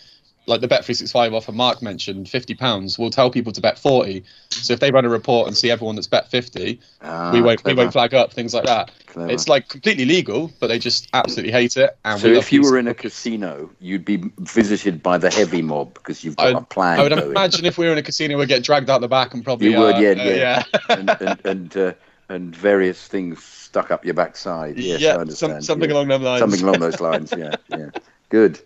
[0.46, 2.98] Like the Bet three six five offer Mark mentioned, fifty pounds.
[2.98, 4.24] We'll tell people to bet forty.
[4.50, 7.62] So if they run a report and see everyone that's bet fifty, Ah, we won't
[7.64, 8.90] we won't flag up things like that.
[9.06, 9.30] Clever.
[9.30, 11.96] It's like completely legal, but they just absolutely hate it.
[12.04, 15.94] And So if you were in a casino, you'd be visited by the heavy mob
[15.94, 16.98] because you've got I, a plan.
[16.98, 17.30] I would going.
[17.30, 19.70] imagine if we were in a casino, we'd get dragged out the back and probably
[19.70, 21.92] You would, uh, yeah, uh, yeah, and and and, uh,
[22.28, 24.76] and various things stuck up your backside.
[24.76, 25.94] Yes, Yeah, I some- something yeah.
[25.96, 26.40] along them lines.
[26.40, 27.32] Something along those lines.
[27.36, 27.90] Yeah, yeah.
[28.28, 28.58] Good.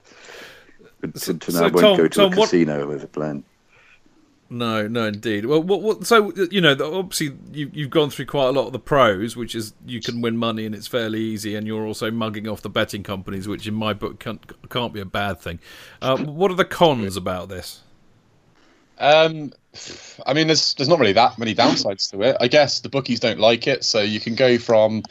[1.13, 3.09] Good So- to, to I won't Tom- go to Tom, a what- casino with a
[3.09, 3.45] plan.
[4.49, 5.45] No, no, indeed.
[5.47, 8.73] Well, what, what, so you know, obviously you, you've gone through quite a lot of
[8.73, 12.13] the pros, which is you can win money and it's fairly easy, and you're also
[12.13, 15.59] mugging off the betting companies, which in my book can't, can't be a bad thing.
[16.01, 17.81] Uh, what are the cons about this?
[18.99, 19.53] Um,
[20.25, 22.37] I mean, there's there's not really that many downsides to it.
[22.41, 25.03] I guess the bookies don't like it, so you can go from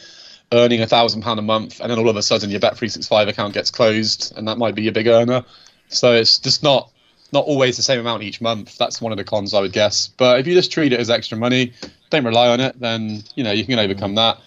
[0.54, 2.88] earning a thousand pound a month, and then all of a sudden your Bet three
[2.88, 5.44] six five account gets closed, and that might be your big earner.
[5.90, 6.92] So it's just not
[7.32, 8.78] not always the same amount each month.
[8.78, 10.08] That's one of the cons, I would guess.
[10.08, 11.74] But if you just treat it as extra money,
[12.10, 14.38] don't rely on it, then you know you can overcome that.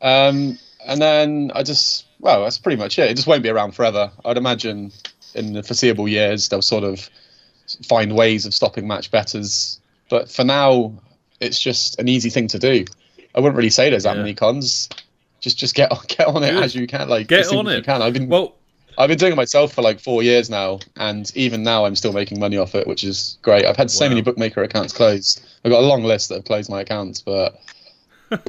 [0.00, 3.10] Um, and then I just well, that's pretty much it.
[3.10, 4.10] It just won't be around forever.
[4.24, 4.92] I'd imagine
[5.34, 7.08] in the foreseeable years they'll sort of
[7.86, 9.80] find ways of stopping match betters.
[10.10, 10.92] But for now,
[11.40, 12.84] it's just an easy thing to do.
[13.34, 14.22] I wouldn't really say there's that Yeah.
[14.22, 14.88] many cons.
[15.40, 16.62] Just just get on, get on it Good.
[16.62, 17.08] as you can.
[17.08, 17.76] Like Get on as it.
[17.78, 18.02] You can.
[18.02, 18.54] I've been Well,
[18.98, 22.12] I've been doing it myself for like four years now, and even now I'm still
[22.12, 23.64] making money off it, which is great.
[23.64, 24.10] I've had so Wow.
[24.10, 25.42] many bookmaker accounts closed.
[25.64, 27.54] I've got a long list that have closed my accounts, but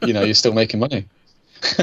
[0.03, 1.05] you know you're still making money.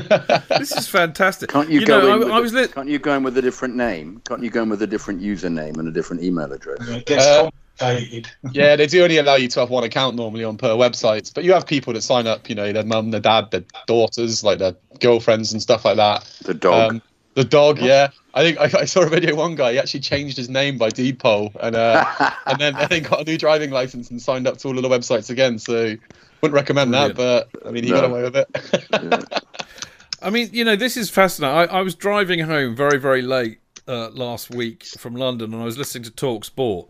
[0.59, 1.49] this is fantastic.
[1.51, 2.12] Can't you, you go know, in?
[2.12, 4.20] I, with I a- was li- Can't you go in with a different name?
[4.27, 6.87] Can't you go in with a different username and a different email address?
[6.89, 8.28] It gets Uh, complicated.
[8.53, 11.45] yeah, they do only allow you to have one account normally on per website, but
[11.45, 12.49] you have people that sign up.
[12.51, 16.24] You know, their mum, their dad, their daughters, like their girlfriends and stuff like that.
[16.45, 16.93] The dog.
[16.93, 17.03] Um,
[17.35, 18.09] the dog, yeah.
[18.35, 19.35] I think I, I saw a video.
[19.35, 22.05] One guy he actually changed his name by deed poll, and uh,
[22.47, 24.82] and then I think got a new driving license and signed up to all of
[24.82, 25.59] the websites again.
[25.59, 25.97] So
[26.40, 29.44] wouldn't recommend that, but I mean he got away with it.
[30.23, 31.70] I mean, you know, this is fascinating.
[31.70, 33.59] I, I was driving home very, very late
[33.89, 36.89] uh, last week from London, and I was listening to Talk Sport,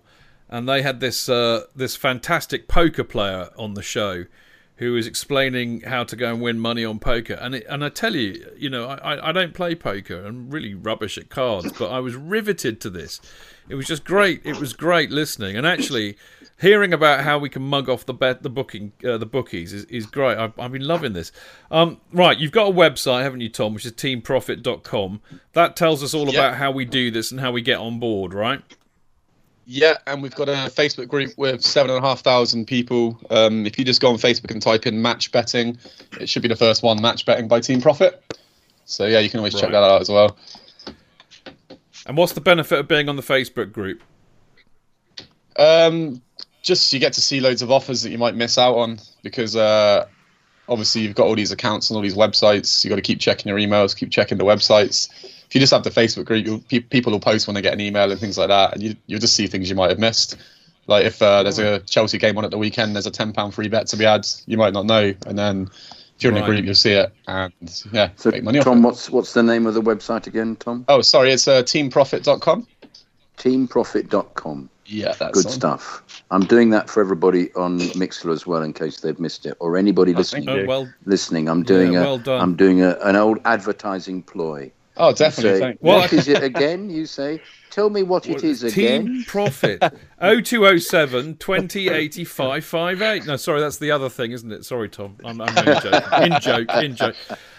[0.48, 4.24] and they had this uh, this fantastic poker player on the show
[4.80, 7.34] who was explaining how to go and win money on poker.
[7.34, 10.24] And it, and I tell you, you know, I, I- I don't play poker.
[10.26, 13.20] I'm really rubbish at cards, but I was riveted to this.
[13.68, 14.40] It was just great.
[14.44, 16.16] It was great listening, and actually
[16.60, 19.84] hearing about how we can mug off the bet the booking uh, the bookies is,
[19.84, 20.36] is great.
[20.38, 21.30] I've, I've been loving this.
[21.70, 23.74] Um, right, you've got a website, haven't you, Tom?
[23.74, 25.20] Which is teamprofit.com.
[25.52, 26.34] That tells us all Yep.
[26.34, 28.62] about how we do this and how we get on board, right?
[29.72, 33.20] Yeah, and we've got a Facebook group with seven and a half thousand people.
[33.30, 35.78] Um, if you just go on Facebook and type in match betting,
[36.20, 38.20] it should be the first one, match betting by Team Profit.
[38.84, 40.36] So yeah, you can always check that out as well.
[42.04, 44.02] And what's the benefit of being on the Facebook group?
[45.54, 46.20] Um,
[46.64, 49.54] just you get to see loads of offers that you might miss out on because
[49.54, 50.04] uh,
[50.68, 52.84] obviously you've got all these accounts and all these websites.
[52.84, 55.08] You have got to keep checking your emails, keep checking the websites.
[55.50, 57.72] If you just have the Facebook group, you'll, pe- people will post when they get
[57.72, 59.98] an email and things like that, and you you'll just see things you might have
[59.98, 60.36] missed.
[60.86, 63.52] Like if uh, there's a Chelsea game on at the weekend, there's a ten pound
[63.54, 64.26] free bet to be had.
[64.46, 65.68] You might not know, and then
[66.16, 66.44] if you're in Right.
[66.48, 67.52] a group, you'll see it, and
[67.92, 68.82] yeah, So, make money off Tom, it.
[68.82, 70.84] what's what's the name of the website again, Tom?
[70.86, 72.66] Oh, sorry, it's uh, teamprofit.com.
[73.38, 74.70] Teamprofit.com.
[74.86, 75.52] Yeah, that's Good on.
[75.52, 76.22] stuff.
[76.30, 79.76] I'm doing that for everybody on Mixlr as well, in case they've missed it, or
[79.76, 80.46] anybody listening.
[80.46, 82.40] thank Oh, well, Listening, I'm doing Yeah, a, well done.
[82.40, 84.70] am doing a, an old advertising ploy.
[85.00, 85.54] Oh, definitely.
[85.54, 85.88] say, thank you.
[85.88, 86.90] Well, what is it again?
[86.90, 87.40] You say,
[87.70, 89.06] tell me what it is again.
[89.06, 89.80] Team Profit
[90.20, 93.26] 0207 20 85 58.
[93.26, 94.64] No, sorry, that's the other thing, isn't it?
[94.64, 95.16] Sorry, Tom.
[95.24, 96.32] I'm, I'm only joking.
[96.32, 97.16] In joke, in joke.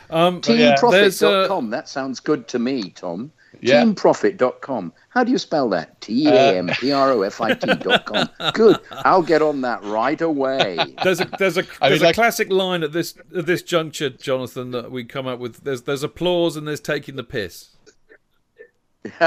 [0.09, 0.75] Um, yeah.
[0.75, 1.69] Teamprofit.com.
[1.69, 3.31] That sounds good to me, Tom.
[3.61, 3.83] Yeah.
[3.83, 4.91] Teamprofit.com.
[5.09, 6.01] How do you spell that?
[6.01, 8.29] T A M P R O F I T.com.
[8.53, 8.79] Good.
[8.91, 10.77] I'll get on that right away.
[11.03, 13.61] There's a there's a I there's mean, a like- classic line at this at this
[13.61, 15.63] juncture, Jonathan, that we come up with.
[15.63, 17.69] There's there's applause and there's taking the piss.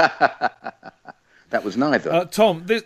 [1.51, 2.11] That was neither.
[2.11, 2.83] Uh, Tom, this,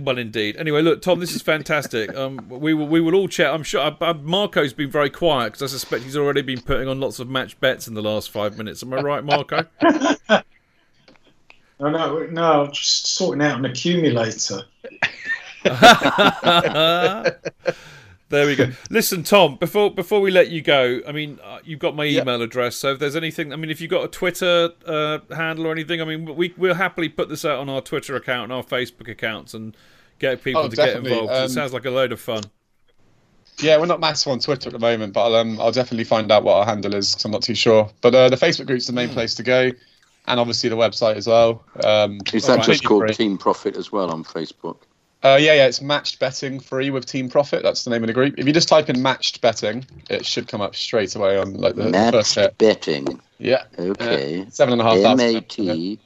[0.00, 0.56] well, indeed.
[0.56, 2.14] Anyway, look, Tom, this is fantastic.
[2.16, 3.52] Um, we will we will all chat.
[3.52, 3.80] I'm sure.
[3.80, 7.18] Uh, uh, Marco's been very quiet because I suspect he's already been putting on lots
[7.18, 8.82] of match bets in the last five minutes.
[8.82, 9.66] Am I right, Marco?
[11.80, 14.62] No, no, no, just sorting out an accumulator.
[18.30, 18.68] There we go.
[18.90, 19.56] Listen, Tom.
[19.56, 22.20] Before before we let you go, I mean, uh, you've got my Yeah.
[22.20, 22.76] email address.
[22.76, 26.02] So if there's anything, I mean, if you've got a Twitter uh, handle or anything,
[26.02, 29.08] I mean, we we'll happily put this out on our Twitter account and our Facebook
[29.10, 29.74] accounts and
[30.18, 31.06] get people Oh, to get involved.
[31.08, 31.28] involved.
[31.30, 32.42] 'cause it Um, sounds like a load of fun.
[33.60, 36.30] Yeah, we're not massive on Twitter at the moment, but I'll, um, I'll definitely find
[36.30, 37.88] out what our handle is because I'm not too sure.
[38.02, 38.96] But uh, the Facebook group's the Hmm.
[38.96, 39.70] main place to go,
[40.28, 41.64] and obviously the website as well.
[41.84, 42.64] Um, is that right.
[42.66, 43.14] just called free.
[43.14, 44.76] Team Profit as well on Facebook?
[45.24, 47.62] Uh, yeah, yeah, it's matched betting free with Team Profit.
[47.64, 48.34] That's the name of the group.
[48.38, 51.74] If you just type in matched betting, it should come up straight away on like
[51.74, 52.58] the first Match hit.
[52.58, 53.20] betting.
[53.38, 54.46] Yeah, Okay.
[54.50, 55.36] seven and a half M thousand.
[55.36, 55.98] A T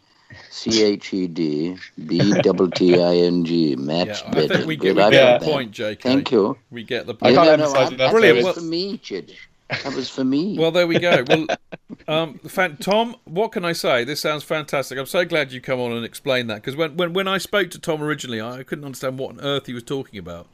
[0.50, 1.76] C H E D
[2.06, 3.76] B double T I N G.
[3.76, 4.48] Match Yeah, I betting.
[4.48, 5.52] think we get, Good, we get the that.
[5.52, 6.00] point, JK.
[6.00, 6.56] Thank you.
[6.70, 7.32] We get the point.
[7.32, 7.48] I point.
[7.48, 8.12] can't no, no, emphasize I- enough.
[8.12, 8.44] Brilliant.
[8.44, 9.32] Well- for me, Chidge.
[9.84, 10.56] That was for me.
[10.58, 11.24] Well, there we go.
[11.26, 11.46] Well,
[12.08, 14.04] um, fan- Tom, what can I say?
[14.04, 14.98] This sounds fantastic.
[14.98, 17.70] I'm so glad you come on and explain that because when, when when I spoke
[17.70, 20.46] to Tom originally, I couldn't understand what on earth he was talking about.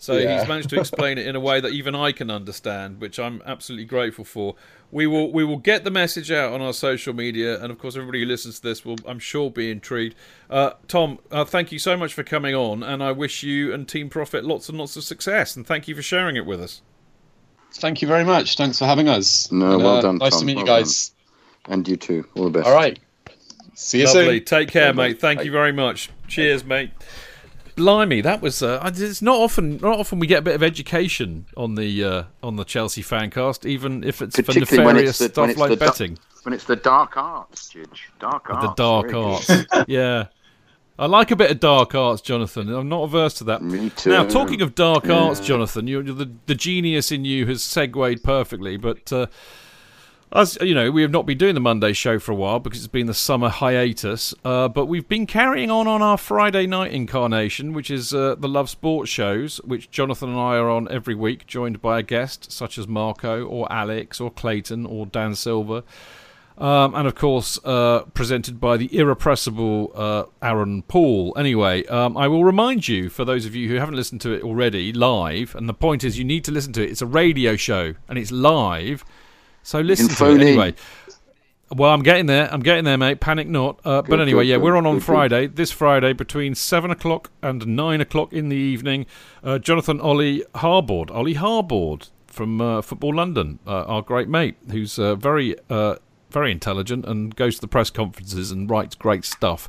[0.00, 0.38] So Yeah.
[0.38, 3.42] he's managed to explain it in a way that even I can understand, which I'm
[3.44, 4.54] absolutely grateful for.
[4.92, 7.96] We will we will get the message out on our social media, and of course,
[7.96, 10.14] everybody who listens to this will, I'm sure, be intrigued.
[10.48, 13.88] Uh, Tom, uh, thank you so much for coming on, and I wish you and
[13.88, 16.80] Team Profit lots and lots of success, and thank you for sharing it with us.
[17.74, 18.56] Thank you very much.
[18.56, 19.50] Thanks for having us.
[19.52, 20.40] No, And, well uh, done, Nice Tom.
[20.40, 21.12] to meet you Well guys.
[21.68, 22.26] and you too.
[22.34, 22.66] All the best.
[22.66, 22.98] All right.
[23.74, 24.38] See you Lovely.
[24.38, 24.44] soon.
[24.44, 25.08] Take care, Bye-bye.
[25.08, 25.20] mate.
[25.20, 25.44] Thank Bye.
[25.44, 26.10] you very much.
[26.26, 26.90] Cheers, mate.
[27.76, 28.60] Blimey, that was.
[28.60, 29.76] Uh, it's not often.
[29.76, 33.64] Not often we get a bit of education on the uh, on the Chelsea fancast,
[33.64, 36.18] even if it's for Particularly when nefarious it's the- stuff like the du- betting.
[36.42, 38.00] When it's the dark arts, Chidge.
[38.18, 38.66] Dark arts.
[38.66, 39.50] the dark very arts.
[39.86, 40.26] yeah.
[40.98, 42.68] I like a bit of dark arts, Jonathan.
[42.74, 43.62] I'm not averse to that.
[43.62, 44.10] Me too.
[44.10, 45.14] Now, talking of dark Yeah.
[45.14, 48.76] arts, Jonathan, you the the genius in you has segued perfectly.
[48.76, 49.26] But uh,
[50.32, 52.80] as you know, we have not been doing the Monday show for a while because
[52.80, 54.34] it's been the summer hiatus.
[54.44, 58.48] Uh, but we've been carrying on on our Friday night incarnation, which is uh, the
[58.48, 62.50] Love Sports shows, which Jonathan and I are on every week, joined by a guest
[62.50, 65.84] such as Marco or Alex or Clayton or Dan Silver.
[66.58, 71.32] Um, and of course, uh, presented by the irrepressible uh, Aaron Paul.
[71.36, 74.42] Anyway, um, I will remind you, for those of you who haven't listened to it
[74.42, 76.90] already, live, and the point is you need to listen to it.
[76.90, 79.04] It's a radio show and it's live,
[79.62, 80.74] so listen to it anyway.
[81.70, 82.52] Well, I'm getting there.
[82.52, 83.20] I'm getting there, mate.
[83.20, 83.78] Panic not.
[83.84, 85.00] Uh, but anyway, yeah, we're on on.
[85.00, 89.06] Friday, this Friday, between seven o'clock and nine o'clock in the evening.
[89.44, 94.98] Uh, Jonathan Ollie Harbord, Ollie Harbord from uh, Football London, uh, our great mate, who's
[94.98, 95.96] uh, very, uh,
[96.30, 99.68] very intelligent and goes to the press conferences and writes great stuff.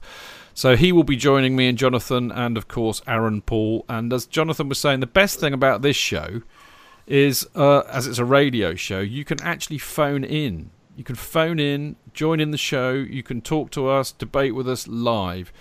[0.53, 3.85] So he will be joining me and Jonathan, and of course Aaron Paul.
[3.87, 6.41] And as Jonathan was saying, the best thing about this show
[7.07, 10.71] is, uh, as it's a radio show, you can actually phone in.
[10.97, 12.91] You can phone in, join in the show.
[12.91, 15.53] You can talk to us, debate with us live.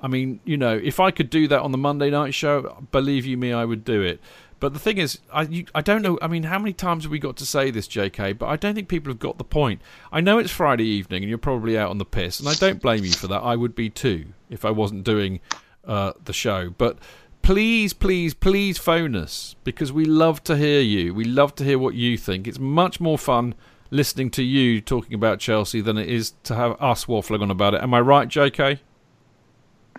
[0.00, 3.26] I mean, you know, if I could do that on the Monday night show, believe
[3.26, 4.20] you me, I would do it.
[4.60, 6.18] But the thing is, I you, I don't know.
[6.20, 8.34] I mean, how many times have we got to say this, J.K.?
[8.34, 9.80] But I don't think people have got the point.
[10.12, 12.80] I know it's Friday evening and you're probably out on the piss, and I don't
[12.80, 13.40] blame you for that.
[13.40, 15.40] I would be too if I wasn't doing
[15.86, 16.70] uh, the show.
[16.70, 16.98] But
[17.42, 21.14] please, please, please phone us because we love to hear you.
[21.14, 22.46] We love to hear what you think.
[22.46, 23.54] It's much more fun
[23.90, 27.74] listening to you talking about Chelsea than it is to have us waffling on about
[27.74, 27.82] it.
[27.82, 28.80] Am I right, J.K.?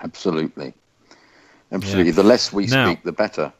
[0.01, 0.73] Absolutely.
[1.71, 2.11] Absolutely.
[2.11, 2.15] Yeah.
[2.15, 3.51] The less we now, speak, the better.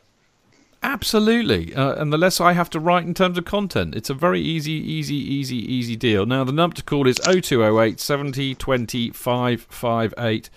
[0.83, 1.75] Absolutely.
[1.75, 3.95] Uh, and the less I have to write in terms of content.
[3.95, 6.25] It's a very easy, easy, easy, easy deal.
[6.25, 10.49] Now, the number to call is 0208 70 20 558.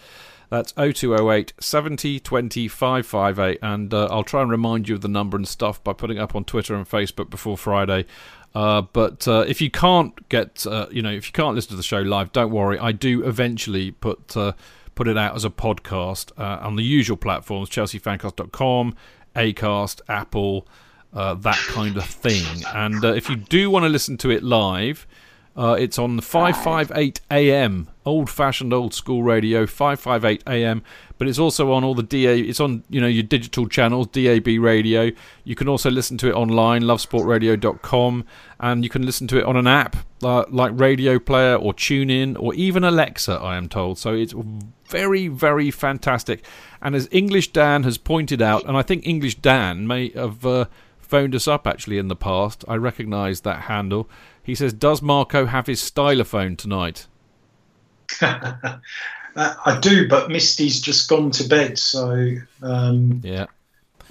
[0.49, 3.59] That's 0208 70 20 558.
[3.61, 6.21] And uh, I'll try and remind you of the number and stuff by putting it
[6.21, 8.07] up on Twitter and Facebook before Friday.
[8.55, 11.77] Uh, but uh, if you can't get, uh, you know, if you can't listen to
[11.77, 12.79] the show live, don't worry.
[12.79, 14.53] I do eventually put uh,
[14.95, 18.95] put it out as a podcast uh, on the usual platforms: chelseafancast.com,
[19.35, 20.67] Acast, Apple,
[21.13, 22.65] uh, that kind of thing.
[22.75, 25.07] And uh, if you do want to listen to it live,
[25.57, 30.83] uh, it's on 558 AM, old fashioned, old school radio, 558 AM.
[31.17, 32.41] But it's also on all the DA.
[32.41, 35.13] It's on you know your digital channels, DAB radio.
[35.45, 38.25] You can also listen to it online, lovesportradio.com,
[38.59, 42.37] and you can listen to it on an app uh, like Radio Player or TuneIn
[42.41, 43.35] or even Alexa.
[43.35, 43.99] I am told.
[43.99, 44.35] So it's
[44.89, 46.45] very, very fantastic.
[46.83, 50.65] And as English Dan has pointed out, and I think English Dan may have uh,
[50.99, 52.65] phoned us up actually in the past.
[52.67, 54.11] I recognise that handle.
[54.45, 57.07] He says, "Does Marco have his stylophone tonight?"
[58.21, 58.79] uh,
[59.35, 63.47] I do, but Misty's just gone to bed, so um, yeah,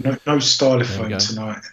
[0.04, 1.64] no, no stylophone tonight.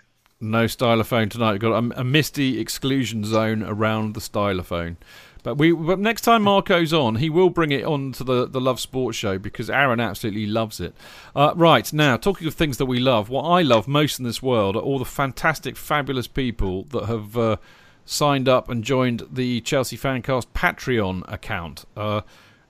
[0.40, 1.52] No stylophone tonight.
[1.52, 4.96] We've got a, a misty exclusion zone around the stylophone.
[5.42, 8.60] But we, but next time Marco's on, he will bring it on to the, the
[8.60, 10.94] Love Sports show because Aaron absolutely loves it.
[11.34, 14.42] Uh, right now, talking of things that we love, what I love most in this
[14.42, 17.56] world are all the fantastic, fabulous people that have uh,
[18.04, 22.22] signed up and joined the Chelsea Fancast Patreon account, uh,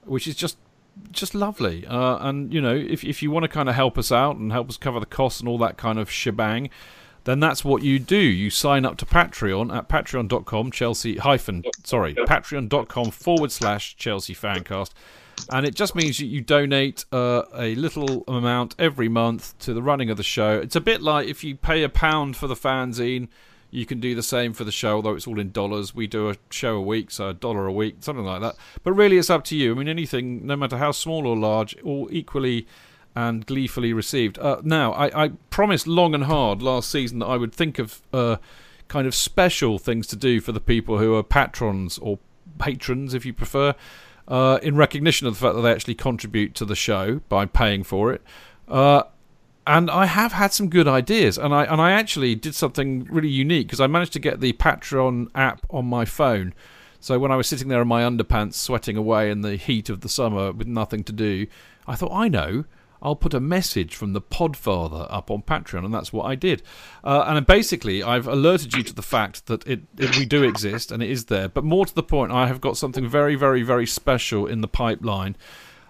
[0.04, 0.58] which is just
[1.12, 1.86] just lovely.
[1.86, 4.52] Uh, and you know, if if you want to kind of help us out and
[4.52, 6.70] help us cover the costs and all that kind of shebang
[7.24, 8.16] then that's what you do.
[8.16, 14.90] You sign up to Patreon at patreon.com Chelsea hyphen sorry patreon.com forward slash Chelsea Fancast,
[15.52, 19.82] and it just means that you donate uh, a little amount every month to the
[19.82, 20.58] running of the show.
[20.58, 23.28] It's a bit like if you pay a pound for the fanzine.
[23.70, 25.94] You can do the same for the show, although it's all in dollars.
[25.94, 28.56] We do a show a week, so a dollar a week, something like that.
[28.82, 29.72] But really, it's up to you.
[29.72, 32.66] I mean, anything, no matter how small or large, all equally
[33.14, 34.38] and gleefully received.
[34.38, 38.02] Uh, now, I, I, promised long and hard last season that I would think of
[38.12, 38.36] uh,
[38.88, 42.18] kind of special things to do for the people who are patrons or
[42.58, 43.74] patrons, if you prefer,
[44.28, 47.82] uh, in recognition of the fact that they actually contribute to the show by paying
[47.82, 48.22] for it.
[49.66, 53.28] And I have had some good ideas, and I and I actually did something really
[53.28, 56.54] unique because I managed to get the Patreon app on my phone.
[56.98, 60.00] So when I was sitting there in my underpants, sweating away in the heat of
[60.00, 61.46] the summer with nothing to do,
[61.86, 62.64] I thought, I know.
[63.02, 66.62] I'll put a message from the Podfather up on Patreon, and that's what I did.
[67.02, 70.92] Uh, and basically, I've alerted you to the fact that it, it, we do exist
[70.92, 71.48] and it is there.
[71.48, 74.68] But more to the point, I have got something very, very, very special in the
[74.68, 75.36] pipeline.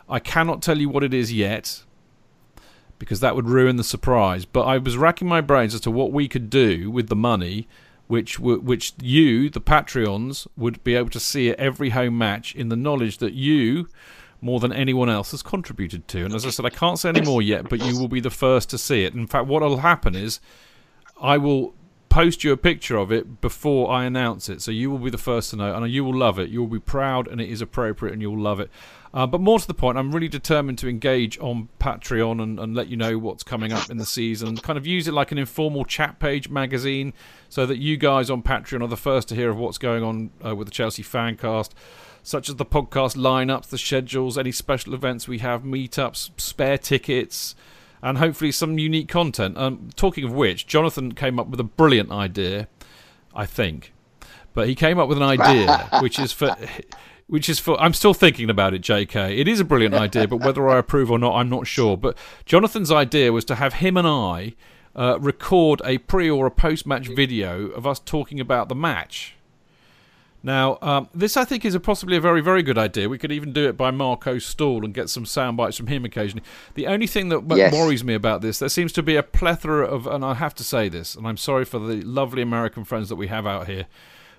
[0.09, 1.83] I cannot tell you what it is yet
[3.01, 4.45] because that would ruin the surprise.
[4.45, 7.67] But I was racking my brains as to what we could do with the money.
[8.07, 12.69] Which, which you, the Patreons, would be able to see at every home match in
[12.69, 13.87] the knowledge that you
[14.41, 16.25] more than anyone else has contributed to.
[16.25, 18.29] And as I said, I can't say any more yet, but you will be the
[18.29, 19.15] first to see it.
[19.15, 20.41] In fact, what will happen is
[21.21, 21.75] I will
[22.09, 25.17] post you a picture of it before I announce it, so you will be the
[25.17, 26.51] first to know, and you will love it.
[26.51, 28.71] You will be proud, and it is appropriate, and you'll love it.
[29.13, 32.77] Uh, but more to the point, I'm really determined to engage on Patreon and, and
[32.77, 34.57] let you know what's coming up in the season.
[34.57, 37.13] Kind of use it like an informal chat page magazine,
[37.49, 40.31] so that you guys on Patreon are the first to hear of what's going on
[40.45, 41.71] uh, with the Chelsea Fancast
[42.23, 47.55] such as the podcast lineups, the schedules, any special events we have, meetups, spare tickets,
[48.03, 49.57] and hopefully some unique content.
[49.57, 52.69] Um, talking of which, Jonathan came up with a brilliant idea,
[53.35, 53.93] I think.
[54.53, 56.57] But he came up with an idea which is for.
[57.31, 57.81] Which is for.
[57.81, 59.39] I'm still thinking about it, JK.
[59.39, 61.97] It is a brilliant idea, but whether I approve or not, I'm not sure.
[61.97, 64.55] But Jonathan's idea was to have him and I
[64.97, 69.37] uh, record a pre or a post match video of us talking about the match.
[70.43, 73.09] Now, um, this I think is a possibly a very, very good idea.
[73.09, 76.05] We could even do it by Marco Stall and get some sound bites from him
[76.05, 76.45] occasionally.
[76.75, 77.73] The only thing that yes.
[77.73, 80.65] worries me about this, there seems to be a plethora of, and I have to
[80.65, 83.87] say this, and I'm sorry for the lovely American friends that we have out here,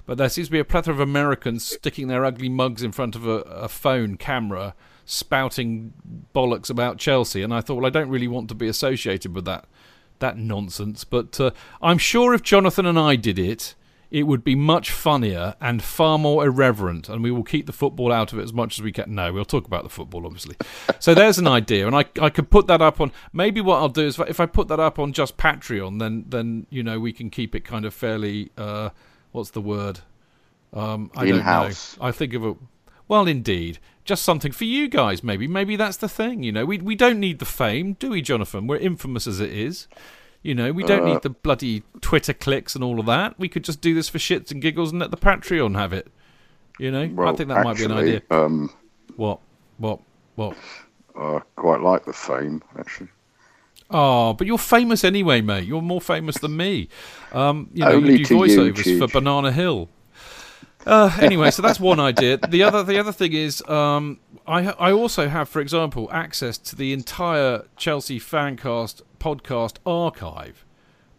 [0.06, 3.16] but there seems to be a plethora of Americans sticking their ugly mugs in front
[3.16, 4.76] of a, a phone camera
[5.06, 5.94] spouting
[6.34, 9.46] bollocks about Chelsea, and I thought, well, I don't really want to be associated with
[9.46, 9.66] that
[10.20, 11.04] that nonsense.
[11.04, 11.52] But uh,
[11.82, 13.76] I'm sure if Jonathan and I did it,
[14.12, 18.12] it would be much funnier and far more irreverent, and we will keep the football
[18.12, 19.16] out of it as much as we can.
[19.16, 20.56] No, we'll talk about the football, obviously.
[21.00, 23.12] So there's an idea, and I, I could put that up on.
[23.34, 26.68] Maybe what I'll do is if I put that up on just Patreon, then then
[26.70, 28.52] you know we can keep it kind of fairly.
[28.58, 28.90] Uh,
[29.32, 30.00] what's the word?
[30.74, 31.96] Um, I In-house.
[31.96, 32.08] don't know.
[32.08, 32.58] I think of it.
[33.08, 35.22] Well, indeed, just something for you guys.
[35.24, 36.44] Maybe maybe that's the thing.
[36.44, 38.68] You know, we we don't need the fame, do we, Jonathan?
[38.68, 39.88] We're infamous as it is.
[40.44, 43.38] You know, we don't Uh, need the bloody Twitter clicks and all of that.
[43.38, 46.08] We could just do this for shits and giggles and let the Patreon have it.
[46.80, 48.22] You know, I think that might be an idea.
[48.32, 48.72] Um,
[49.18, 49.40] What?
[49.78, 50.00] What?
[50.36, 50.56] What?
[51.16, 53.10] I quite like the fame, actually.
[53.92, 55.66] Oh, but you're famous anyway, mate.
[55.66, 56.88] You're more famous than me.
[57.34, 59.90] Um, you know, Only you do to you, voiceovers for Banana Hill.
[60.86, 62.38] Uh, anyway, so that's one idea.
[62.38, 66.76] The other, the other thing is, um, I I also have, for example, access to
[66.76, 70.66] the entire Chelsea Fancast podcast archive,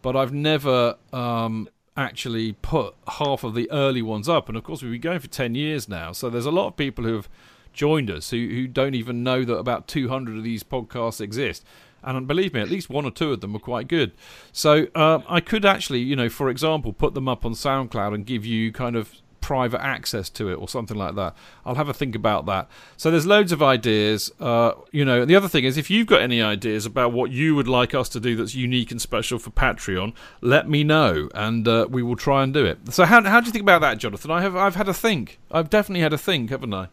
[0.01, 4.49] but I've never um, actually put half of the early ones up.
[4.49, 6.75] And of course, we've been going for ten years now, so there's a lot of
[6.75, 7.29] people who have
[7.71, 11.65] joined us who who don't even know that about 200 of these podcasts exist.
[12.03, 14.11] And believe me, at least one or two of them are quite good.
[14.51, 18.25] So um, I could actually, you know, for example, put them up on SoundCloud and
[18.25, 19.13] give you kind of
[19.43, 21.35] private access to it or something like that.
[21.65, 22.69] I'll have a think about that.
[22.95, 24.31] So there's loads of ideas.
[24.39, 27.29] Uh, you know, And the other thing is if you've got any ideas about what
[27.31, 31.29] you would like us to do that's unique and special for Patreon, let me know
[31.35, 32.93] and uh, we will try and do it.
[32.93, 34.31] So how how do you think about that, Jonathan?
[34.31, 35.39] I have I've had a think.
[35.51, 36.87] I've definitely had a think, haven't I?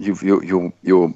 [0.00, 1.14] You've you're you're, you're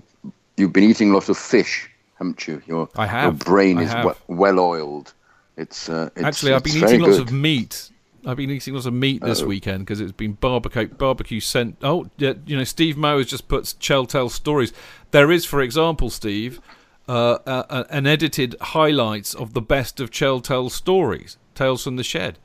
[0.57, 1.91] you've been eating lots of fish,
[2.23, 2.63] haven't you?
[2.67, 3.25] Your I have.
[3.25, 4.19] Your brain I is have.
[4.29, 5.15] well oiled.
[5.57, 7.29] It's, uh, it's Actually, I've been eating lots good.
[7.29, 7.91] of meat.
[8.25, 9.47] I've been eating lots of meat this Oh.
[9.47, 10.87] weekend because it's been barbecue.
[10.87, 11.77] Barbecue sent.
[11.83, 14.73] Oh, yeah, you know, Steve Moe has just put Cheltel stories.
[15.11, 16.61] There is, for example, Steve,
[17.09, 22.05] uh, uh, uh, an edited highlights of the best of Cheltel stories, Tales from the
[22.05, 22.39] Shed,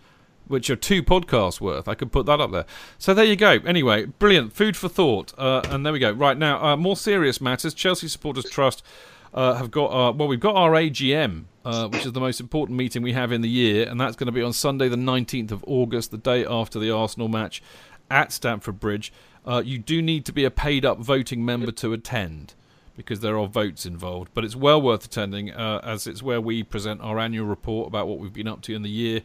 [0.47, 1.87] which are two podcasts worth.
[1.87, 2.65] I could put that up there.
[2.97, 3.59] So there you go.
[3.65, 4.53] Anyway, brilliant.
[4.53, 5.31] Food for thought.
[5.37, 6.11] Uh, and there we go.
[6.11, 7.73] Right now, uh, more serious matters.
[7.73, 8.83] Chelsea Supporters Trust
[9.33, 12.77] uh, have got our, well, we've got our AGM, uh, which is the most important
[12.77, 15.51] meeting we have in the year, and that's going to be on Sunday, the 19th
[15.51, 17.61] of August, the day after the Arsenal match
[18.09, 19.11] at Stamford Bridge.
[19.45, 22.53] Uh, you do need to be a paid up voting member to attend
[22.95, 26.63] because there are votes involved, but it's well worth attending uh, as it's where we
[26.63, 29.21] present our annual report about what we've been up to in the year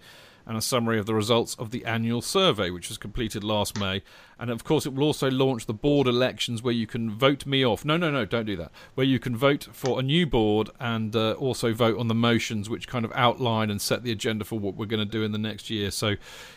[0.46, 4.02] and a summary of the results of the annual survey, which was completed last May.
[4.38, 7.64] And of course, it will also launch the board elections where you can vote me
[7.64, 7.84] off.
[7.84, 8.72] No, no, no, don't do that.
[8.94, 12.68] Where you can vote for a new board and uh, also vote on the motions
[12.68, 15.30] which kind of outline and set the agenda for what we're going to do in
[15.30, 15.90] the next year.
[15.92, 16.16] So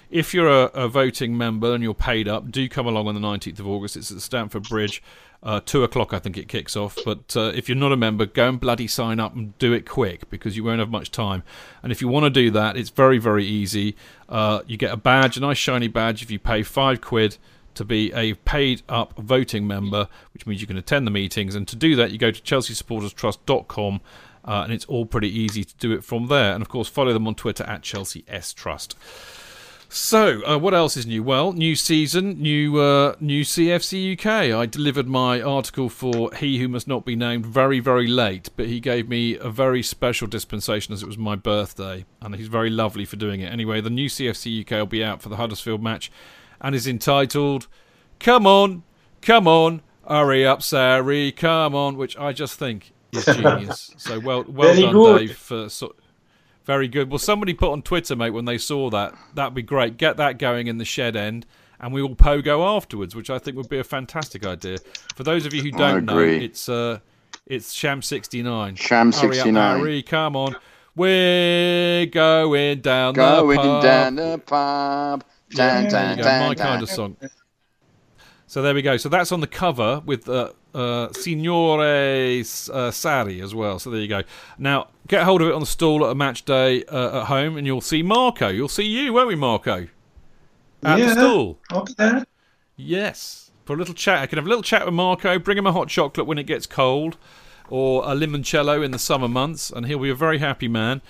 [0.10, 3.22] if you're a, a voting member and you're paid up, do come along on the
[3.22, 3.96] 19th of August.
[3.96, 5.04] It's at Stamford Bridge.
[5.46, 6.98] Uh, two o'clock, I think it kicks off.
[7.06, 9.88] But uh, if you're not a member, go and bloody sign up and do it
[9.88, 11.44] quick because you won't have much time.
[11.84, 13.96] And if you want to do that, it's very, very easy.
[14.28, 17.38] Uh, you get a badge, a nice shiny badge, if you pay five quid
[17.76, 21.54] to be a paid up voting member, which means you can attend the meetings.
[21.54, 24.02] And to do that, you go to chelseasupporterstrust.com.
[24.44, 26.54] Uh, and it's all pretty easy to do it from there.
[26.54, 28.96] And of course, follow them on Twitter at Chelsea S Trust.
[30.00, 31.24] So, uh, what else is new?
[31.24, 34.54] Well, new season, new uh, new CFC UK.
[34.54, 38.66] I delivered my article for He Who Must Not Be Named very, very late, but
[38.66, 42.70] he gave me a very special dispensation as it was my birthday, and he's very
[42.70, 43.54] lovely for doing it.
[43.54, 46.12] Anyway, the new CFC UK will be out for the Huddersfield match,
[46.60, 47.68] and is entitled
[48.20, 48.84] "Come On,
[49.22, 53.92] Come On, Hurry Up, Sarri, Come On," which I just think is genius.
[53.96, 55.20] so well, well Very done, good.
[55.20, 55.38] Dave.
[55.38, 55.96] For so-
[56.66, 57.10] very good.
[57.10, 59.14] Well, somebody put on Twitter, mate, when they saw that.
[59.34, 59.98] That'd be great.
[59.98, 61.46] Get that going in the shed end,
[61.80, 64.78] and we will pogo afterwards, which I think would be a fantastic idea.
[65.16, 67.00] For those of you who don't know, it's uh,
[67.46, 68.76] it's Sham sixty nine.
[68.76, 70.04] Sham 69.
[70.04, 70.56] Come on.
[70.96, 73.84] We're going down Going the pub.
[73.84, 75.24] down the pub.
[75.50, 76.68] There dun, you go, my dun.
[76.68, 77.18] kind of song.
[78.56, 78.96] So there we go.
[78.96, 83.80] So that's on the cover with uh, uh, Signore uh, Sarri as well.
[83.80, 84.22] So there you go.
[84.58, 87.58] Now get hold of it on the stall at a match day uh, at home,
[87.58, 88.48] and you'll see Marco.
[88.48, 89.88] You'll see you, won't we, Marco?
[90.84, 91.08] At Yeah.
[91.08, 91.60] the stall.
[91.86, 92.26] Be there.
[92.78, 93.52] Yes.
[93.66, 94.20] For a little chat.
[94.20, 96.44] I can have a little chat with Marco, bring him a hot chocolate when it
[96.44, 97.18] gets cold,
[97.68, 101.02] or a limoncello in the summer months, and he'll be a very happy man.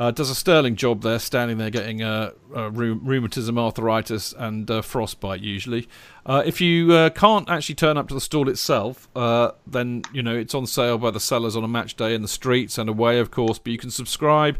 [0.00, 4.70] Uh, does a sterling job there, standing there getting uh, uh, rheum- rheumatism, arthritis, and
[4.70, 5.86] uh, frostbite usually.
[6.24, 9.10] Uh, if you uh, can't actually turn up to the stall itself,
[9.66, 12.28] then you know it's on sale by the sellers on a match day in the
[12.28, 13.58] streets and away, of course.
[13.58, 14.58] But you can subscribe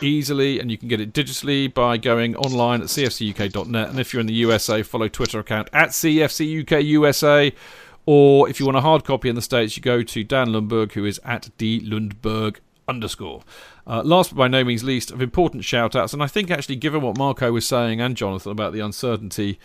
[0.00, 3.90] easily, and you can get it digitally by going online at cfcuk.net.
[3.90, 7.52] And if you're in the USA, follow Twitter account at cfcukusa
[8.06, 10.92] Or if you want a hard copy in the States, you go to Dan Lundberg,
[10.92, 12.56] who is at D Lundberg
[12.90, 13.42] underscore.
[13.86, 16.76] Uh, last but by no means least, of important shout outs, and I think actually,
[16.76, 19.58] given what Marco was saying and Jonathan about the uncertainty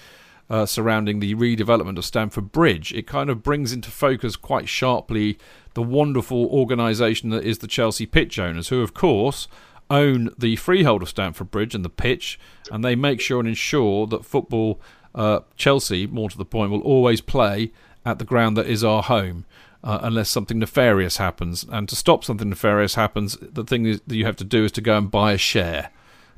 [0.49, 5.37] uh, surrounding the redevelopment of Stamford Bridge, it kind of brings into focus quite sharply
[5.73, 9.47] the wonderful organisation that is the Chelsea Pitch Owners, who, of course,
[9.89, 12.39] own the freehold of Stamford Bridge and the pitch,
[12.71, 14.79] and they make sure and ensure that football,
[15.13, 17.71] uh, Chelsea, more to the point, will always play
[18.05, 19.45] at the ground that is our home.
[19.85, 24.25] Uh, unless something nefarious happens, and to stop something nefarious happens, the thing that you
[24.25, 25.91] have to do is to go and buy a share.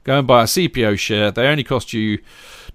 [0.04, 1.32] Go and buy a CPO share.
[1.32, 2.20] They only cost you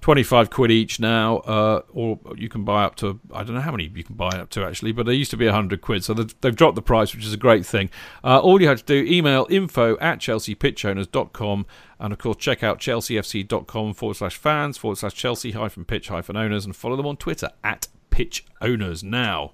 [0.03, 3.71] 25 quid each now, uh, or you can buy up to, I don't know how
[3.71, 6.13] many you can buy up to actually, but they used to be 100 quid, so
[6.13, 7.89] they've, they've dropped the price, which is a great thing.
[8.25, 11.67] Uh, all you have to do, email info at chelseapitchowners.com,
[12.01, 16.37] and of course, check out chelseafc.com forward slash fans forward slash chelsea hyphen pitch hyphen
[16.37, 19.05] owners, and follow them on Twitter at pitch owners.
[19.05, 19.53] Now,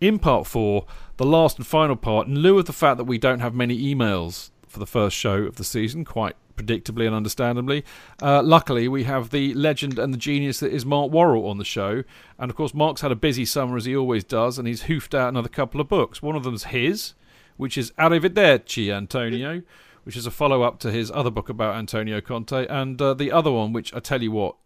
[0.00, 3.18] in part four, the last and final part, in lieu of the fact that we
[3.18, 7.84] don't have many emails for the first show of the season, quite predictably and understandably.
[8.22, 11.64] Uh, luckily, we have the legend and the genius that is Mark Worrall on the
[11.64, 12.04] show.
[12.38, 15.14] And of course, Mark's had a busy summer as he always does, and he's hoofed
[15.14, 16.22] out another couple of books.
[16.22, 17.14] One of them's his,
[17.56, 19.62] which is Arrivederci, Antonio,
[20.04, 22.66] which is a follow up to his other book about Antonio Conte.
[22.66, 24.56] And uh, the other one, which I tell you what,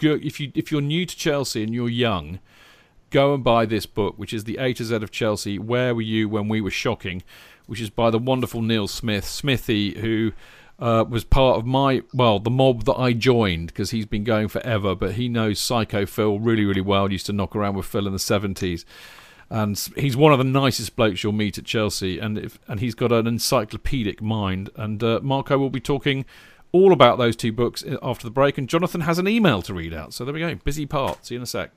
[0.00, 2.40] if, you, if you're new to Chelsea and you're young,
[3.12, 6.02] go and buy this book, which is The A to Z of Chelsea Where Were
[6.02, 7.22] You When We Were Shocking,
[7.66, 10.32] which is by the wonderful Neil Smith, Smithy, who
[10.78, 14.48] uh, was part of my well the mob that I joined because he's been going
[14.48, 17.12] forever, but he knows Psycho Phil really really well.
[17.12, 18.84] Used to knock around with Phil in the seventies,
[19.48, 22.96] and he's one of the nicest blokes you'll meet at Chelsea, and if, and he's
[22.96, 24.70] got an encyclopedic mind.
[24.74, 26.24] And uh, Marco will be talking
[26.72, 29.74] all about those two books uh, after the break, and Jonathan has an email to
[29.74, 30.14] read out.
[30.14, 31.26] So there we go, busy part.
[31.26, 31.70] See you in a sec.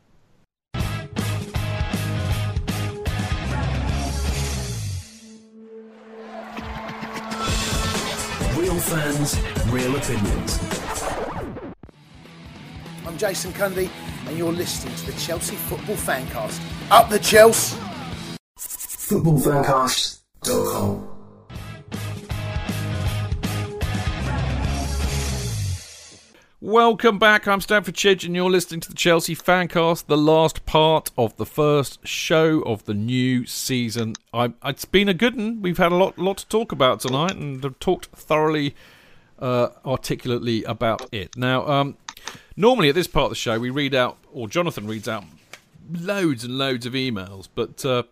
[8.75, 10.59] Real fans, real opinions.
[13.07, 13.89] I'm Jason Cundy,
[14.27, 16.59] and you're listening to the Chelsea Football Fancast.
[16.91, 17.77] Up the Chelsea!
[18.59, 21.14] Footballfancast.com.
[26.65, 27.47] Welcome back.
[27.47, 31.45] I'm Stamford Chidge, and you're listening to the Chelsea Fancast, the last part of the
[31.45, 34.15] first show of the new season.
[34.33, 35.61] I, it's been a good one.
[35.61, 38.73] We've had a lot, lot to talk about tonight, and have talked thoroughly,
[39.37, 41.37] uh, articulately about it.
[41.37, 41.97] Now, um,
[42.57, 45.23] normally at this part of the show, we read out, or Jonathan reads out,
[45.93, 47.85] loads and loads of emails, but.
[47.85, 48.03] Uh,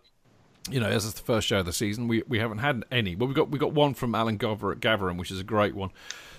[0.70, 3.14] you know, as it's the first show of the season, we, we haven't had any.
[3.14, 5.74] Well, we got we got one from Alan Gover at Gatherum, which is a great
[5.74, 5.90] one.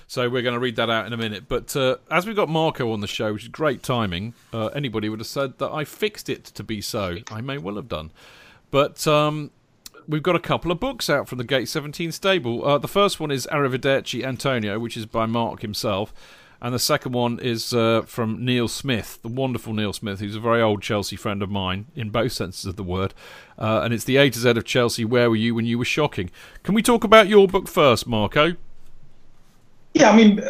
[0.07, 1.45] So we're going to read that out in a minute.
[1.48, 5.10] But uh, as we've got Marco on the show, which is great timing, uh, anybody
[5.10, 7.18] would have said that I fixed it to be so.
[7.32, 8.11] I may well have done.
[8.69, 9.52] But um,
[10.07, 12.65] we've got a couple of books out from the Gate 17 stable.
[12.65, 16.14] Uh, the first one is Arrivederci Antonio, which is by Mark himself.
[16.61, 20.40] And the second one is uh, from Neil Smith, the wonderful Neil Smith, who's a
[20.40, 23.14] very old Chelsea friend of mine, in both senses of the word.
[23.60, 25.06] Uh, and it's the A to Z of Chelsea.
[25.06, 26.32] Where were you when you were shocking?
[26.64, 28.56] Can we talk about your book first, Marco?
[29.95, 30.41] Yeah, I mean,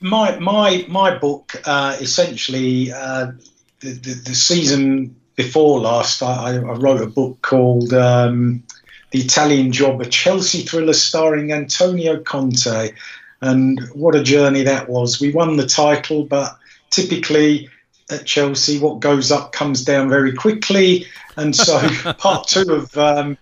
[0.00, 3.30] my my my book uh, essentially uh,
[3.78, 8.64] the, the, the season before last, I, I wrote a book called um,
[9.12, 12.92] "The Italian Job: A Chelsea Thriller starring Antonio Conte,"
[13.40, 15.20] and what a journey that was.
[15.20, 16.58] We won the title, but
[16.90, 17.68] typically
[18.10, 21.06] at Chelsea, what goes up comes down very quickly,
[21.36, 21.78] and so
[22.18, 23.38] part two of um,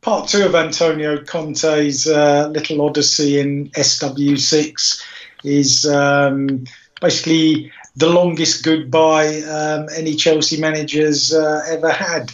[0.00, 5.02] part two of Antonio Conte's uh, little odyssey in SW6
[5.44, 6.64] is um,
[7.00, 12.32] basically the longest goodbye um, any Chelsea managers uh, ever had.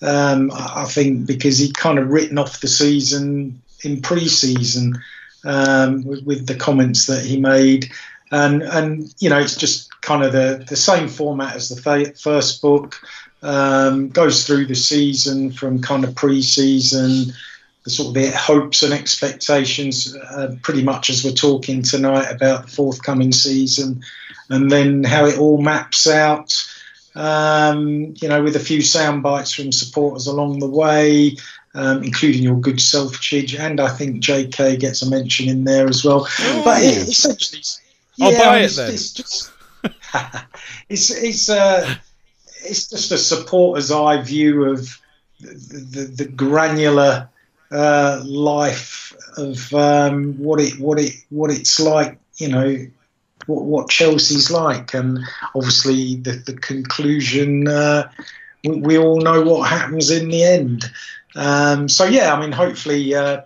[0.00, 5.00] Um, I think because he kind of written off the season in pre-season
[5.44, 7.90] um, with, with, the comments that he made,
[8.30, 12.62] and and you know it's just kind of the the same format as the first
[12.62, 13.00] book
[13.42, 17.32] um, goes through the season from kind of pre-season,
[17.84, 22.62] the sort of the hopes and expectations, uh, pretty much as we're talking tonight about
[22.62, 24.02] the forthcoming season,
[24.50, 26.54] and then how it all maps out.
[27.14, 31.36] Um, you know, with a few sound bites from supporters along the way,
[31.74, 35.88] um, including your good self, Chidge, and I think JK gets a mention in there
[35.88, 36.26] as well.
[36.40, 36.62] Oh.
[36.64, 37.62] But it, essentially,
[38.20, 38.92] I'll buy it it's, then.
[38.92, 39.52] It's, just,
[40.88, 41.94] it's, it's uh,
[42.68, 45.00] it's just a supporter's eye view of
[45.40, 47.28] the, the, the granular
[47.70, 52.86] uh, life of um, what it what it what it's like, you know,
[53.46, 55.18] what, what Chelsea's like, and
[55.54, 58.10] obviously the, the conclusion uh,
[58.64, 60.90] we, we all know what happens in the end.
[61.36, 63.42] Um, so yeah, I mean, hopefully uh,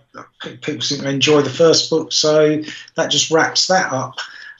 [0.61, 2.61] people seem to enjoy the first book, so
[2.95, 4.15] that just wraps that up.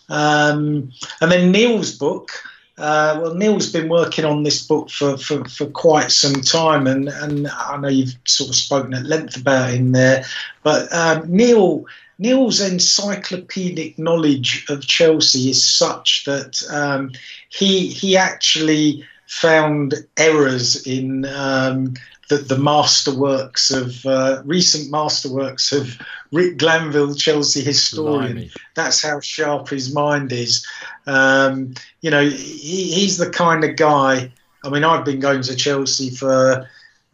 [0.10, 0.91] Um,
[1.22, 2.31] and then Neil's book.
[2.77, 7.07] Uh, well, Neil's been working on this book for, for, for quite some time, and,
[7.07, 10.25] and I know you've sort of spoken at length about him there.
[10.63, 11.85] But um, Neil
[12.19, 17.11] Neil's encyclopedic knowledge of Chelsea is such that um,
[17.49, 21.93] he he actually found errors in um,
[22.29, 25.99] the, the masterworks of uh, recent masterworks of
[26.31, 28.33] Rick Glanvill, Chelsea historian.
[28.33, 28.51] Blimey.
[28.75, 30.65] That's how sharp his mind is.
[31.05, 34.31] Um, you know, he, he's the kind of guy.
[34.63, 36.67] I mean, I've been going to Chelsea for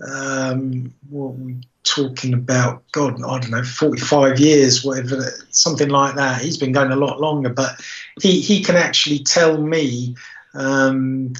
[0.07, 2.83] um, what we talking about?
[2.91, 6.41] God, I don't know, forty-five years, whatever, something like that.
[6.41, 7.81] He's been going a lot longer, but
[8.21, 10.15] he he can actually tell me.
[10.55, 11.33] Um,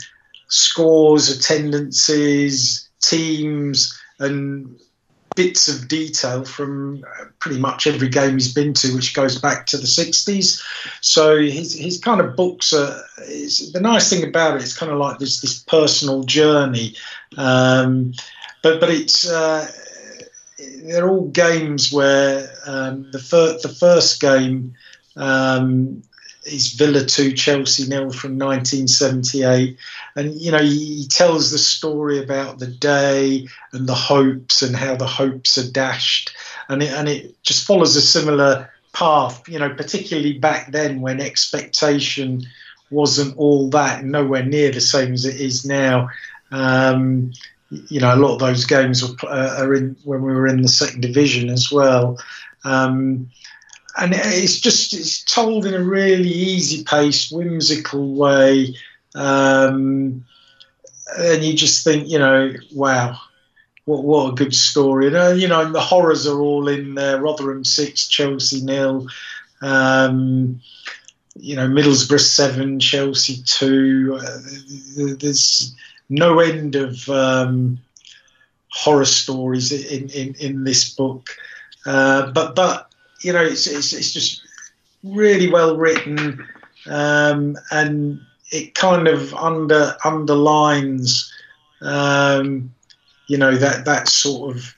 [0.49, 4.80] scores, attendances, teams, and
[5.35, 7.01] bits of detail from
[7.39, 10.61] pretty much every game he's been to, which goes back to the 60s.
[10.99, 14.97] So his, his kind of books are, the nice thing about it is kind of
[14.97, 16.95] like this, this personal journey.
[17.38, 18.13] Um,
[18.61, 19.71] but, but it's, uh,
[20.84, 24.73] they're all games where um, the, fir- the first game
[25.15, 26.03] um,
[26.45, 29.77] is Villa 2, Chelsea nil from 1978
[30.19, 34.95] and you know he tells the story about the day and the hopes and how
[34.95, 36.35] the hopes are dashed.
[36.67, 41.21] And it, and it just follows a similar path you know particularly back then when
[41.21, 42.41] expectation
[42.89, 46.09] wasn't all that nowhere near the same as it is now.
[46.51, 47.31] Um,
[47.69, 50.61] you know a lot of those games were, uh, are in when we were in
[50.61, 52.19] the second division as well.
[52.65, 53.29] Um,
[53.97, 58.75] and it's just it's told in a really easy paced whimsical way
[59.15, 60.26] um,
[61.18, 63.19] and you just think, you know, wow,
[63.86, 65.07] what what a good story.
[65.07, 67.22] And, uh, you know, the horrors are all in there.
[67.22, 69.07] Rotherham six, Chelsea nil.
[69.61, 70.61] Um,
[71.36, 74.19] you know, Middlesbrough seven, Chelsea two.
[74.22, 74.38] Uh,
[75.19, 75.76] there's
[76.10, 77.80] no end of um,
[78.69, 81.30] horror stories in, in, in this book.
[81.86, 82.91] Uh, but but
[83.23, 84.41] you know, it's, it's, it's just
[85.03, 86.45] really well written,
[86.88, 91.31] um, and it kind of under underlines,
[91.81, 92.73] um,
[93.27, 94.76] you know, that that sort of,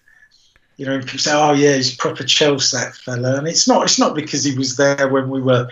[0.78, 4.00] you know, people say, oh yeah, he's proper Chelsea that fella, and it's not it's
[4.00, 5.68] not because he was there when we were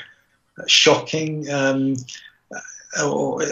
[0.67, 1.95] shocking, um,
[3.03, 3.43] or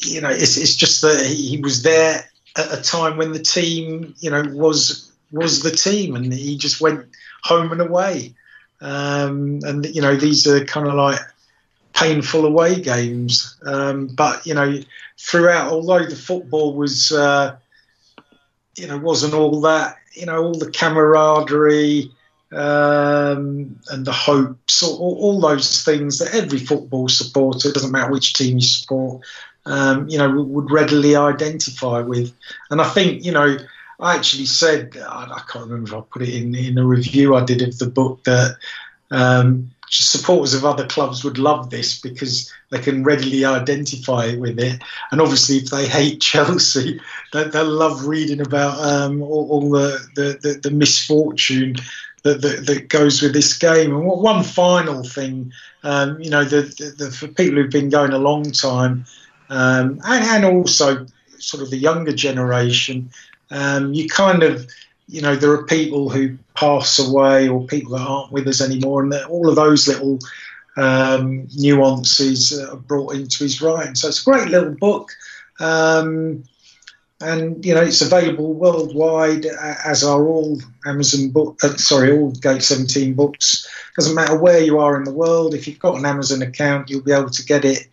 [0.00, 2.24] you know, it's it's just that he, was there
[2.56, 6.80] at a time when the team, you know, was was the team, and he just
[6.80, 7.06] went
[7.42, 8.34] home and away.
[8.80, 11.18] Um, and you know, these are kind of like
[11.98, 13.56] painful away games.
[13.64, 14.80] Um, but you know,
[15.18, 17.56] throughout, although the football was, uh,
[18.76, 22.10] you know, wasn't all that, you know, all the camaraderie
[22.52, 28.32] um, and the hopes, all, all, those things that every football supporter, doesn't matter which
[28.32, 29.22] team you support,
[29.66, 32.32] um, you know, would readily identify with.
[32.70, 33.58] And I think, you know.
[34.00, 37.44] I actually said I can't remember if I put it in in a review I
[37.44, 38.56] did of the book that
[39.10, 44.82] um, supporters of other clubs would love this because they can readily identify with it.
[45.10, 47.00] And obviously, if they hate Chelsea,
[47.32, 51.76] they, they'll love reading about um, all, all the, the, the, the, misfortune
[52.22, 53.94] that, that, that, goes with this game.
[53.94, 55.52] And one final thing,
[55.82, 56.62] um, you know, the,
[56.98, 59.04] the, for people who've been going a long time,
[59.50, 61.06] um, and, and also
[61.38, 63.10] sort of the younger generation,
[63.50, 64.68] um, you kind of
[65.08, 69.02] you know, there are people who pass away or people that aren't with us anymore,
[69.02, 70.18] and all of those little
[70.76, 73.94] um, nuances are brought into his writing.
[73.94, 75.10] So it's a great little book.
[75.60, 76.44] Um,
[77.20, 79.44] and you know it's available worldwide
[79.84, 81.58] as are all Amazon book.
[81.62, 83.68] Uh, sorry, all Gate 17 books.
[83.96, 85.54] Doesn't matter where you are in the world.
[85.54, 87.88] If you've got an Amazon account, you'll be able to get it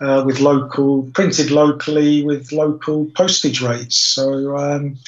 [0.00, 3.96] uh, with local, printed locally with local postage rates.
[3.96, 4.98] So um,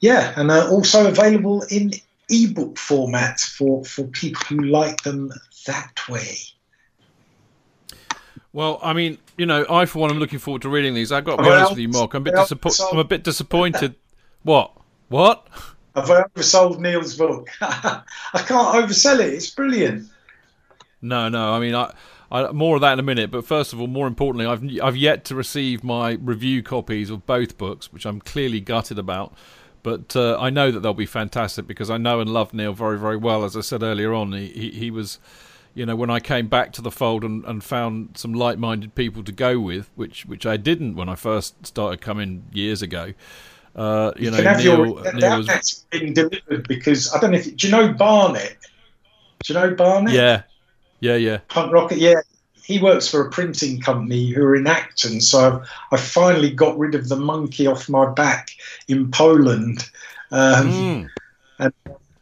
[0.00, 1.92] yeah, and also available in
[2.32, 5.30] ebook format for, for people who like them
[5.66, 6.36] that way.
[8.52, 11.10] Well, I mean, you know, I for one am looking forward to reading these.
[11.10, 12.14] I've got to be honest with you, Mark.
[12.14, 12.34] I'm a bit,
[12.92, 13.94] I'm a bit disappointed.
[14.42, 14.72] what?
[15.08, 15.46] What?
[15.94, 17.48] Have I oversold Neil's book?
[17.60, 18.02] I
[18.34, 19.32] can't oversell it.
[19.32, 20.08] It's brilliant.
[21.02, 21.52] No, no.
[21.52, 21.92] I mean, I,
[22.30, 23.30] I, more of that in a minute.
[23.30, 27.26] But first of all, more importantly, I've I've yet to receive my review copies of
[27.26, 29.34] both books, which I'm clearly gutted about.
[29.82, 32.98] But uh, I know that they'll be fantastic because I know and love Neil very,
[32.98, 33.44] very well.
[33.44, 35.18] As I said earlier on, he, he, he was,
[35.74, 39.24] you know, when I came back to the fold and, and found some like-minded people
[39.24, 43.12] to go with, which which I didn't when I first started coming years ago.
[43.74, 47.12] Uh, you, You know, can have Neil, your Neil that, was, that's been delivered because
[47.12, 48.56] I don't know if do you know Barnett?
[49.44, 50.14] Do you know Barnett?
[50.14, 50.42] yeah,
[51.00, 51.38] yeah, yeah.
[51.48, 52.20] Punk Rocket, yeah.
[52.64, 56.78] He works for a printing company who are in Acton, so I've, I finally got
[56.78, 58.50] rid of the monkey off my back
[58.88, 59.88] in Poland,
[60.30, 61.08] um, Mm.
[61.58, 61.72] and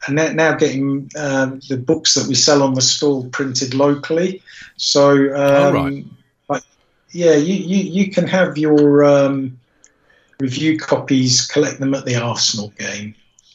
[0.06, 4.42] and now getting um, the books that we sell on the stall printed locally.
[4.76, 6.04] So, um, right.
[6.48, 6.62] like,
[7.10, 9.58] yeah, you, you, you can have your um,
[10.40, 13.14] review copies, collect them at the Arsenal game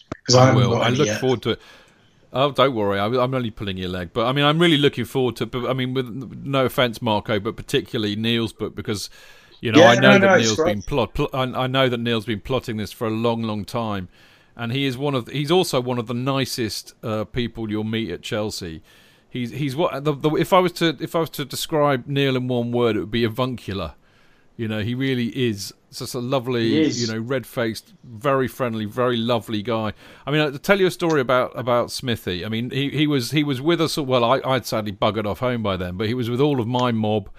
[0.09, 0.81] because I, I will.
[0.81, 1.19] I look yet.
[1.19, 1.61] forward to it.
[2.35, 2.99] Oh, don't worry.
[2.99, 5.45] I, I'm only pulling your leg, but I mean, I'm really looking forward to.
[5.45, 6.07] But I mean, with
[6.43, 9.09] no offense, Marco, but particularly Neil's book because,
[9.61, 11.13] you know, Yeah, I know no, no, that it's Neil's been plot.
[11.13, 14.09] Pl- I, I know that Neil's been plotting this for a long, long time,
[14.57, 15.29] and he is one of.
[15.29, 18.83] He's also one of the nicest uh, people you'll meet at Chelsea.
[19.29, 22.35] He's he's what the, the, if I was to if I was to describe Neil
[22.35, 23.93] in one word, it would be avuncular.
[24.57, 29.61] You know, he really is just a lovely, you know, red-faced, very friendly, very lovely
[29.61, 29.93] guy.
[30.25, 32.45] I mean, to tell you a story about about Smithy.
[32.45, 33.97] I mean, he, he was he was with us.
[33.97, 36.67] Well, I, I'd sadly buggered off home by then, but he was with all of
[36.67, 37.29] my mob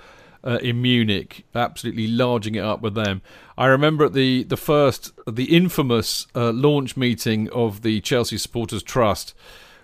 [0.44, 3.22] uh, in Munich, absolutely larging it up with them.
[3.56, 8.82] I remember at the the first, the infamous uh, launch meeting of the Chelsea Supporters
[8.82, 9.34] Trust,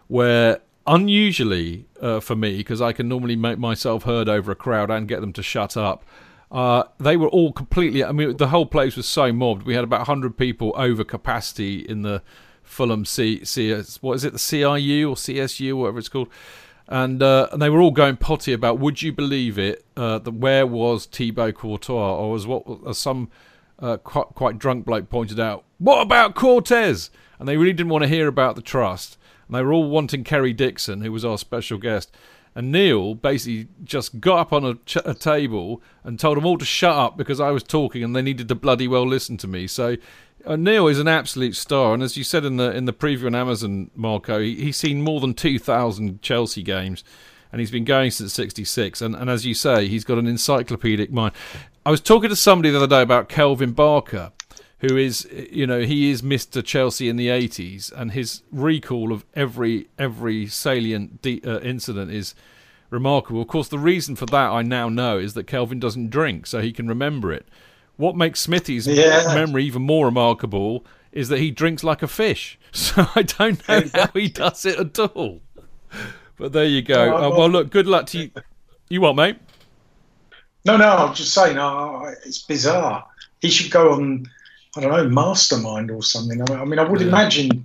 [0.07, 4.91] where unusually uh, for me, because I can normally make myself heard over a crowd
[4.91, 6.05] and get them to shut up.
[6.53, 8.05] Uh, they were all completely.
[8.05, 9.63] I mean, the whole place was so mobbed.
[9.63, 12.23] We had about hundred people over capacity in the
[12.63, 13.39] Fulham C.
[14.03, 14.35] What is it?
[14.35, 16.29] The CIU or CSU, whatever it's called.
[16.89, 18.79] And uh, and they were all going potty about.
[18.79, 19.87] Would you believe it?
[19.97, 23.31] Uh, that where was Thibaut Courtois, or was what as some
[23.79, 25.65] uh, quite, quite drunk bloke pointed out?
[25.79, 27.11] What about Cortez?
[27.39, 29.17] And they really didn't want to hear about the trust.
[29.47, 32.15] And they were all wanting Kerry Dixon, who was our special guest.
[32.55, 36.59] And Neil basically just got up on a, ch- a table and told them all
[36.59, 39.47] to shut up because I was talking and they needed to bloody well listen to
[39.49, 39.67] me.
[39.67, 39.97] So
[40.45, 43.27] uh, Neil is an absolute star, and as you said in the in the preview
[43.27, 47.05] on Amazon, Marco, he, he's seen more than two thousand Chelsea games,
[47.53, 49.01] and he's been going since '66.
[49.01, 51.35] And, and as you say, he's got an encyclopedic mind.
[51.87, 54.33] I was talking to somebody the other day about Kelvin Barker,
[54.83, 56.63] who is, you know, he is Mr.
[56.65, 62.35] Chelsea in the '80s, and his recall of every every salient de- uh, incident is
[62.91, 63.41] remarkable.
[63.41, 66.61] Of course, the reason for that I now know is that Kelvin doesn't drink, so
[66.61, 67.47] he can remember it.
[67.97, 69.33] What makes Smithy's Yeah.
[69.35, 72.59] memory even more remarkable is that he drinks like a fish.
[72.73, 75.43] So I don't know how he does it at all.
[76.39, 77.15] But there you go.
[77.15, 78.31] Oh, Uh, well, look, good luck to you.
[78.89, 79.37] You what, mate?
[80.65, 83.05] No, no, I'm just saying, uh, it's bizarre.
[83.43, 84.27] He should go on,
[84.77, 86.41] I don't know, Mastermind or something.
[86.51, 87.09] I mean, I, would Yeah.
[87.09, 87.65] imagine,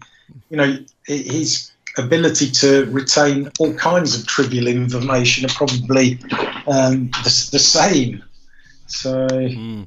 [0.49, 6.19] you know, his ability to retain all kinds of trivial information are probably
[6.67, 8.23] um, the, the same.
[8.87, 9.83] So, Hmm.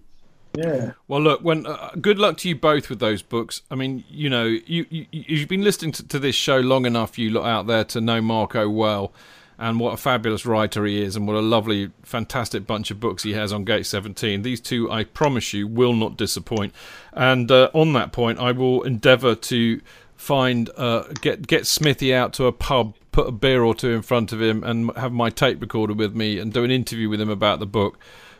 [0.54, 0.92] yeah.
[1.08, 1.42] Well, look.
[1.42, 3.62] When uh, good luck to you both with those books.
[3.70, 7.18] I mean, you know, you, you you've been listening to, to this show long enough,
[7.18, 9.12] you lot out there, to know Marco well,
[9.60, 13.22] and what a fabulous writer he is, and what a lovely, fantastic bunch of books
[13.22, 14.42] he has on Gate Seventeen.
[14.42, 16.74] These two, I promise you, will not disappoint.
[17.12, 19.80] And uh, on that point, I will endeavour to
[20.16, 24.02] find uh, get get Smithy out to a pub, put a beer or two in
[24.02, 27.20] front of him, and have my tape recorder with me, and do an interview with
[27.20, 27.98] him about the book.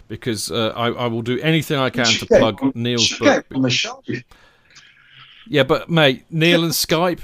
[0.09, 3.47] Because uh, I, I will do anything I can to plug Neil's book.
[3.49, 4.03] get on the show.
[5.47, 7.21] Yeah, but mate, Neil and Skype.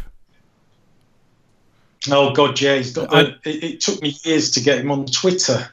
[2.10, 2.76] Oh, God, yeah.
[2.76, 5.68] He's got I- it, it took me years to get him on Twitter.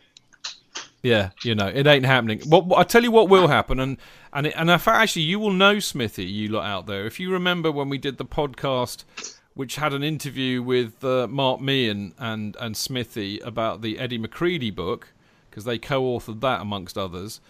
[1.04, 2.40] Yeah, you know, it ain't happening.
[2.46, 3.98] What I tell you, what will happen, and
[4.32, 7.06] and it, and in fact, actually, you will know Smithy, you lot out there.
[7.06, 9.04] If you remember when we did the podcast,
[9.54, 14.74] which had an interview with uh, Mark Meehan and and Smithy about the Eddie McCreadie
[14.74, 15.10] book,
[15.50, 17.42] because they co-authored that amongst others.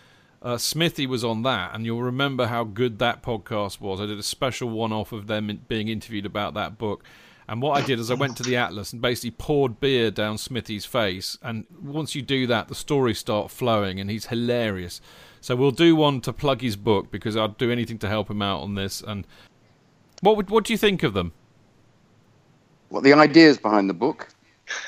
[0.42, 4.02] Uh, Smithy was on that, and you'll remember how good that podcast was.
[4.02, 7.04] I did a special one-off of them being interviewed about that book.
[7.48, 10.38] And what I did is I went to the Atlas and basically poured beer down
[10.38, 11.38] Smithy's face.
[11.42, 15.02] And once you do that, the stories start flowing, and he's hilarious.
[15.42, 18.42] So we'll do one to plug his book because I'd do anything to help him
[18.42, 19.02] out on this.
[19.02, 19.28] And
[20.22, 21.34] what would, what do you think of them?
[22.90, 24.30] What the ideas behind the book?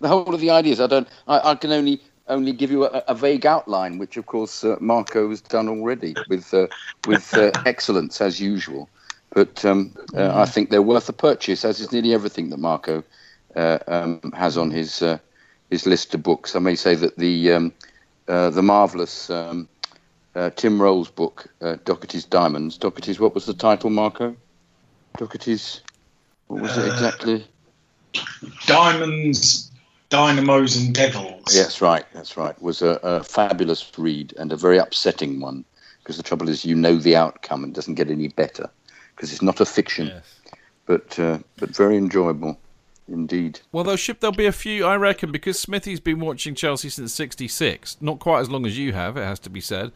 [0.00, 0.80] The whole of the ideas.
[0.80, 1.08] I don't.
[1.28, 4.76] I, I can only only give you a, a vague outline, which of course uh,
[4.80, 6.68] Marco has done already with uh,
[7.06, 8.88] with uh, excellence as usual.
[9.32, 13.04] But um, uh, I think they're worth a purchase, as is nearly everything that Marco
[13.54, 15.18] uh, um, has on his uh,
[15.70, 16.56] his list of books.
[16.56, 17.72] I may say that the um,
[18.26, 19.68] uh, the marvelous um,
[20.34, 22.76] uh, Tim Rolls book, uh, Docherty's Diamonds.
[22.76, 23.20] Docherty's.
[23.20, 24.34] What was the title, Marco?
[25.16, 25.80] Docherty's.
[26.48, 27.46] What was it exactly?
[28.66, 29.70] Diamonds,
[30.08, 31.54] Dynamos and Devils.
[31.54, 32.04] Yes, right.
[32.12, 32.60] That's right.
[32.60, 35.64] Was a, a fabulous read and a very upsetting one
[36.02, 38.68] because the trouble is you know the outcome and it doesn't get any better
[39.20, 40.40] because it's not a fiction, Yes.
[40.86, 42.58] but uh, but very enjoyable
[43.06, 43.60] indeed.
[43.70, 47.12] Well, there'll, ship, there'll be a few, I reckon, because Smithy's been watching Chelsea since
[47.12, 47.98] '66.
[48.00, 49.92] Not quite as long as you have, it has to be said.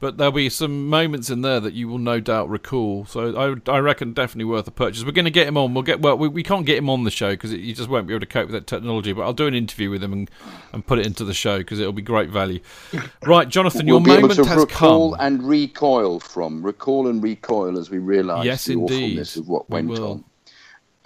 [0.00, 3.06] But there'll be some moments in there that you will no doubt recall.
[3.06, 3.34] So
[3.66, 5.02] I, I reckon definitely worth a purchase.
[5.04, 5.72] We're going to get him on.
[5.72, 6.18] We'll get well.
[6.18, 8.26] We, we can't get him on the show because you just won't be able to
[8.26, 9.12] cope with that technology.
[9.12, 10.30] But I'll do an interview with him and,
[10.72, 12.60] and put it into the show because it'll be great value.
[13.24, 15.20] Right, Jonathan, your we'll able moment to has recall come.
[15.26, 19.04] and recoil from, recall and recoil as we realise Yes, the indeed.
[19.04, 20.10] awfulness of what We went will.
[20.10, 20.24] on.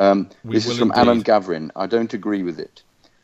[0.00, 1.00] Um, We this is from indeed.
[1.00, 1.70] Alan Gavrin.
[1.76, 2.82] I don't agree with it.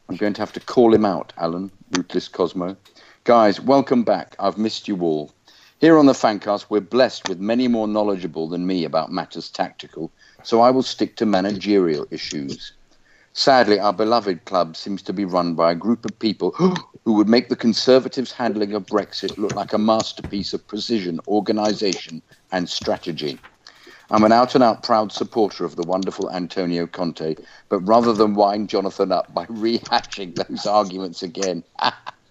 [0.09, 2.77] I'm going to have to call him out, Alan, Rootless Cosmo.
[3.25, 4.37] Guys, welcome back.
[4.39, 5.33] I've missed you all.
[5.85, 10.11] Here on the Fancast, we're blessed with many more knowledgeable than me about matters tactical,
[10.43, 12.73] so I will stick to managerial issues.
[13.35, 16.53] Sadly, our beloved club seems to be run by a group of people
[17.05, 22.23] who would make the Conservatives' handling of Brexit look like a masterpiece of precision, organisation,
[22.51, 23.39] and strategy.
[24.11, 27.37] I'm an out and out proud supporter of the wonderful Antonio Conte,
[27.69, 31.63] but rather than wind Jonathan up by rehashing those arguments again,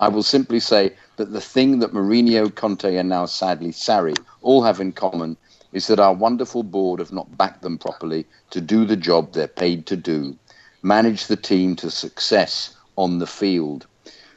[0.00, 4.62] I will simply say that the thing that Mourinho, Conte, and now sadly Sarri all
[4.62, 5.36] have in common
[5.72, 9.46] is that our wonderful board have not backed them properly to do the job they're
[9.46, 10.36] paid to do
[10.82, 13.86] manage the team to success on the field.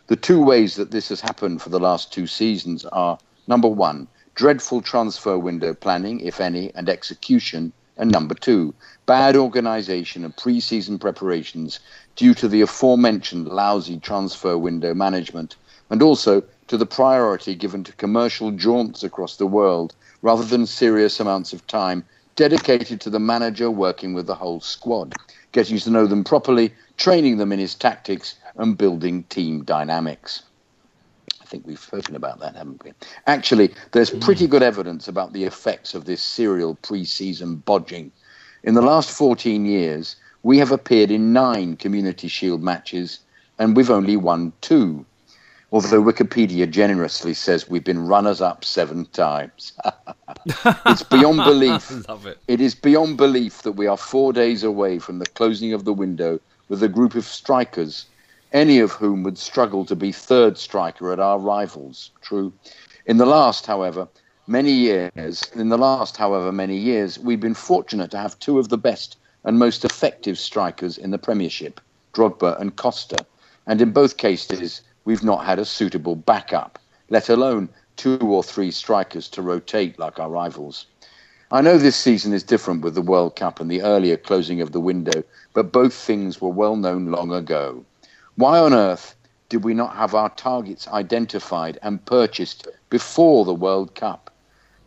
[0.07, 3.17] The two ways that this has happened for the last two seasons are
[3.47, 8.73] number one, dreadful transfer window planning, if any, and execution, and number two,
[9.05, 11.79] bad organisation and pre season preparations
[12.15, 15.55] due to the aforementioned lousy transfer window management,
[15.89, 21.19] and also to the priority given to commercial jaunts across the world rather than serious
[21.19, 22.03] amounts of time
[22.35, 25.13] dedicated to the manager working with the whole squad,
[25.51, 30.43] getting to know them properly, training them in his tactics, and building team dynamics.
[31.41, 32.93] I think we've spoken about that, haven't we?
[33.27, 34.19] Actually, there's hmm.
[34.19, 38.11] pretty good evidence about the effects of this serial pre season bodging.
[38.63, 43.19] In the last 14 years, we have appeared in nine Community Shield matches,
[43.57, 45.05] and we've only won two.
[45.71, 49.73] Although Wikipedia generously says we've been runners up seven times.
[50.85, 52.07] it's beyond belief.
[52.07, 52.37] Love it.
[52.47, 55.93] It is beyond belief that we are four days away from the closing of the
[55.93, 58.05] window with a group of strikers,
[58.51, 62.11] any of whom would struggle to be third striker at our rivals.
[62.21, 62.53] True.
[63.05, 64.07] In the last, however,
[64.45, 68.69] many years, in the last, however, many years, we've been fortunate to have two of
[68.69, 71.81] the best and most effective strikers in the Premiership,
[72.13, 73.25] Drogba and Costa.
[73.67, 76.79] And in both cases, we've not had a suitable backup,
[77.09, 80.85] let alone two or three strikers to rotate like our rivals.
[81.51, 84.71] I know this season is different with the World Cup and the earlier closing of
[84.71, 87.85] the window, but both things were well known long ago.
[88.35, 89.15] Why on earth
[89.49, 94.22] did we not have our targets identified and purchased before the World Cup?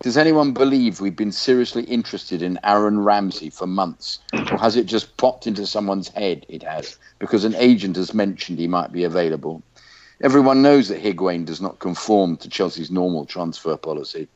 [0.02, 4.18] Does anyone believe we've been seriously interested in Aaron Ramsey for months?
[4.34, 6.44] Or has it just popped into someone's head?
[6.50, 9.62] It has, because an agent has mentioned he might be available.
[10.22, 14.28] Everyone knows that Higuain does not conform to Chelsea's normal transfer policy.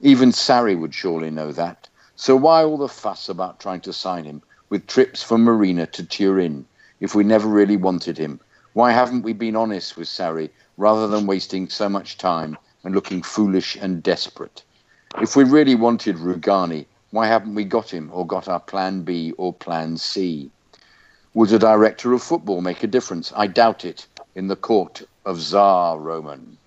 [0.00, 1.88] Even Sarri would surely know that.
[2.14, 6.04] So why all the fuss about trying to sign him with trips from Marina to
[6.04, 6.64] Turin
[7.00, 8.38] if we never really wanted him?
[8.72, 13.22] Why haven't we been honest with Sarri rather than wasting so much time and looking
[13.22, 14.62] foolish and desperate?
[15.16, 19.32] If we really wanted Rugani, why haven't we got him or got our plan B
[19.38, 20.50] or plan C?
[21.32, 23.32] Would a director of football make a difference?
[23.34, 26.58] I doubt it in the court of Tsar Roman.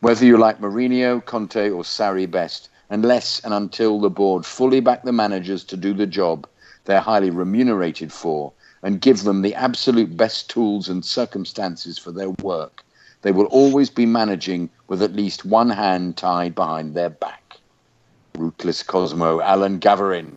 [0.00, 5.04] Whether you like Mourinho, Conte, or Sarri best, unless and until the board fully back
[5.04, 6.48] the managers to do the job
[6.84, 8.52] they're highly remunerated for
[8.82, 12.84] and give them the absolute best tools and circumstances for their work,
[13.22, 17.47] they will always be managing with at least one hand tied behind their back.
[18.42, 20.32] Ruthless Cosmo, Alan Gavarin.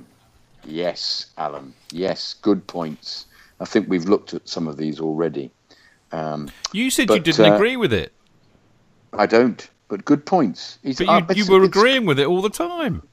[0.65, 1.73] Yes, Alan.
[1.91, 3.25] Yes, good points.
[3.59, 5.51] I think we've looked at some of these already.
[6.11, 8.11] Um, You said you didn't uh, agree with it,
[9.13, 10.77] I don't, but good points.
[10.83, 13.03] He's- but uh, you, you were agreeing with it all the time.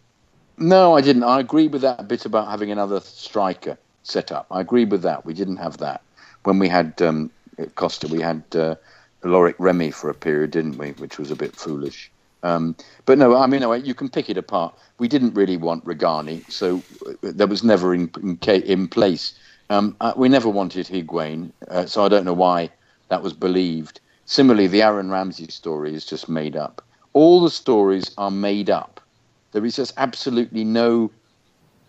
[0.56, 1.22] No, I didn't.
[1.22, 4.46] I agree with that bit about having another striker set up.
[4.50, 5.24] I agree with that.
[5.24, 6.02] We didn't have that
[6.42, 7.30] when we had um,
[7.76, 8.08] Costa.
[8.08, 8.74] We had uh,
[9.22, 10.90] Loïc Remy for a period, didn't we?
[10.92, 12.10] Which was a bit foolish.
[12.42, 14.74] Um, but no, I mean, you can pick it apart.
[14.98, 19.34] We didn't really want Rugani, so uh, that was never in in, in place.
[19.70, 22.70] Um, uh, we never wanted Higuain, uh, so I don't know why
[23.08, 24.00] that was believed.
[24.24, 26.82] Similarly, the Aaron Ramsey story is just made up.
[27.12, 29.00] All the stories are made up.
[29.52, 31.10] There is just absolutely no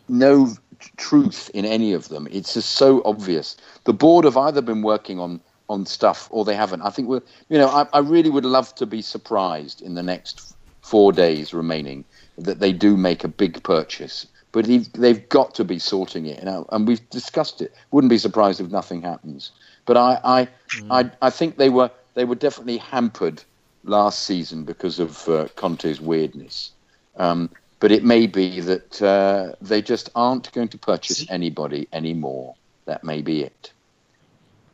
[0.08, 0.50] no
[0.98, 2.28] truth in any of them.
[2.32, 3.58] It's just so obvious.
[3.84, 6.82] The board have either been working on on stuff or they haven't.
[6.82, 10.04] I think we're, you know, I, I really would love to be surprised in the
[10.04, 12.04] next four days remaining
[12.38, 14.28] that they do make a big purchase.
[14.52, 17.72] But he, they've got to be sorting it, and, and we've discussed it.
[17.92, 19.52] Wouldn't be surprised if nothing happens.
[19.86, 20.88] But I, I, mm.
[20.90, 23.44] I, I think they were they were definitely hampered
[23.84, 26.72] last season because of uh, Conte's weirdness.
[27.18, 32.56] Um, but it may be that uh, they just aren't going to purchase anybody anymore.
[32.86, 33.72] That may be it.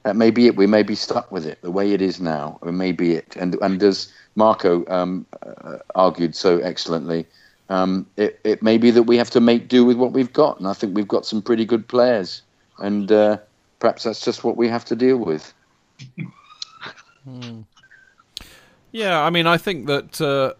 [0.05, 0.55] That may be it.
[0.55, 2.59] We may be stuck with it the way it is now.
[2.61, 3.35] It may be it.
[3.35, 7.25] And and as Marco um, uh, argued so excellently,
[7.69, 10.59] um, it, it may be that we have to make do with what we've got.
[10.59, 12.43] And I think we've got some pretty good players.
[12.77, 13.39] And uh,
[13.79, 15.51] perhaps that's just what we have to deal with.
[17.23, 17.61] hmm.
[18.91, 20.53] Yeah, I mean, I think that uh,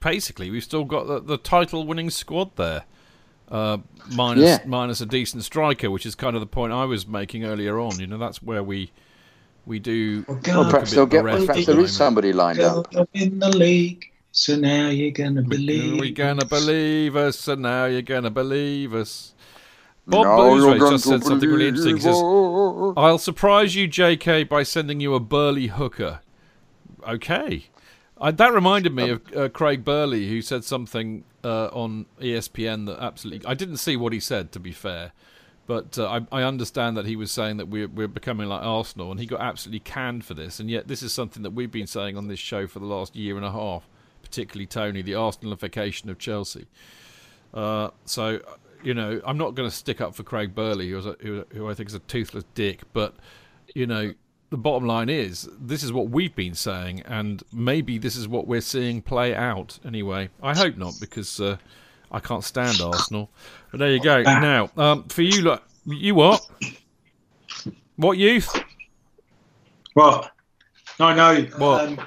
[0.00, 2.84] basically we've still got the, the title-winning squad there,
[3.48, 3.78] uh,
[4.10, 4.58] minus, yeah.
[4.66, 7.98] minus a decent striker, which is kind of the point I was making earlier on.
[7.98, 8.90] You know, that's where we
[9.64, 10.24] we do.
[10.28, 11.24] Well, perhaps they'll get.
[11.24, 14.10] Perhaps there is somebody lined up in the league.
[14.32, 15.98] So now you're gonna believe.
[15.98, 17.38] We're gonna believe us.
[17.38, 19.32] So now you're gonna believe us.
[20.06, 21.96] Bob no, just said something really interesting.
[21.96, 26.20] He says, "I'll surprise you, J.K., by sending you a burly hooker."
[27.08, 27.66] Okay.
[28.20, 32.98] I, that reminded me of uh, Craig Burley, who said something uh, on ESPN that
[33.00, 33.46] absolutely.
[33.46, 35.12] I didn't see what he said, to be fair,
[35.66, 39.12] but uh, I, I, understand that he was saying that we're, we're becoming like Arsenal,
[39.12, 40.58] and he got absolutely canned for this.
[40.58, 43.14] And yet, this is something that we've been saying on this show for the last
[43.14, 43.88] year and a half,
[44.22, 46.66] particularly Tony, the Arsenalification of Chelsea.
[47.54, 48.40] Uh, so,
[48.82, 51.70] you know, I'm not going to stick up for Craig Burley, who, a, who, who
[51.70, 53.14] I think is a toothless dick, but,
[53.72, 54.14] you know
[54.50, 58.46] the bottom line is this is what we've been saying, and maybe this is what
[58.46, 60.28] we're seeing play out anyway.
[60.42, 61.56] I hope not, because uh,
[62.12, 63.30] I can't stand Arsenal.
[63.70, 64.22] But there you go.
[64.22, 66.46] Now, um, for you, look, you what?
[67.96, 68.54] What youth?
[69.94, 70.30] What?
[70.98, 71.42] No, no.
[71.58, 71.88] What?
[71.88, 72.00] Um,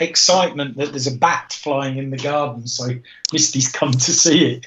[0.00, 2.88] excitement that there's a bat flying in the garden, so
[3.32, 4.66] Misty's come to see it.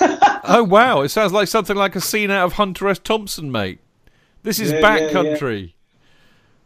[0.44, 1.02] oh wow!
[1.02, 2.98] It sounds like something like a scene out of Hunter S.
[2.98, 3.80] Thompson, mate.
[4.42, 5.58] This is yeah, yeah, country.
[5.58, 5.72] Yeah.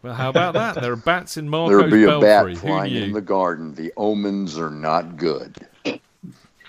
[0.03, 0.81] Well, how about that?
[0.81, 2.55] There are bats in Marco's There'll be a belfry.
[2.55, 3.75] bat flying in the garden.
[3.75, 5.57] The omens are not good.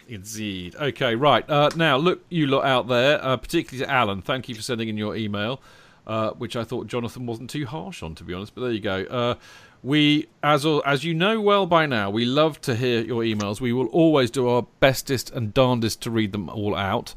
[0.08, 0.76] Indeed.
[0.76, 1.50] Okay, right.
[1.50, 4.90] Uh, now, look, you lot out there, uh, particularly to Alan, thank you for sending
[4.90, 5.62] in your email,
[6.06, 8.80] uh, which I thought Jonathan wasn't too harsh on, to be honest, but there you
[8.80, 9.04] go.
[9.06, 9.36] Uh,
[9.82, 13.60] we, as as you know well by now, we love to hear your emails.
[13.60, 17.14] We will always do our bestest and darndest to read them all out.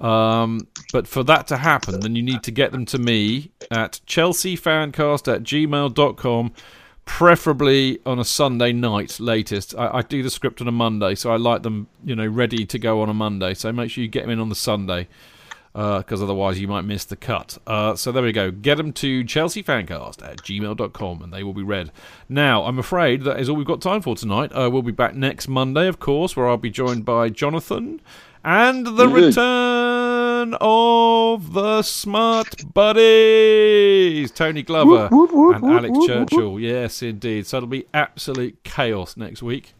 [0.00, 4.00] Um, but for that to happen, then you need to get them to me at
[4.06, 6.52] chelseafancast at gmail.com,
[7.04, 9.74] preferably on a Sunday night latest.
[9.76, 12.64] I, I, do the script on a Monday, so I like them, you know, ready
[12.64, 13.52] to go on a Monday.
[13.52, 15.06] So make sure you get them in on the Sunday,
[15.74, 17.58] because uh, otherwise you might miss the cut.
[17.66, 18.50] Uh, so there we go.
[18.50, 21.92] Get them to chelseafancast at gmail.com and they will be read.
[22.26, 24.50] Now, I'm afraid that is all we've got time for tonight.
[24.52, 28.00] Uh, we'll be back next Monday, of course, where I'll be joined by Jonathan
[28.44, 29.14] and the mm-hmm.
[29.14, 36.58] return of the smart buddies, Tony Glover whoop, whoop, whoop, and Alex Churchill.
[36.58, 37.46] Yes, indeed.
[37.46, 39.74] So it'll be absolute chaos next week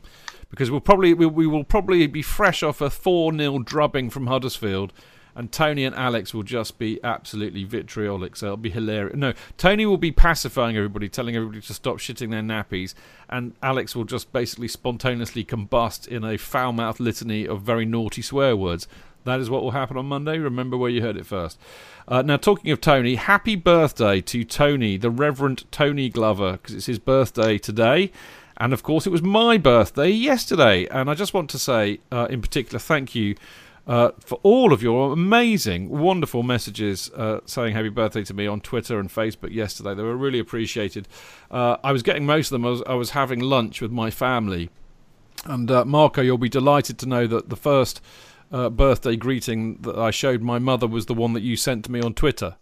[0.50, 4.26] because we'll probably we, we will probably be fresh off a four 0 drubbing from
[4.26, 4.92] Huddersfield
[5.40, 8.36] and Tony and Alex will just be absolutely vitriolic.
[8.36, 9.16] So it'll be hilarious.
[9.16, 12.92] No, Tony will be pacifying everybody, telling everybody to stop shitting their nappies,
[13.26, 18.20] and Alex will just basically spontaneously combust in a foul mouthed litany of very naughty
[18.20, 18.86] swear words.
[19.24, 20.36] That is what will happen on Monday.
[20.36, 21.58] Remember where you heard it first.
[22.06, 26.84] Uh, now, talking of Tony, happy birthday to Tony, the Reverend Tony Glover, because it's
[26.84, 28.12] his birthday today.
[28.58, 30.86] And of course, it was my birthday yesterday.
[30.88, 33.36] And I just want to say, uh, in particular, thank you
[33.90, 38.60] uh, for all of your amazing, wonderful messages uh, saying happy birthday to me on
[38.60, 39.94] Twitter and Facebook yesterday.
[39.94, 41.08] They were really appreciated.
[41.50, 42.64] Uh, I was getting most of them.
[42.66, 44.70] I was, I was having lunch with my family.
[45.44, 48.00] And uh, Marco, you'll be delighted to know that the first
[48.52, 51.90] uh, birthday greeting that I showed my mother was the one that you sent to
[51.90, 52.54] me on Twitter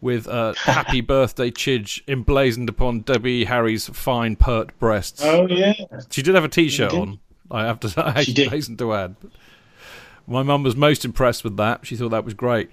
[0.00, 5.24] with uh, "Happy Birthday, Chidge" emblazoned upon Debbie Harry's fine pert breasts.
[5.24, 5.72] Oh yeah,
[6.10, 7.18] she did have a T-shirt on.
[7.50, 7.92] I have to.
[7.96, 9.16] I hasten to add.
[10.30, 11.84] My mum was most impressed with that.
[11.84, 12.70] She thought that was great.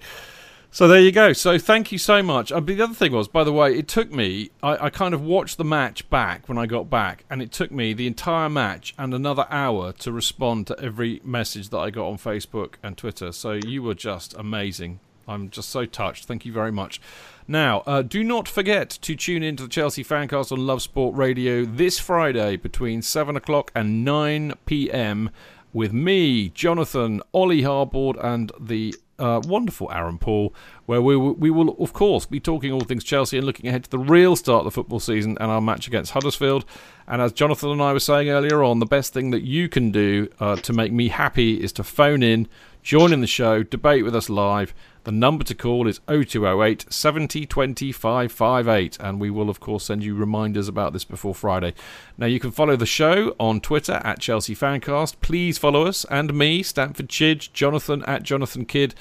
[0.70, 1.32] So there you go.
[1.32, 2.52] So thank you so much.
[2.52, 4.50] Uh, the other thing was, by the way, it took me.
[4.62, 7.72] I, I, kind of watched the match back when I got back, and it took
[7.72, 12.06] me the entire match and another hour to respond to every message that I got
[12.06, 13.32] on Facebook and Twitter.
[13.32, 15.00] So you were just amazing.
[15.26, 16.26] I'm just so touched.
[16.26, 17.00] Thank you very much.
[17.46, 21.16] Now, uh, do not forget to tune in to the Chelsea Fancast on Love Sport
[21.16, 25.30] Radio this Friday between 7 o'clock and 9 p.m
[25.78, 30.52] with me, Jonathan, Ollie Harbord, and the uh, wonderful Aaron Paul,
[30.86, 33.90] where we we will, of course, be talking all things Chelsea and looking ahead to
[33.90, 36.64] the real start of the football season and our match against Huddersfield.
[37.06, 39.92] And as Jonathan and I were saying earlier on, the best thing that you can
[39.92, 42.48] do uh, to make me happy is to phone in,
[42.82, 44.74] join in the show, debate with us live.
[45.04, 47.46] The number to call is 0208 70
[47.92, 51.74] 558, and we will, of course, send you reminders about this before Friday.
[52.16, 55.16] Now, you can follow the show on Twitter at Chelsea Fancast.
[55.20, 58.94] Please follow us and me, Stamford Chidge, Jonathan at Jonathan Kidd,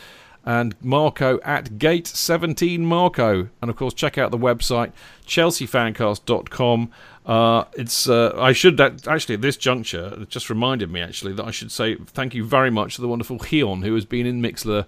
[0.45, 3.49] and Marco at Gate17 Marco.
[3.61, 4.93] And, of course, check out the website,
[5.25, 6.91] chelseafancast.com.
[7.25, 11.43] Uh, it's uh, I should actually at this juncture it just reminded me actually that
[11.43, 14.41] I should say thank you very much to the wonderful Hion who has been in
[14.41, 14.85] Mixlr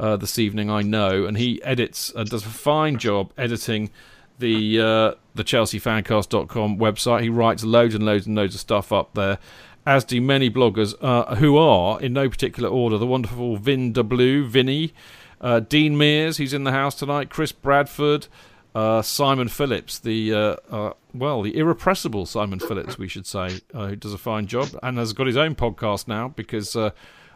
[0.00, 0.70] uh, this evening.
[0.70, 3.90] I know, and he edits uh, does a fine job editing
[4.40, 7.22] the uh, the ChelseaFancast.com website.
[7.22, 9.38] He writes loads and loads and loads of stuff up there.
[9.86, 14.46] As do many bloggers uh, who are, in no particular order, the wonderful Vin Blue,
[14.46, 14.92] Vinny,
[15.40, 18.26] uh, Dean Mears, who's in the house tonight, Chris Bradford,
[18.74, 23.88] uh, Simon Phillips, the uh, uh, well, the irrepressible Simon Phillips, we should say, uh,
[23.88, 26.90] who does a fine job and has got his own podcast now because uh,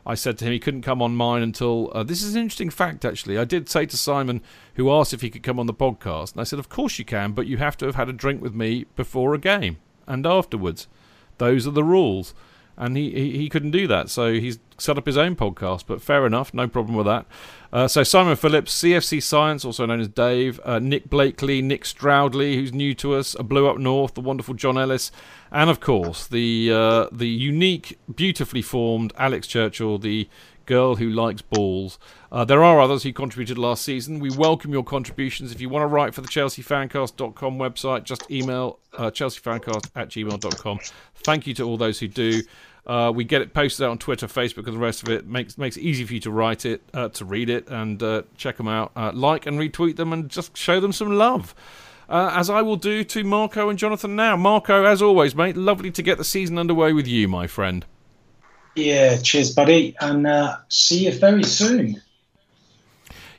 [0.06, 1.90] I said to him he couldn't come on mine until.
[1.94, 3.38] Uh, this is an interesting fact, actually.
[3.38, 4.42] I did say to Simon,
[4.74, 7.04] who asked if he could come on the podcast, and I said, Of course you
[7.04, 10.26] can, but you have to have had a drink with me before a game and
[10.26, 10.88] afterwards.
[11.38, 12.34] Those are the rules.
[12.76, 15.84] And he, he, he couldn't do that, so he's set up his own podcast.
[15.86, 17.26] But fair enough, no problem with that.
[17.72, 22.56] Uh, so Simon Phillips, CFC Science, also known as Dave, uh, Nick Blakely, Nick Stroudley,
[22.56, 25.10] who's new to us, a Blue Up North, the wonderful John Ellis,
[25.50, 30.28] and of course the uh, the unique, beautifully formed Alex Churchill, the
[30.66, 31.98] girl who likes balls.
[32.32, 34.18] Uh, there are others who contributed last season.
[34.18, 35.52] We welcome your contributions.
[35.52, 40.80] If you want to write for the ChelseaFancast.com website, just email uh, chelseafancast at gmail.com.
[41.16, 42.42] Thank you to all those who do.
[42.86, 45.26] Uh, we get it posted out on Twitter, Facebook, and the rest of it.
[45.26, 48.22] Makes makes it easy for you to write it, uh, to read it, and uh,
[48.36, 48.92] check them out.
[48.94, 51.54] Uh, like and retweet them, and just show them some love
[52.08, 54.36] uh, as I will do to Marco and Jonathan now.
[54.36, 57.84] Marco, as always, mate, lovely to get the season underway with you, my friend.
[58.76, 62.00] Yeah, cheers, buddy, and uh, see you very soon.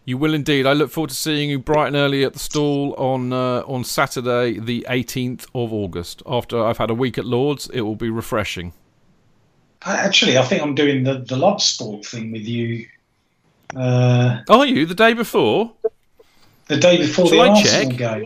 [0.05, 0.67] You will indeed.
[0.67, 3.83] I look forward to seeing you bright and early at the stall on uh, on
[3.83, 6.21] Saturday, the 18th of August.
[6.27, 8.73] After I've had a week at Lords, it will be refreshing.
[9.81, 12.87] Actually, I think I'm doing the the love sport thing with you.
[13.75, 15.73] Uh, Are you the day before?
[16.67, 17.97] The day before Shall the I Arsenal check?
[17.97, 18.25] game.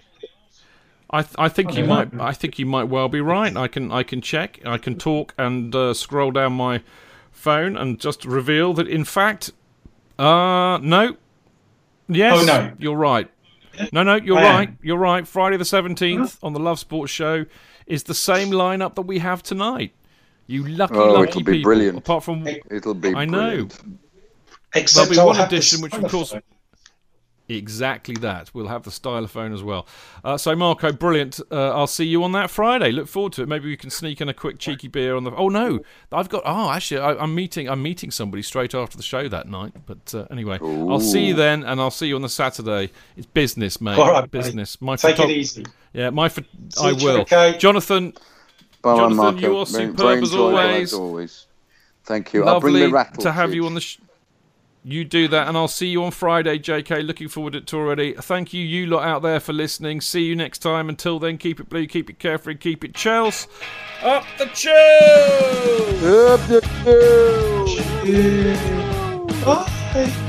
[1.11, 3.55] I th- I think I you might I think you might well be right.
[3.55, 4.59] I can I can check.
[4.65, 6.83] I can talk and uh, scroll down my
[7.31, 9.51] phone and just reveal that in fact,
[10.19, 11.17] uh, no,
[12.07, 12.73] yes, oh, no.
[12.77, 13.29] you're right.
[13.93, 14.67] No, no, you're I right.
[14.69, 14.77] Am.
[14.81, 15.27] You're right.
[15.27, 17.45] Friday the seventeenth on the Love Sports Show
[17.87, 19.93] is the same lineup that we have tonight.
[20.47, 21.69] You lucky, oh, lucky it'll be people.
[21.69, 21.97] Brilliant.
[21.97, 23.15] Apart from it'll be.
[23.15, 23.65] I know.
[23.65, 23.99] Brilliant.
[24.75, 26.35] Except There'll be one edition, which of course.
[27.49, 28.51] Exactly that.
[28.53, 29.87] We'll have the stylophone as well.
[30.23, 31.39] Uh, so, Marco, brilliant.
[31.51, 32.91] Uh, I'll see you on that Friday.
[32.91, 33.49] Look forward to it.
[33.49, 35.31] Maybe we can sneak in a quick cheeky beer on the.
[35.35, 35.79] Oh no,
[36.11, 36.43] I've got.
[36.45, 37.67] Oh, actually, I, am meeting.
[37.67, 39.73] I'm meeting somebody straight after the show that night.
[39.87, 40.91] But uh, anyway, Ooh.
[40.91, 42.91] I'll see you then, and I'll see you on the Saturday.
[43.17, 43.97] It's business, mate.
[43.97, 44.79] All right, business.
[44.79, 45.65] My Take it easy.
[45.93, 46.29] Yeah, my.
[46.29, 46.43] Pho-
[46.79, 47.21] I will.
[47.21, 47.57] Okay.
[47.57, 48.13] Jonathan.
[48.83, 49.39] Bye, Jonathan, Marco.
[49.39, 50.93] you are superb as always.
[50.93, 51.47] as always.
[52.03, 52.45] Thank you.
[52.45, 53.23] Lovely I'll bring the rattle.
[53.23, 53.81] to have you on the.
[53.81, 53.97] Sh-
[54.83, 57.05] you do that, and I'll see you on Friday, JK.
[57.05, 58.13] Looking forward to it already.
[58.13, 60.01] Thank you, you lot out there, for listening.
[60.01, 60.89] See you next time.
[60.89, 63.47] Until then, keep it blue, keep it carefree, keep it Chels.
[64.01, 66.03] Up the Chels!
[66.03, 67.79] Up the Chels!
[69.45, 70.28] Bye!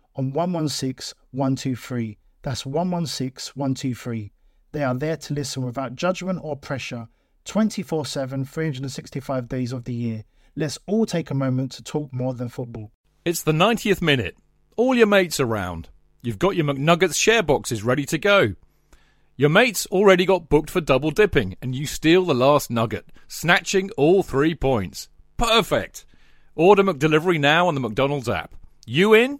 [0.15, 2.17] on 116 123.
[2.41, 4.31] That's 116 123.
[4.71, 7.07] They are there to listen without judgment or pressure
[7.45, 10.23] 24 7, 365 days of the year.
[10.55, 12.91] Let's all take a moment to talk more than football.
[13.25, 14.35] It's the 90th minute.
[14.77, 15.89] All your mates are around.
[16.21, 18.55] You've got your McNuggets share boxes ready to go.
[19.37, 23.89] Your mates already got booked for double dipping, and you steal the last nugget, snatching
[23.97, 25.09] all three points.
[25.37, 26.05] Perfect!
[26.53, 28.53] Order McDelivery now on the McDonald's app.
[28.85, 29.39] You in?